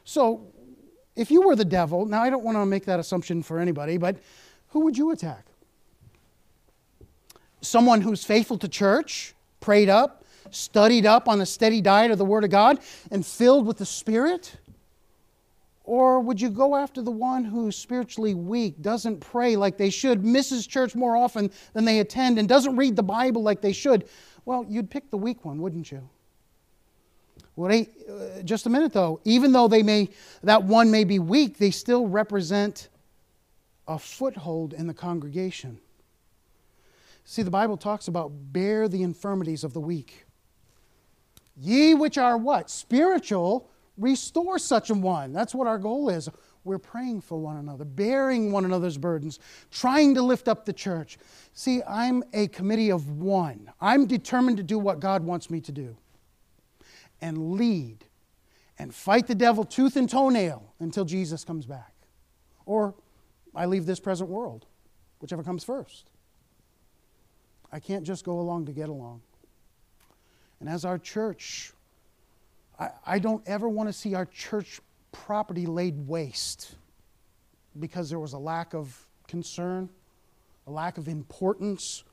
So, 0.06 0.48
if 1.16 1.30
you 1.32 1.42
were 1.42 1.56
the 1.56 1.66
devil, 1.66 2.06
now 2.06 2.22
I 2.22 2.30
don't 2.30 2.44
want 2.44 2.58
to 2.58 2.66
make 2.66 2.86
that 2.86 3.00
assumption 3.00 3.44
for 3.44 3.60
anybody, 3.60 3.98
but 3.98 4.18
who 4.70 4.82
would 4.82 4.98
you 4.98 5.12
attack? 5.12 5.46
Someone 7.62 8.02
who's 8.02 8.24
faithful 8.24 8.58
to 8.60 8.68
church, 8.68 9.34
prayed 9.60 9.90
up, 9.90 10.24
studied 10.50 11.06
up 11.06 11.28
on 11.28 11.40
the 11.40 11.46
steady 11.46 11.82
diet 11.82 12.12
of 12.12 12.18
the 12.18 12.26
Word 12.26 12.44
of 12.44 12.50
God, 12.50 12.80
and 13.12 13.26
filled 13.26 13.66
with 13.66 13.78
the 13.78 13.86
Spirit? 13.86 14.56
Or 15.84 16.20
would 16.20 16.40
you 16.40 16.50
go 16.50 16.76
after 16.76 17.02
the 17.02 17.12
one 17.12 17.44
who's 17.44 17.76
spiritually 17.76 18.34
weak, 18.34 18.82
doesn't 18.82 19.20
pray 19.20 19.56
like 19.56 19.78
they 19.78 19.90
should, 19.90 20.24
misses 20.24 20.66
church 20.66 20.96
more 20.96 21.18
often 21.18 21.52
than 21.74 21.86
they 21.86 22.00
attend, 22.00 22.40
and 22.40 22.48
doesn't 22.48 22.76
read 22.78 22.96
the 22.96 23.04
Bible 23.04 23.44
like 23.44 23.62
they 23.62 23.74
should? 23.74 24.08
Well, 24.46 24.66
you'd 24.68 24.90
pick 24.90 25.10
the 25.10 25.18
weak 25.18 25.44
one, 25.44 25.62
wouldn't 25.62 25.92
you? 25.92 26.08
Uh, 27.58 28.42
just 28.44 28.66
a 28.66 28.70
minute 28.70 28.94
though. 28.94 29.20
Even 29.24 29.52
though 29.52 29.68
they 29.68 29.84
may, 29.84 30.10
that 30.44 30.64
one 30.64 30.90
may 30.90 31.04
be 31.04 31.20
weak, 31.20 31.58
they 31.58 31.72
still 31.72 32.08
represent 32.08 32.90
a 33.88 34.00
foothold 34.00 34.74
in 34.74 34.88
the 34.88 34.94
congregation. 34.94 35.80
See, 37.24 37.44
the 37.44 37.52
Bible 37.52 37.78
talks 37.78 38.08
about 38.08 38.32
bear 38.52 38.88
the 38.88 39.04
infirmities 39.04 39.64
of 39.64 39.74
the 39.74 39.80
weak. 39.80 40.26
Ye 41.56 41.94
which 41.94 42.18
are 42.18 42.38
what? 42.38 42.70
Spiritual 42.70 43.70
restore 43.98 44.58
such 44.58 44.90
a 44.90 44.96
one. 44.96 45.34
That's 45.34 45.54
what 45.54 45.68
our 45.68 45.78
goal 45.78 46.10
is. 46.10 46.30
We're 46.64 46.80
praying 46.80 47.22
for 47.22 47.38
one 47.38 47.58
another, 47.58 47.86
bearing 47.86 48.52
one 48.52 48.66
another's 48.66 48.98
burdens, 48.98 49.40
trying 49.72 50.16
to 50.16 50.22
lift 50.22 50.48
up 50.48 50.66
the 50.66 50.74
church. 50.74 51.18
See, 51.54 51.82
I'm 51.88 52.24
a 52.34 52.48
committee 52.48 52.92
of 52.92 53.10
one. 53.10 53.72
I'm 53.82 54.06
determined 54.06 54.58
to 54.58 54.64
do 54.64 54.78
what 54.78 55.00
God 55.00 55.24
wants 55.24 55.50
me 55.50 55.60
to 55.62 55.72
do 55.72 55.98
and 57.22 57.54
lead 57.54 58.06
and 58.80 58.94
fight 58.94 59.28
the 59.28 59.36
devil 59.36 59.64
tooth 59.64 59.96
and 59.96 60.10
toenail 60.10 60.74
until 60.80 61.06
Jesus 61.06 61.44
comes 61.44 61.66
back. 61.66 61.94
Or 62.66 62.96
I 63.56 63.66
leave 63.66 63.86
this 63.86 64.00
present 64.00 64.30
world, 64.30 64.66
whichever 65.20 65.44
comes 65.44 65.64
first. 65.64 66.10
I 67.72 67.80
can't 67.80 68.04
just 68.04 68.26
go 68.26 68.40
along 68.40 68.66
to 68.66 68.72
get 68.72 68.90
along. 68.90 69.22
And 70.60 70.70
as 70.70 70.86
our 70.86 70.98
church 70.98 71.74
I, 72.82 72.90
I 73.06 73.20
don't 73.20 73.48
ever 73.48 73.70
want 73.70 73.88
to 73.90 73.94
see 73.94 74.16
our 74.16 74.26
church 74.26 74.82
property 75.12 75.68
laid 75.68 76.08
waste 76.08 76.76
because 77.80 78.10
there 78.10 78.20
was 78.20 78.34
a 78.34 78.40
lack 78.40 78.74
of 78.74 79.08
concern, 79.28 79.90
a 80.66 80.72
lack 80.72 80.98
of 80.98 81.08
importance. 81.08 82.04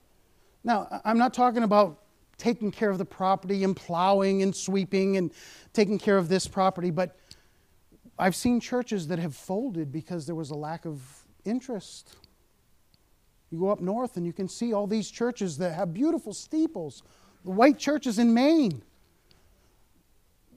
Now, 0.63 1.01
I'm 1.05 1.19
not 1.19 1.33
talking 1.33 1.63
about 1.63 2.03
taking 2.39 2.71
care 2.71 2.91
of 2.91 2.99
the 2.99 3.05
property 3.05 3.65
and 3.65 3.77
plowing 3.77 4.43
and 4.43 4.55
sweeping 4.55 5.17
and 5.17 5.33
taking 5.73 5.99
care 5.99 6.17
of 6.17 6.29
this 6.29 6.47
property, 6.47 6.91
but 6.91 7.17
I've 8.19 8.35
seen 8.35 8.61
churches 8.61 9.09
that 9.09 9.19
have 9.19 9.35
folded 9.35 9.93
because 9.93 10.27
there 10.27 10.35
was 10.35 10.51
a 10.51 10.57
lack 10.57 10.87
of 10.87 11.03
interest. 11.45 12.17
You 13.51 13.59
go 13.59 13.71
up 13.71 13.81
north 13.81 14.17
and 14.17 14.27
you 14.27 14.33
can 14.33 14.49
see 14.49 14.73
all 14.73 14.87
these 14.87 15.11
churches 15.11 15.59
that 15.59 15.75
have 15.75 15.93
beautiful 15.93 16.33
steeples, 16.33 17.03
the 17.45 17.51
white 17.51 17.79
churches 17.79 18.19
in 18.19 18.33
Maine 18.33 18.83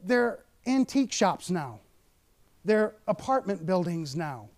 they're 0.04 0.44
antique 0.66 1.12
shops 1.12 1.50
now, 1.50 1.80
they're 2.66 2.96
apartment 3.08 3.66
buildings 3.66 4.16
now. 4.16 4.50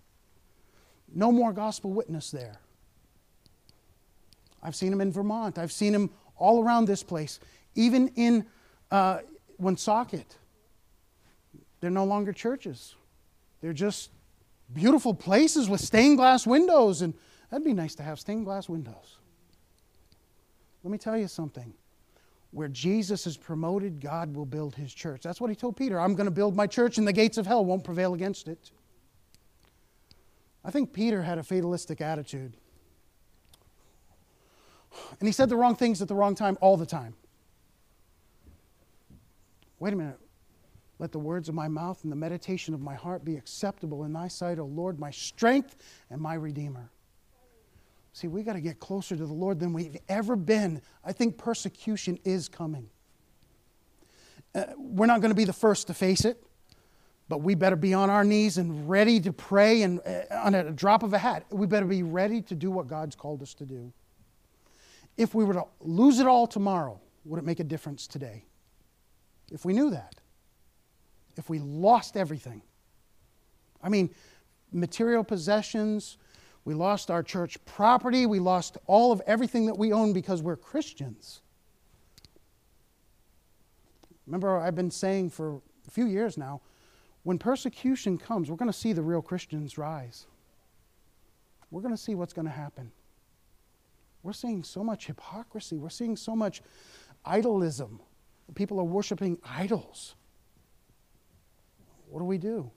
No 1.14 1.32
more 1.32 1.54
gospel 1.54 1.92
witness 1.92 2.32
there. 2.32 2.60
I've 4.62 4.76
seen 4.76 4.90
them 4.90 5.02
in 5.02 5.12
Vermont. 5.12 5.58
I've 5.58 5.72
seen 5.72 5.94
them 5.94 6.10
all 6.44 6.62
around 6.64 6.86
this 6.86 7.02
place. 7.02 7.40
Even 7.74 8.10
in 8.10 8.46
uh, 8.92 9.20
Woonsocket, 9.58 10.38
they're 11.80 11.90
no 11.90 12.04
longer 12.04 12.34
churches. 12.34 12.96
They're 13.62 13.74
just 13.74 14.12
beautiful 14.74 15.14
places 15.14 15.70
with 15.70 15.80
stained 15.80 16.18
glass 16.18 16.46
windows, 16.46 17.02
and 17.02 17.14
that'd 17.50 17.66
be 17.66 17.74
nice 17.74 17.96
to 17.96 18.04
have 18.04 18.20
stained 18.20 18.46
glass 18.46 18.68
windows. 18.68 19.18
Let 20.84 20.92
me 20.92 20.98
tell 20.98 21.18
you 21.18 21.30
something 21.30 21.74
where 22.52 22.68
Jesus 22.68 23.26
is 23.26 23.38
promoted, 23.38 24.00
God 24.00 24.36
will 24.36 24.46
build 24.46 24.76
his 24.76 24.94
church. 24.94 25.24
That's 25.24 25.42
what 25.42 25.50
he 25.50 25.56
told 25.56 25.76
Peter. 25.76 26.00
I'm 26.00 26.14
going 26.14 26.26
to 26.26 26.32
build 26.32 26.56
my 26.56 26.68
church, 26.68 26.98
and 26.98 27.08
the 27.08 27.14
gates 27.14 27.38
of 27.38 27.48
hell 27.48 27.66
won't 27.66 27.84
prevail 27.84 28.14
against 28.14 28.48
it. 28.48 28.70
I 30.64 30.72
think 30.72 30.94
Peter 30.94 31.24
had 31.24 31.38
a 31.38 31.44
fatalistic 31.44 32.00
attitude. 32.00 32.58
And 35.20 35.28
he 35.28 35.32
said 35.32 35.50
the 35.50 35.56
wrong 35.56 35.76
things 35.76 36.02
at 36.02 36.08
the 36.08 36.16
wrong 36.16 36.36
time 36.36 36.58
all 36.62 36.78
the 36.78 36.86
time. 36.86 37.16
Wait 39.80 39.94
a 39.94 39.96
minute. 39.96 40.20
Let 41.00 41.12
the 41.12 41.20
words 41.20 41.50
of 41.50 41.56
my 41.56 41.68
mouth 41.68 42.02
and 42.04 42.12
the 42.12 42.16
meditation 42.16 42.74
of 42.74 42.82
my 42.82 42.96
heart 42.96 43.26
be 43.26 43.36
acceptable 43.36 44.06
in 44.06 44.14
thy 44.14 44.28
sight, 44.28 44.60
O 44.60 44.66
Lord, 44.66 45.00
my 45.00 45.12
strength 45.12 45.76
and 46.10 46.22
my 46.22 46.36
redeemer. 46.36 46.90
See, 48.14 48.28
we 48.28 48.44
got 48.44 48.54
to 48.54 48.62
get 48.62 48.80
closer 48.80 49.16
to 49.16 49.26
the 49.26 49.34
Lord 49.34 49.60
than 49.60 49.74
we've 49.74 49.98
ever 50.08 50.36
been. 50.36 50.82
I 51.04 51.12
think 51.12 51.38
persecution 51.38 52.20
is 52.24 52.48
coming. 52.48 52.90
Uh, 54.54 54.66
we're 54.78 55.08
not 55.08 55.20
going 55.20 55.32
to 55.32 55.36
be 55.36 55.46
the 55.46 55.52
first 55.52 55.88
to 55.88 55.96
face 55.96 56.24
it, 56.24 56.42
but 57.28 57.42
we 57.42 57.56
better 57.56 57.76
be 57.76 57.96
on 57.96 58.12
our 58.12 58.24
knees 58.24 58.60
and 58.60 58.88
ready 58.88 59.20
to 59.20 59.34
pray 59.34 59.82
and 59.82 60.00
uh, 60.06 60.22
on 60.32 60.54
a 60.54 60.72
drop 60.72 61.02
of 61.02 61.14
a 61.14 61.18
hat. 61.18 61.46
We 61.50 61.66
better 61.66 61.88
be 61.88 62.04
ready 62.04 62.42
to 62.44 62.56
do 62.56 62.70
what 62.70 62.88
God's 62.88 63.16
called 63.16 63.42
us 63.42 63.56
to 63.56 63.66
do. 63.66 63.92
If 65.18 65.36
we 65.36 65.44
were 65.44 65.54
to 65.54 65.66
lose 65.80 66.20
it 66.20 66.28
all 66.28 66.48
tomorrow, 66.48 67.00
would 67.26 67.40
it 67.40 67.46
make 67.46 67.60
a 67.60 67.64
difference 67.64 68.08
today? 68.08 68.46
If 69.52 69.66
we 69.66 69.74
knew 69.74 69.90
that. 69.92 70.16
If 71.36 71.50
we 71.50 71.60
lost 71.60 72.18
everything. 72.18 72.62
I 73.82 73.90
mean, 73.90 74.10
material 74.72 75.24
possessions, 75.24 76.18
we 76.66 76.74
lost 76.74 77.12
our 77.12 77.22
church 77.22 77.64
property. 77.66 78.26
We 78.26 78.40
lost 78.40 78.78
all 78.88 79.12
of 79.12 79.22
everything 79.28 79.66
that 79.66 79.78
we 79.78 79.92
own 79.92 80.14
because 80.14 80.42
we're 80.42 80.56
Christians. 80.56 81.42
Remember, 84.26 84.58
I've 84.58 84.76
been 84.76 84.92
saying 84.92 85.32
for 85.32 85.62
a 85.88 85.92
few 85.92 86.06
years 86.06 86.38
now 86.38 86.62
when 87.24 87.38
persecution 87.38 88.18
comes, 88.18 88.50
we're 88.50 88.58
going 88.58 88.72
to 88.72 88.78
see 88.78 88.94
the 88.94 89.02
real 89.02 89.22
Christians 89.22 89.78
rise. 89.78 90.26
We're 91.72 91.82
going 91.82 91.94
to 91.94 92.02
see 92.02 92.16
what's 92.16 92.34
going 92.34 92.46
to 92.46 92.52
happen. 92.52 92.92
We're 94.24 94.34
seeing 94.34 94.64
so 94.64 94.84
much 94.84 95.08
hypocrisy, 95.08 95.78
we're 95.78 95.90
seeing 95.90 96.16
so 96.16 96.36
much 96.36 96.62
idolism. 97.26 98.00
People 98.56 98.80
are 98.80 98.86
worshiping 98.86 99.38
idols. 99.44 100.16
What 102.08 102.20
do 102.20 102.26
we 102.26 102.38
do? 102.38 102.72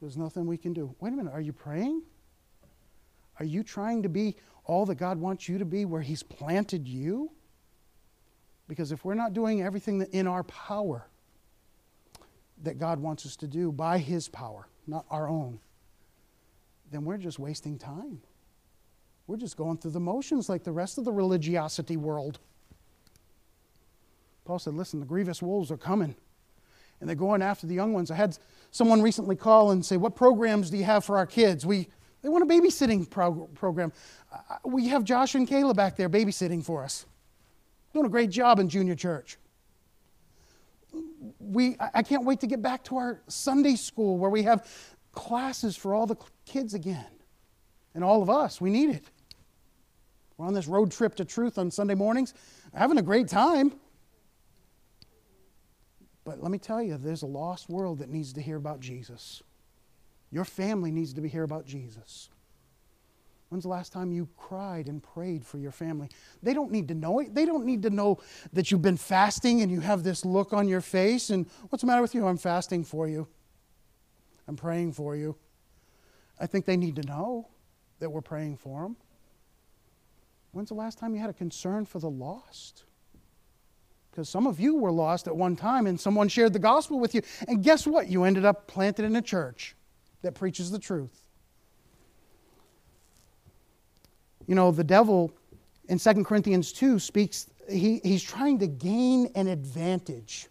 There's 0.00 0.16
nothing 0.16 0.46
we 0.46 0.58
can 0.58 0.72
do. 0.72 0.94
Wait 1.00 1.12
a 1.12 1.16
minute, 1.16 1.32
are 1.32 1.40
you 1.40 1.52
praying? 1.52 2.02
Are 3.38 3.44
you 3.44 3.62
trying 3.62 4.02
to 4.02 4.08
be 4.08 4.36
all 4.64 4.86
that 4.86 4.96
God 4.96 5.18
wants 5.18 5.48
you 5.48 5.58
to 5.58 5.64
be 5.64 5.84
where 5.84 6.02
He's 6.02 6.22
planted 6.22 6.86
you? 6.86 7.30
Because 8.68 8.92
if 8.92 9.04
we're 9.04 9.14
not 9.14 9.32
doing 9.32 9.62
everything 9.62 10.02
in 10.12 10.26
our 10.26 10.42
power 10.44 11.08
that 12.62 12.78
God 12.78 12.98
wants 12.98 13.26
us 13.26 13.36
to 13.36 13.46
do 13.46 13.72
by 13.72 13.98
His 13.98 14.28
power, 14.28 14.68
not 14.86 15.06
our 15.10 15.28
own, 15.28 15.60
then 16.90 17.04
we're 17.04 17.18
just 17.18 17.38
wasting 17.38 17.78
time. 17.78 18.20
We're 19.26 19.36
just 19.36 19.56
going 19.56 19.78
through 19.78 19.90
the 19.92 20.00
motions 20.00 20.48
like 20.48 20.62
the 20.62 20.72
rest 20.72 20.98
of 20.98 21.04
the 21.04 21.12
religiosity 21.12 21.96
world. 21.96 22.38
Paul 24.44 24.58
said, 24.58 24.74
Listen, 24.74 25.00
the 25.00 25.06
grievous 25.06 25.42
wolves 25.42 25.70
are 25.70 25.76
coming. 25.76 26.14
and 27.00 27.08
they're 27.08 27.16
going 27.16 27.42
after 27.42 27.66
the 27.66 27.74
young 27.74 27.92
ones. 27.92 28.10
I 28.10 28.14
had 28.14 28.38
someone 28.70 29.02
recently 29.02 29.36
call 29.36 29.72
and 29.72 29.84
say, 29.84 29.96
What 29.96 30.14
programs 30.14 30.70
do 30.70 30.76
you 30.76 30.84
have 30.84 31.04
for 31.04 31.18
our 31.18 31.26
kids? 31.26 31.66
We, 31.66 31.88
they 32.22 32.28
want 32.28 32.44
a 32.44 32.46
babysitting 32.46 33.10
prog- 33.10 33.52
program. 33.54 33.92
Uh, 34.32 34.56
we 34.64 34.88
have 34.88 35.02
Josh 35.04 35.34
and 35.34 35.48
Kayla 35.48 35.74
back 35.74 35.96
there 35.96 36.08
babysitting 36.08 36.64
for 36.64 36.84
us, 36.84 37.04
doing 37.92 38.06
a 38.06 38.08
great 38.08 38.30
job 38.30 38.60
in 38.60 38.68
junior 38.68 38.94
church. 38.94 39.36
We, 41.40 41.76
I 41.92 42.02
can't 42.02 42.24
wait 42.24 42.40
to 42.40 42.46
get 42.46 42.62
back 42.62 42.84
to 42.84 42.96
our 42.96 43.20
Sunday 43.28 43.74
school 43.74 44.16
where 44.18 44.30
we 44.30 44.44
have 44.44 44.66
classes 45.12 45.76
for 45.76 45.94
all 45.94 46.06
the 46.06 46.16
kids 46.46 46.74
again. 46.74 47.04
And 47.94 48.04
all 48.04 48.22
of 48.22 48.30
us, 48.30 48.60
we 48.60 48.70
need 48.70 48.90
it. 48.90 49.04
We're 50.36 50.46
on 50.46 50.54
this 50.54 50.66
road 50.66 50.92
trip 50.92 51.14
to 51.16 51.24
truth 51.24 51.58
on 51.58 51.70
Sunday 51.70 51.94
mornings, 51.94 52.34
having 52.74 52.98
a 52.98 53.02
great 53.02 53.28
time. 53.28 53.72
But 56.24 56.42
let 56.42 56.50
me 56.50 56.58
tell 56.58 56.82
you, 56.82 56.96
there's 56.96 57.22
a 57.22 57.26
lost 57.26 57.70
world 57.70 57.98
that 57.98 58.10
needs 58.10 58.32
to 58.34 58.42
hear 58.42 58.56
about 58.56 58.80
Jesus. 58.80 59.42
Your 60.30 60.44
family 60.44 60.90
needs 60.90 61.14
to 61.14 61.20
be 61.20 61.28
hear 61.28 61.44
about 61.44 61.66
Jesus. 61.66 62.28
When's 63.48 63.62
the 63.62 63.70
last 63.70 63.92
time 63.92 64.10
you 64.10 64.28
cried 64.36 64.88
and 64.88 65.00
prayed 65.00 65.46
for 65.46 65.58
your 65.58 65.70
family? 65.70 66.08
They 66.42 66.52
don't 66.52 66.72
need 66.72 66.88
to 66.88 66.94
know 66.94 67.20
it. 67.20 67.32
They 67.32 67.46
don't 67.46 67.64
need 67.64 67.82
to 67.82 67.90
know 67.90 68.18
that 68.52 68.70
you've 68.70 68.82
been 68.82 68.96
fasting 68.96 69.62
and 69.62 69.70
you 69.70 69.80
have 69.80 70.02
this 70.02 70.24
look 70.24 70.52
on 70.52 70.66
your 70.66 70.80
face 70.80 71.30
and 71.30 71.46
what's 71.68 71.82
the 71.82 71.86
matter 71.86 72.02
with 72.02 72.14
you? 72.14 72.26
I'm 72.26 72.38
fasting 72.38 72.82
for 72.82 73.06
you. 73.06 73.28
I'm 74.48 74.56
praying 74.56 74.92
for 74.94 75.14
you. 75.14 75.36
I 76.40 76.46
think 76.46 76.64
they 76.64 76.76
need 76.76 76.96
to 76.96 77.02
know 77.02 77.48
that 78.00 78.10
we're 78.10 78.20
praying 78.20 78.56
for 78.56 78.82
them. 78.82 78.96
When's 80.56 80.70
the 80.70 80.74
last 80.74 80.96
time 80.96 81.14
you 81.14 81.20
had 81.20 81.28
a 81.28 81.34
concern 81.34 81.84
for 81.84 81.98
the 81.98 82.08
lost? 82.08 82.84
Because 84.10 84.26
some 84.26 84.46
of 84.46 84.58
you 84.58 84.74
were 84.74 84.90
lost 84.90 85.28
at 85.28 85.36
one 85.36 85.54
time 85.54 85.86
and 85.86 86.00
someone 86.00 86.28
shared 86.28 86.54
the 86.54 86.58
gospel 86.58 86.98
with 86.98 87.14
you. 87.14 87.20
And 87.46 87.62
guess 87.62 87.86
what? 87.86 88.08
You 88.08 88.24
ended 88.24 88.46
up 88.46 88.66
planted 88.66 89.04
in 89.04 89.14
a 89.16 89.20
church 89.20 89.76
that 90.22 90.34
preaches 90.34 90.70
the 90.70 90.78
truth. 90.78 91.28
You 94.46 94.54
know, 94.54 94.70
the 94.70 94.82
devil 94.82 95.30
in 95.90 95.98
2 95.98 96.24
Corinthians 96.24 96.72
2 96.72 97.00
speaks, 97.00 97.50
he, 97.68 98.00
he's 98.02 98.22
trying 98.22 98.58
to 98.60 98.66
gain 98.66 99.30
an 99.34 99.48
advantage. 99.48 100.48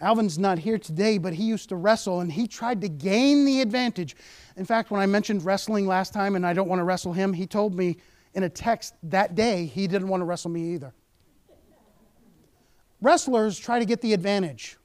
Alvin's 0.00 0.38
not 0.38 0.60
here 0.60 0.78
today, 0.78 1.18
but 1.18 1.32
he 1.32 1.42
used 1.42 1.70
to 1.70 1.74
wrestle 1.74 2.20
and 2.20 2.30
he 2.30 2.46
tried 2.46 2.80
to 2.82 2.88
gain 2.88 3.46
the 3.46 3.62
advantage. 3.62 4.14
In 4.56 4.64
fact, 4.64 4.92
when 4.92 5.00
I 5.00 5.06
mentioned 5.06 5.44
wrestling 5.44 5.88
last 5.88 6.12
time 6.12 6.36
and 6.36 6.46
I 6.46 6.52
don't 6.52 6.68
want 6.68 6.78
to 6.78 6.84
wrestle 6.84 7.14
him, 7.14 7.32
he 7.32 7.48
told 7.48 7.74
me 7.74 7.96
in 8.36 8.44
a 8.44 8.48
text 8.48 8.94
that 9.02 9.34
day 9.34 9.64
he 9.66 9.88
didn't 9.88 10.08
want 10.08 10.20
to 10.20 10.24
wrestle 10.24 10.50
me 10.50 10.74
either. 10.74 10.92
Wrestlers 13.00 13.58
try 13.58 13.78
to 13.78 13.84
get 13.84 14.00
the 14.02 14.12
advantage. 14.12 14.76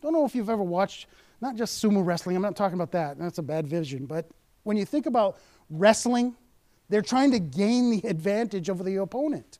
Don't 0.00 0.12
know 0.12 0.24
if 0.24 0.34
you've 0.34 0.48
ever 0.48 0.62
watched, 0.62 1.06
not 1.40 1.56
just 1.56 1.82
sumo 1.82 2.04
wrestling, 2.04 2.36
I'm 2.36 2.42
not 2.42 2.56
talking 2.56 2.74
about 2.74 2.92
that, 2.92 3.18
that's 3.18 3.38
a 3.38 3.42
bad 3.42 3.66
vision, 3.66 4.06
but 4.06 4.30
when 4.62 4.76
you 4.76 4.84
think 4.84 5.06
about 5.06 5.38
wrestling, 5.68 6.36
they're 6.88 7.02
trying 7.02 7.32
to 7.32 7.38
gain 7.38 7.90
the 7.90 8.08
advantage 8.08 8.70
over 8.70 8.82
the 8.82 8.96
opponent. 8.96 9.58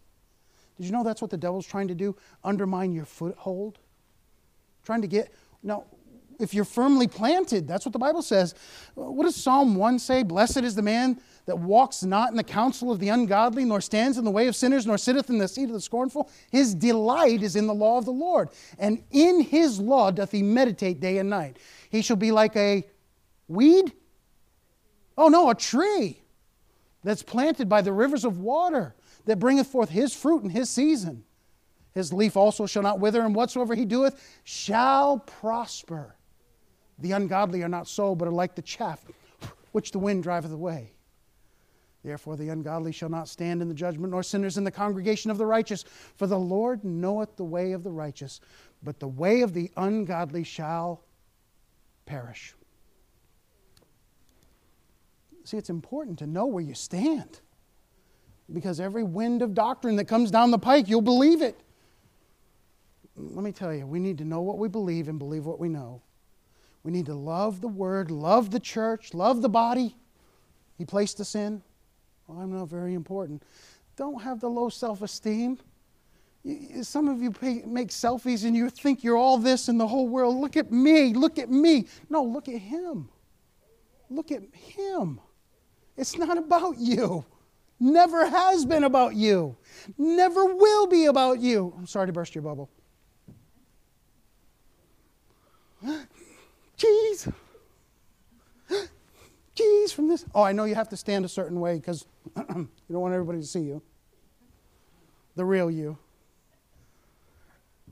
Did 0.76 0.86
you 0.86 0.92
know 0.92 1.04
that's 1.04 1.20
what 1.20 1.30
the 1.30 1.36
devil's 1.36 1.66
trying 1.66 1.88
to 1.88 1.94
do? 1.94 2.16
Undermine 2.42 2.92
your 2.92 3.04
foothold? 3.04 3.78
Trying 4.84 5.02
to 5.02 5.08
get. 5.08 5.32
Now, 5.62 5.84
if 6.40 6.54
you're 6.54 6.64
firmly 6.64 7.06
planted, 7.06 7.68
that's 7.68 7.84
what 7.84 7.92
the 7.92 7.98
Bible 7.98 8.22
says. 8.22 8.54
What 8.94 9.24
does 9.24 9.36
Psalm 9.36 9.74
1 9.74 9.98
say? 9.98 10.22
Blessed 10.22 10.58
is 10.58 10.74
the 10.74 10.82
man 10.82 11.20
that 11.46 11.58
walks 11.58 12.02
not 12.02 12.30
in 12.30 12.36
the 12.36 12.44
counsel 12.44 12.90
of 12.90 12.98
the 12.98 13.08
ungodly, 13.08 13.64
nor 13.64 13.80
stands 13.80 14.18
in 14.18 14.24
the 14.24 14.30
way 14.30 14.46
of 14.46 14.56
sinners, 14.56 14.86
nor 14.86 14.98
sitteth 14.98 15.30
in 15.30 15.38
the 15.38 15.48
seat 15.48 15.64
of 15.64 15.72
the 15.72 15.80
scornful. 15.80 16.30
His 16.50 16.74
delight 16.74 17.42
is 17.42 17.56
in 17.56 17.66
the 17.66 17.74
law 17.74 17.98
of 17.98 18.04
the 18.04 18.12
Lord, 18.12 18.50
and 18.78 19.02
in 19.10 19.40
his 19.40 19.80
law 19.80 20.10
doth 20.10 20.32
he 20.32 20.42
meditate 20.42 21.00
day 21.00 21.18
and 21.18 21.30
night. 21.30 21.58
He 21.90 22.02
shall 22.02 22.16
be 22.16 22.32
like 22.32 22.56
a 22.56 22.86
weed? 23.48 23.92
Oh, 25.18 25.28
no, 25.28 25.50
a 25.50 25.54
tree 25.54 26.22
that's 27.02 27.22
planted 27.22 27.68
by 27.68 27.82
the 27.82 27.92
rivers 27.92 28.24
of 28.24 28.38
water, 28.38 28.94
that 29.26 29.38
bringeth 29.38 29.66
forth 29.66 29.90
his 29.90 30.14
fruit 30.14 30.42
in 30.42 30.50
his 30.50 30.70
season. 30.70 31.24
His 31.92 32.12
leaf 32.12 32.36
also 32.36 32.66
shall 32.66 32.82
not 32.82 33.00
wither, 33.00 33.22
and 33.22 33.34
whatsoever 33.34 33.74
he 33.74 33.84
doeth 33.84 34.22
shall 34.44 35.18
prosper. 35.18 36.16
The 37.00 37.12
ungodly 37.12 37.62
are 37.62 37.68
not 37.68 37.88
so, 37.88 38.14
but 38.14 38.28
are 38.28 38.32
like 38.32 38.54
the 38.54 38.62
chaff 38.62 39.04
which 39.72 39.92
the 39.92 39.98
wind 39.98 40.22
driveth 40.22 40.52
away. 40.52 40.92
Therefore, 42.02 42.36
the 42.36 42.48
ungodly 42.48 42.92
shall 42.92 43.10
not 43.10 43.28
stand 43.28 43.60
in 43.60 43.68
the 43.68 43.74
judgment, 43.74 44.12
nor 44.12 44.22
sinners 44.22 44.56
in 44.56 44.64
the 44.64 44.70
congregation 44.70 45.30
of 45.30 45.38
the 45.38 45.46
righteous. 45.46 45.84
For 46.16 46.26
the 46.26 46.38
Lord 46.38 46.82
knoweth 46.82 47.36
the 47.36 47.44
way 47.44 47.72
of 47.72 47.84
the 47.84 47.90
righteous, 47.90 48.40
but 48.82 49.00
the 49.00 49.08
way 49.08 49.42
of 49.42 49.52
the 49.52 49.70
ungodly 49.76 50.44
shall 50.44 51.04
perish. 52.06 52.54
See, 55.44 55.56
it's 55.56 55.70
important 55.70 56.18
to 56.20 56.26
know 56.26 56.46
where 56.46 56.62
you 56.62 56.74
stand. 56.74 57.40
Because 58.52 58.80
every 58.80 59.04
wind 59.04 59.42
of 59.42 59.54
doctrine 59.54 59.96
that 59.96 60.06
comes 60.06 60.30
down 60.30 60.50
the 60.50 60.58
pike, 60.58 60.88
you'll 60.88 61.02
believe 61.02 61.42
it. 61.42 61.60
Let 63.16 63.44
me 63.44 63.52
tell 63.52 63.74
you, 63.74 63.86
we 63.86 64.00
need 64.00 64.18
to 64.18 64.24
know 64.24 64.40
what 64.40 64.58
we 64.58 64.68
believe 64.68 65.08
and 65.08 65.18
believe 65.18 65.44
what 65.44 65.60
we 65.60 65.68
know. 65.68 66.02
We 66.82 66.92
need 66.92 67.06
to 67.06 67.14
love 67.14 67.60
the 67.60 67.68
Word, 67.68 68.10
love 68.10 68.50
the 68.50 68.60
church, 68.60 69.12
love 69.14 69.42
the 69.42 69.48
body 69.48 69.96
He 70.78 70.84
placed 70.84 71.20
us 71.20 71.34
in. 71.34 71.62
Well, 72.26 72.38
I'm 72.38 72.52
not 72.52 72.68
very 72.68 72.94
important. 72.94 73.42
Don't 73.96 74.22
have 74.22 74.40
the 74.40 74.48
low 74.48 74.68
self 74.68 75.02
esteem. 75.02 75.58
Some 76.82 77.08
of 77.08 77.20
you 77.20 77.32
pay, 77.32 77.62
make 77.66 77.88
selfies 77.88 78.46
and 78.46 78.56
you 78.56 78.70
think 78.70 79.04
you're 79.04 79.16
all 79.16 79.36
this 79.36 79.68
in 79.68 79.76
the 79.76 79.86
whole 79.86 80.08
world. 80.08 80.36
Look 80.36 80.56
at 80.56 80.72
me, 80.72 81.12
look 81.12 81.38
at 81.38 81.50
me. 81.50 81.86
No, 82.08 82.22
look 82.22 82.48
at 82.48 82.58
Him. 82.58 83.10
Look 84.08 84.32
at 84.32 84.42
Him. 84.54 85.20
It's 85.98 86.16
not 86.16 86.38
about 86.38 86.78
you. 86.78 87.26
Never 87.78 88.26
has 88.26 88.64
been 88.64 88.84
about 88.84 89.14
you. 89.14 89.56
Never 89.98 90.46
will 90.46 90.86
be 90.86 91.06
about 91.06 91.40
you. 91.40 91.74
I'm 91.76 91.86
sorry 91.86 92.06
to 92.06 92.12
burst 92.12 92.34
your 92.34 92.42
bubble. 92.42 92.70
Cheese. 96.80 97.28
Cheese 99.54 99.92
from 99.92 100.08
this. 100.08 100.24
Oh, 100.34 100.42
I 100.42 100.52
know 100.52 100.64
you 100.64 100.74
have 100.74 100.88
to 100.88 100.96
stand 100.96 101.26
a 101.26 101.28
certain 101.28 101.60
way 101.60 101.76
because 101.76 102.06
you 102.36 102.68
don't 102.90 103.00
want 103.02 103.12
everybody 103.12 103.40
to 103.40 103.46
see 103.46 103.60
you. 103.60 103.82
The 105.36 105.44
real 105.44 105.70
you. 105.70 105.98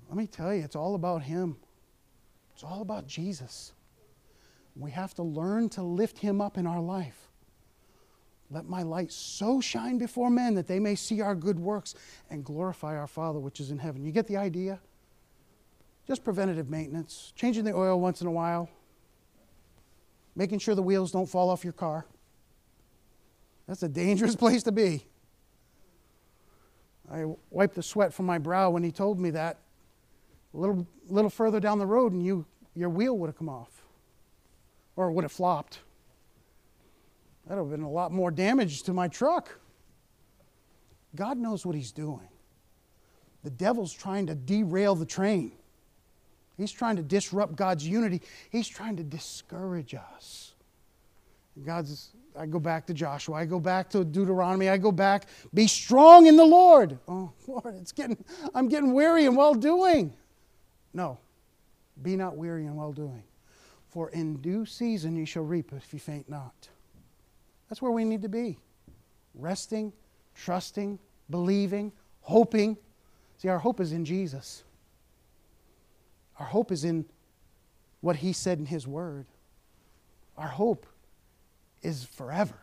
Let 0.09 0.17
me 0.17 0.27
tell 0.27 0.55
you, 0.55 0.63
it's 0.63 0.77
all 0.77 0.95
about 0.95 1.23
Him. 1.23 1.57
It's 2.55 2.65
all 2.65 2.81
about 2.81 3.07
Jesus. 3.07 3.73
We 4.75 4.91
have 4.93 5.13
to 5.15 5.23
learn 5.23 5.69
to 5.71 5.83
lift 5.83 6.19
Him 6.19 6.41
up 6.41 6.57
in 6.57 6.67
our 6.67 6.81
life. 6.81 7.29
Let 8.51 8.67
my 8.71 8.83
light 8.83 9.13
so 9.13 9.61
shine 9.61 9.99
before 9.99 10.31
men 10.31 10.55
that 10.55 10.67
they 10.67 10.79
may 10.79 10.95
see 10.95 11.21
our 11.21 11.35
good 11.35 11.61
works 11.61 11.95
and 12.31 12.43
glorify 12.43 12.97
our 12.97 13.07
Father 13.07 13.39
which 13.39 13.61
is 13.61 13.71
in 13.71 13.77
heaven. 13.77 14.03
You 14.03 14.13
get 14.13 14.27
the 14.27 14.39
idea? 14.39 14.81
Just 16.07 16.25
preventative 16.25 16.71
maintenance, 16.71 17.35
changing 17.37 17.65
the 17.65 17.75
oil 17.75 18.01
once 18.01 18.23
in 18.23 18.27
a 18.27 18.31
while, 18.31 18.71
making 20.39 20.61
sure 20.61 20.77
the 20.77 20.83
wheels 20.83 21.11
don't 21.11 21.27
fall 21.27 21.51
off 21.51 21.65
your 21.65 21.73
car. 21.73 22.07
That's 23.67 23.83
a 23.83 23.89
dangerous 23.89 24.37
place 24.45 24.63
to 24.63 24.73
be. 24.73 25.05
I 27.13 27.25
wiped 27.51 27.75
the 27.75 27.83
sweat 27.83 28.15
from 28.15 28.27
my 28.27 28.39
brow 28.39 28.71
when 28.71 28.85
he 28.85 28.93
told 28.93 29.19
me 29.19 29.31
that. 29.31 29.59
A 30.55 30.57
little, 30.57 30.87
little 31.09 31.29
further 31.29 31.59
down 31.59 31.79
the 31.79 31.87
road, 31.87 32.13
and 32.13 32.25
you, 32.25 32.47
your 32.75 32.89
wheel 32.89 33.19
would 33.19 33.27
have 33.27 33.37
come 33.37 33.49
off, 33.49 33.83
or 34.95 35.11
would 35.11 35.25
have 35.25 35.33
flopped. 35.33 35.81
That 37.47 37.57
would 37.57 37.63
have 37.63 37.71
been 37.71 37.83
a 37.83 37.91
lot 37.91 38.13
more 38.13 38.31
damage 38.31 38.85
to 38.85 38.93
my 38.93 39.09
truck. 39.09 39.59
God 41.17 41.37
knows 41.37 41.67
what 41.67 41.75
He's 41.75 41.93
doing. 41.93 42.29
The 43.43 43.51
devil's 43.51 43.93
trying 43.93 44.27
to 44.27 44.35
derail 44.35 44.95
the 44.95 45.07
train. 45.07 45.53
He's 46.59 46.73
trying 46.73 46.97
to 46.97 47.03
disrupt 47.03 47.55
God's 47.57 47.87
unity. 47.87 48.21
He's 48.51 48.69
trying 48.69 48.97
to 48.97 49.05
discourage 49.05 49.95
us. 49.95 50.55
God's, 51.65 52.11
I 52.37 52.47
go 52.47 52.59
back 52.59 52.85
to 52.89 52.95
Joshua. 52.95 53.37
I 53.37 53.45
go 53.45 53.61
back 53.61 53.89
to 53.91 54.05
Deuteronomy. 54.05 54.69
I 54.69 54.77
go 54.77 54.91
back, 54.91 55.27
be 55.55 55.69
strong 55.69 56.27
in 56.27 56.37
the 56.37 56.45
Lord. 56.45 56.99
Oh, 57.07 57.33
Lord, 57.47 57.77
it's 57.77 57.93
getting, 57.93 58.23
I'm 58.55 58.69
getting 58.69 58.93
weary 58.93 59.27
and 59.27 59.37
well 59.37 59.55
doing. 59.55 60.13
No, 60.93 61.19
be 62.03 62.17
not 62.17 62.37
weary 62.37 62.67
and 62.67 62.77
well 62.77 62.93
doing. 62.93 63.23
For 63.89 64.11
in 64.11 64.37
due 64.37 64.67
season 64.67 65.17
you 65.17 65.27
shall 65.27 65.45
reap 65.45 65.73
if 65.73 65.95
you 65.95 66.01
faint 66.01 66.29
not. 66.29 66.69
That's 67.69 67.81
where 67.81 67.93
we 67.93 68.05
need 68.05 68.23
to 68.23 68.29
be 68.29 68.59
resting, 69.35 69.93
trusting, 70.35 70.99
believing, 71.31 71.93
hoping. 72.23 72.77
See, 73.37 73.49
our 73.49 73.59
hope 73.59 73.79
is 73.81 73.93
in 73.93 74.05
Jesus. 74.05 74.65
Our 76.39 76.47
hope 76.47 76.71
is 76.73 76.85
in 76.85 77.05
what 78.01 78.17
He 78.17 78.33
said 78.33 78.59
in 78.59 78.67
His 78.67 78.87
Word. 78.87 79.27
Our 80.37 80.49
hope 80.49 80.87
is 81.83 82.05
forever. 82.05 82.59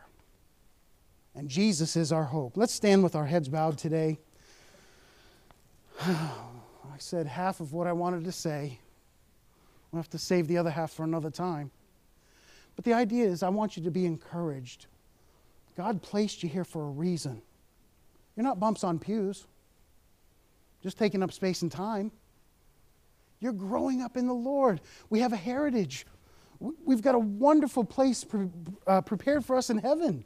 And 1.34 1.48
Jesus 1.48 1.96
is 1.96 2.12
our 2.12 2.24
hope. 2.24 2.56
Let's 2.56 2.72
stand 2.72 3.02
with 3.02 3.14
our 3.14 3.26
heads 3.26 3.48
bowed 3.48 3.76
today. 3.76 4.18
I 6.00 6.98
said 6.98 7.26
half 7.26 7.60
of 7.60 7.74
what 7.74 7.86
I 7.86 7.92
wanted 7.92 8.24
to 8.24 8.32
say. 8.32 8.78
We'll 9.90 10.00
have 10.00 10.10
to 10.10 10.18
save 10.18 10.48
the 10.48 10.56
other 10.58 10.70
half 10.70 10.92
for 10.92 11.04
another 11.04 11.30
time. 11.30 11.70
But 12.74 12.84
the 12.84 12.94
idea 12.94 13.26
is, 13.26 13.42
I 13.42 13.48
want 13.50 13.76
you 13.76 13.82
to 13.84 13.90
be 13.90 14.06
encouraged. 14.06 14.86
God 15.76 16.02
placed 16.02 16.42
you 16.42 16.48
here 16.48 16.64
for 16.64 16.86
a 16.86 16.90
reason. 16.90 17.42
You're 18.34 18.44
not 18.44 18.60
bumps 18.60 18.84
on 18.84 18.98
pews, 18.98 19.46
just 20.82 20.98
taking 20.98 21.22
up 21.22 21.32
space 21.32 21.62
and 21.62 21.72
time. 21.72 22.12
You're 23.40 23.52
growing 23.52 24.02
up 24.02 24.16
in 24.16 24.26
the 24.26 24.34
Lord. 24.34 24.80
We 25.10 25.20
have 25.20 25.32
a 25.32 25.36
heritage. 25.36 26.06
We've 26.58 27.02
got 27.02 27.14
a 27.14 27.18
wonderful 27.18 27.84
place 27.84 28.24
pre- 28.24 28.48
uh, 28.86 29.02
prepared 29.02 29.44
for 29.44 29.56
us 29.56 29.70
in 29.70 29.78
heaven. 29.78 30.24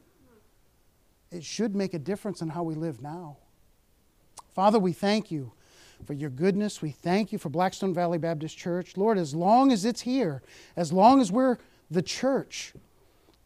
It 1.30 1.44
should 1.44 1.74
make 1.74 1.94
a 1.94 1.98
difference 1.98 2.40
in 2.40 2.48
how 2.48 2.62
we 2.62 2.74
live 2.74 3.02
now. 3.02 3.38
Father, 4.54 4.78
we 4.78 4.92
thank 4.92 5.30
you 5.30 5.52
for 6.04 6.12
your 6.12 6.30
goodness. 6.30 6.82
We 6.82 6.90
thank 6.90 7.32
you 7.32 7.38
for 7.38 7.48
Blackstone 7.48 7.94
Valley 7.94 8.18
Baptist 8.18 8.56
Church. 8.56 8.96
Lord, 8.96 9.18
as 9.18 9.34
long 9.34 9.70
as 9.72 9.84
it's 9.84 10.00
here, 10.00 10.42
as 10.76 10.92
long 10.92 11.20
as 11.20 11.30
we're 11.30 11.58
the 11.90 12.02
church, 12.02 12.72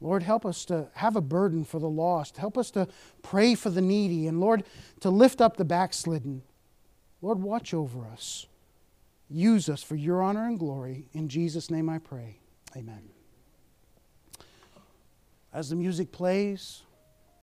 Lord, 0.01 0.23
help 0.23 0.45
us 0.45 0.65
to 0.67 0.89
have 0.95 1.17
a 1.17 1.21
burden 1.21 1.65
for 1.65 1.79
the 1.79 1.89
lost. 1.89 2.37
Help 2.37 2.59
us 2.59 2.71
to 2.73 2.89
pray 3.23 3.55
for 3.55 3.71
the 3.71 3.81
needy. 3.81 4.27
And 4.27 4.41
Lord, 4.41 4.65
to 5.01 5.11
lift 5.11 5.41
up 5.41 5.57
the 5.57 5.65
backslidden. 5.65 6.43
Lord, 7.23 7.43
watch 7.43 7.73
over 7.73 8.07
us. 8.07 8.47
Use 9.35 9.69
us 9.69 9.83
for 9.83 9.97
your 9.97 10.23
honor 10.23 10.47
and 10.47 10.61
glory. 10.61 11.09
In 11.13 11.29
Jesus' 11.29 11.69
name 11.69 11.89
I 11.89 11.99
pray. 11.99 12.39
Amen. 12.77 13.03
As 15.53 15.71
the 15.71 15.75
music 15.75 16.13
plays, 16.13 16.83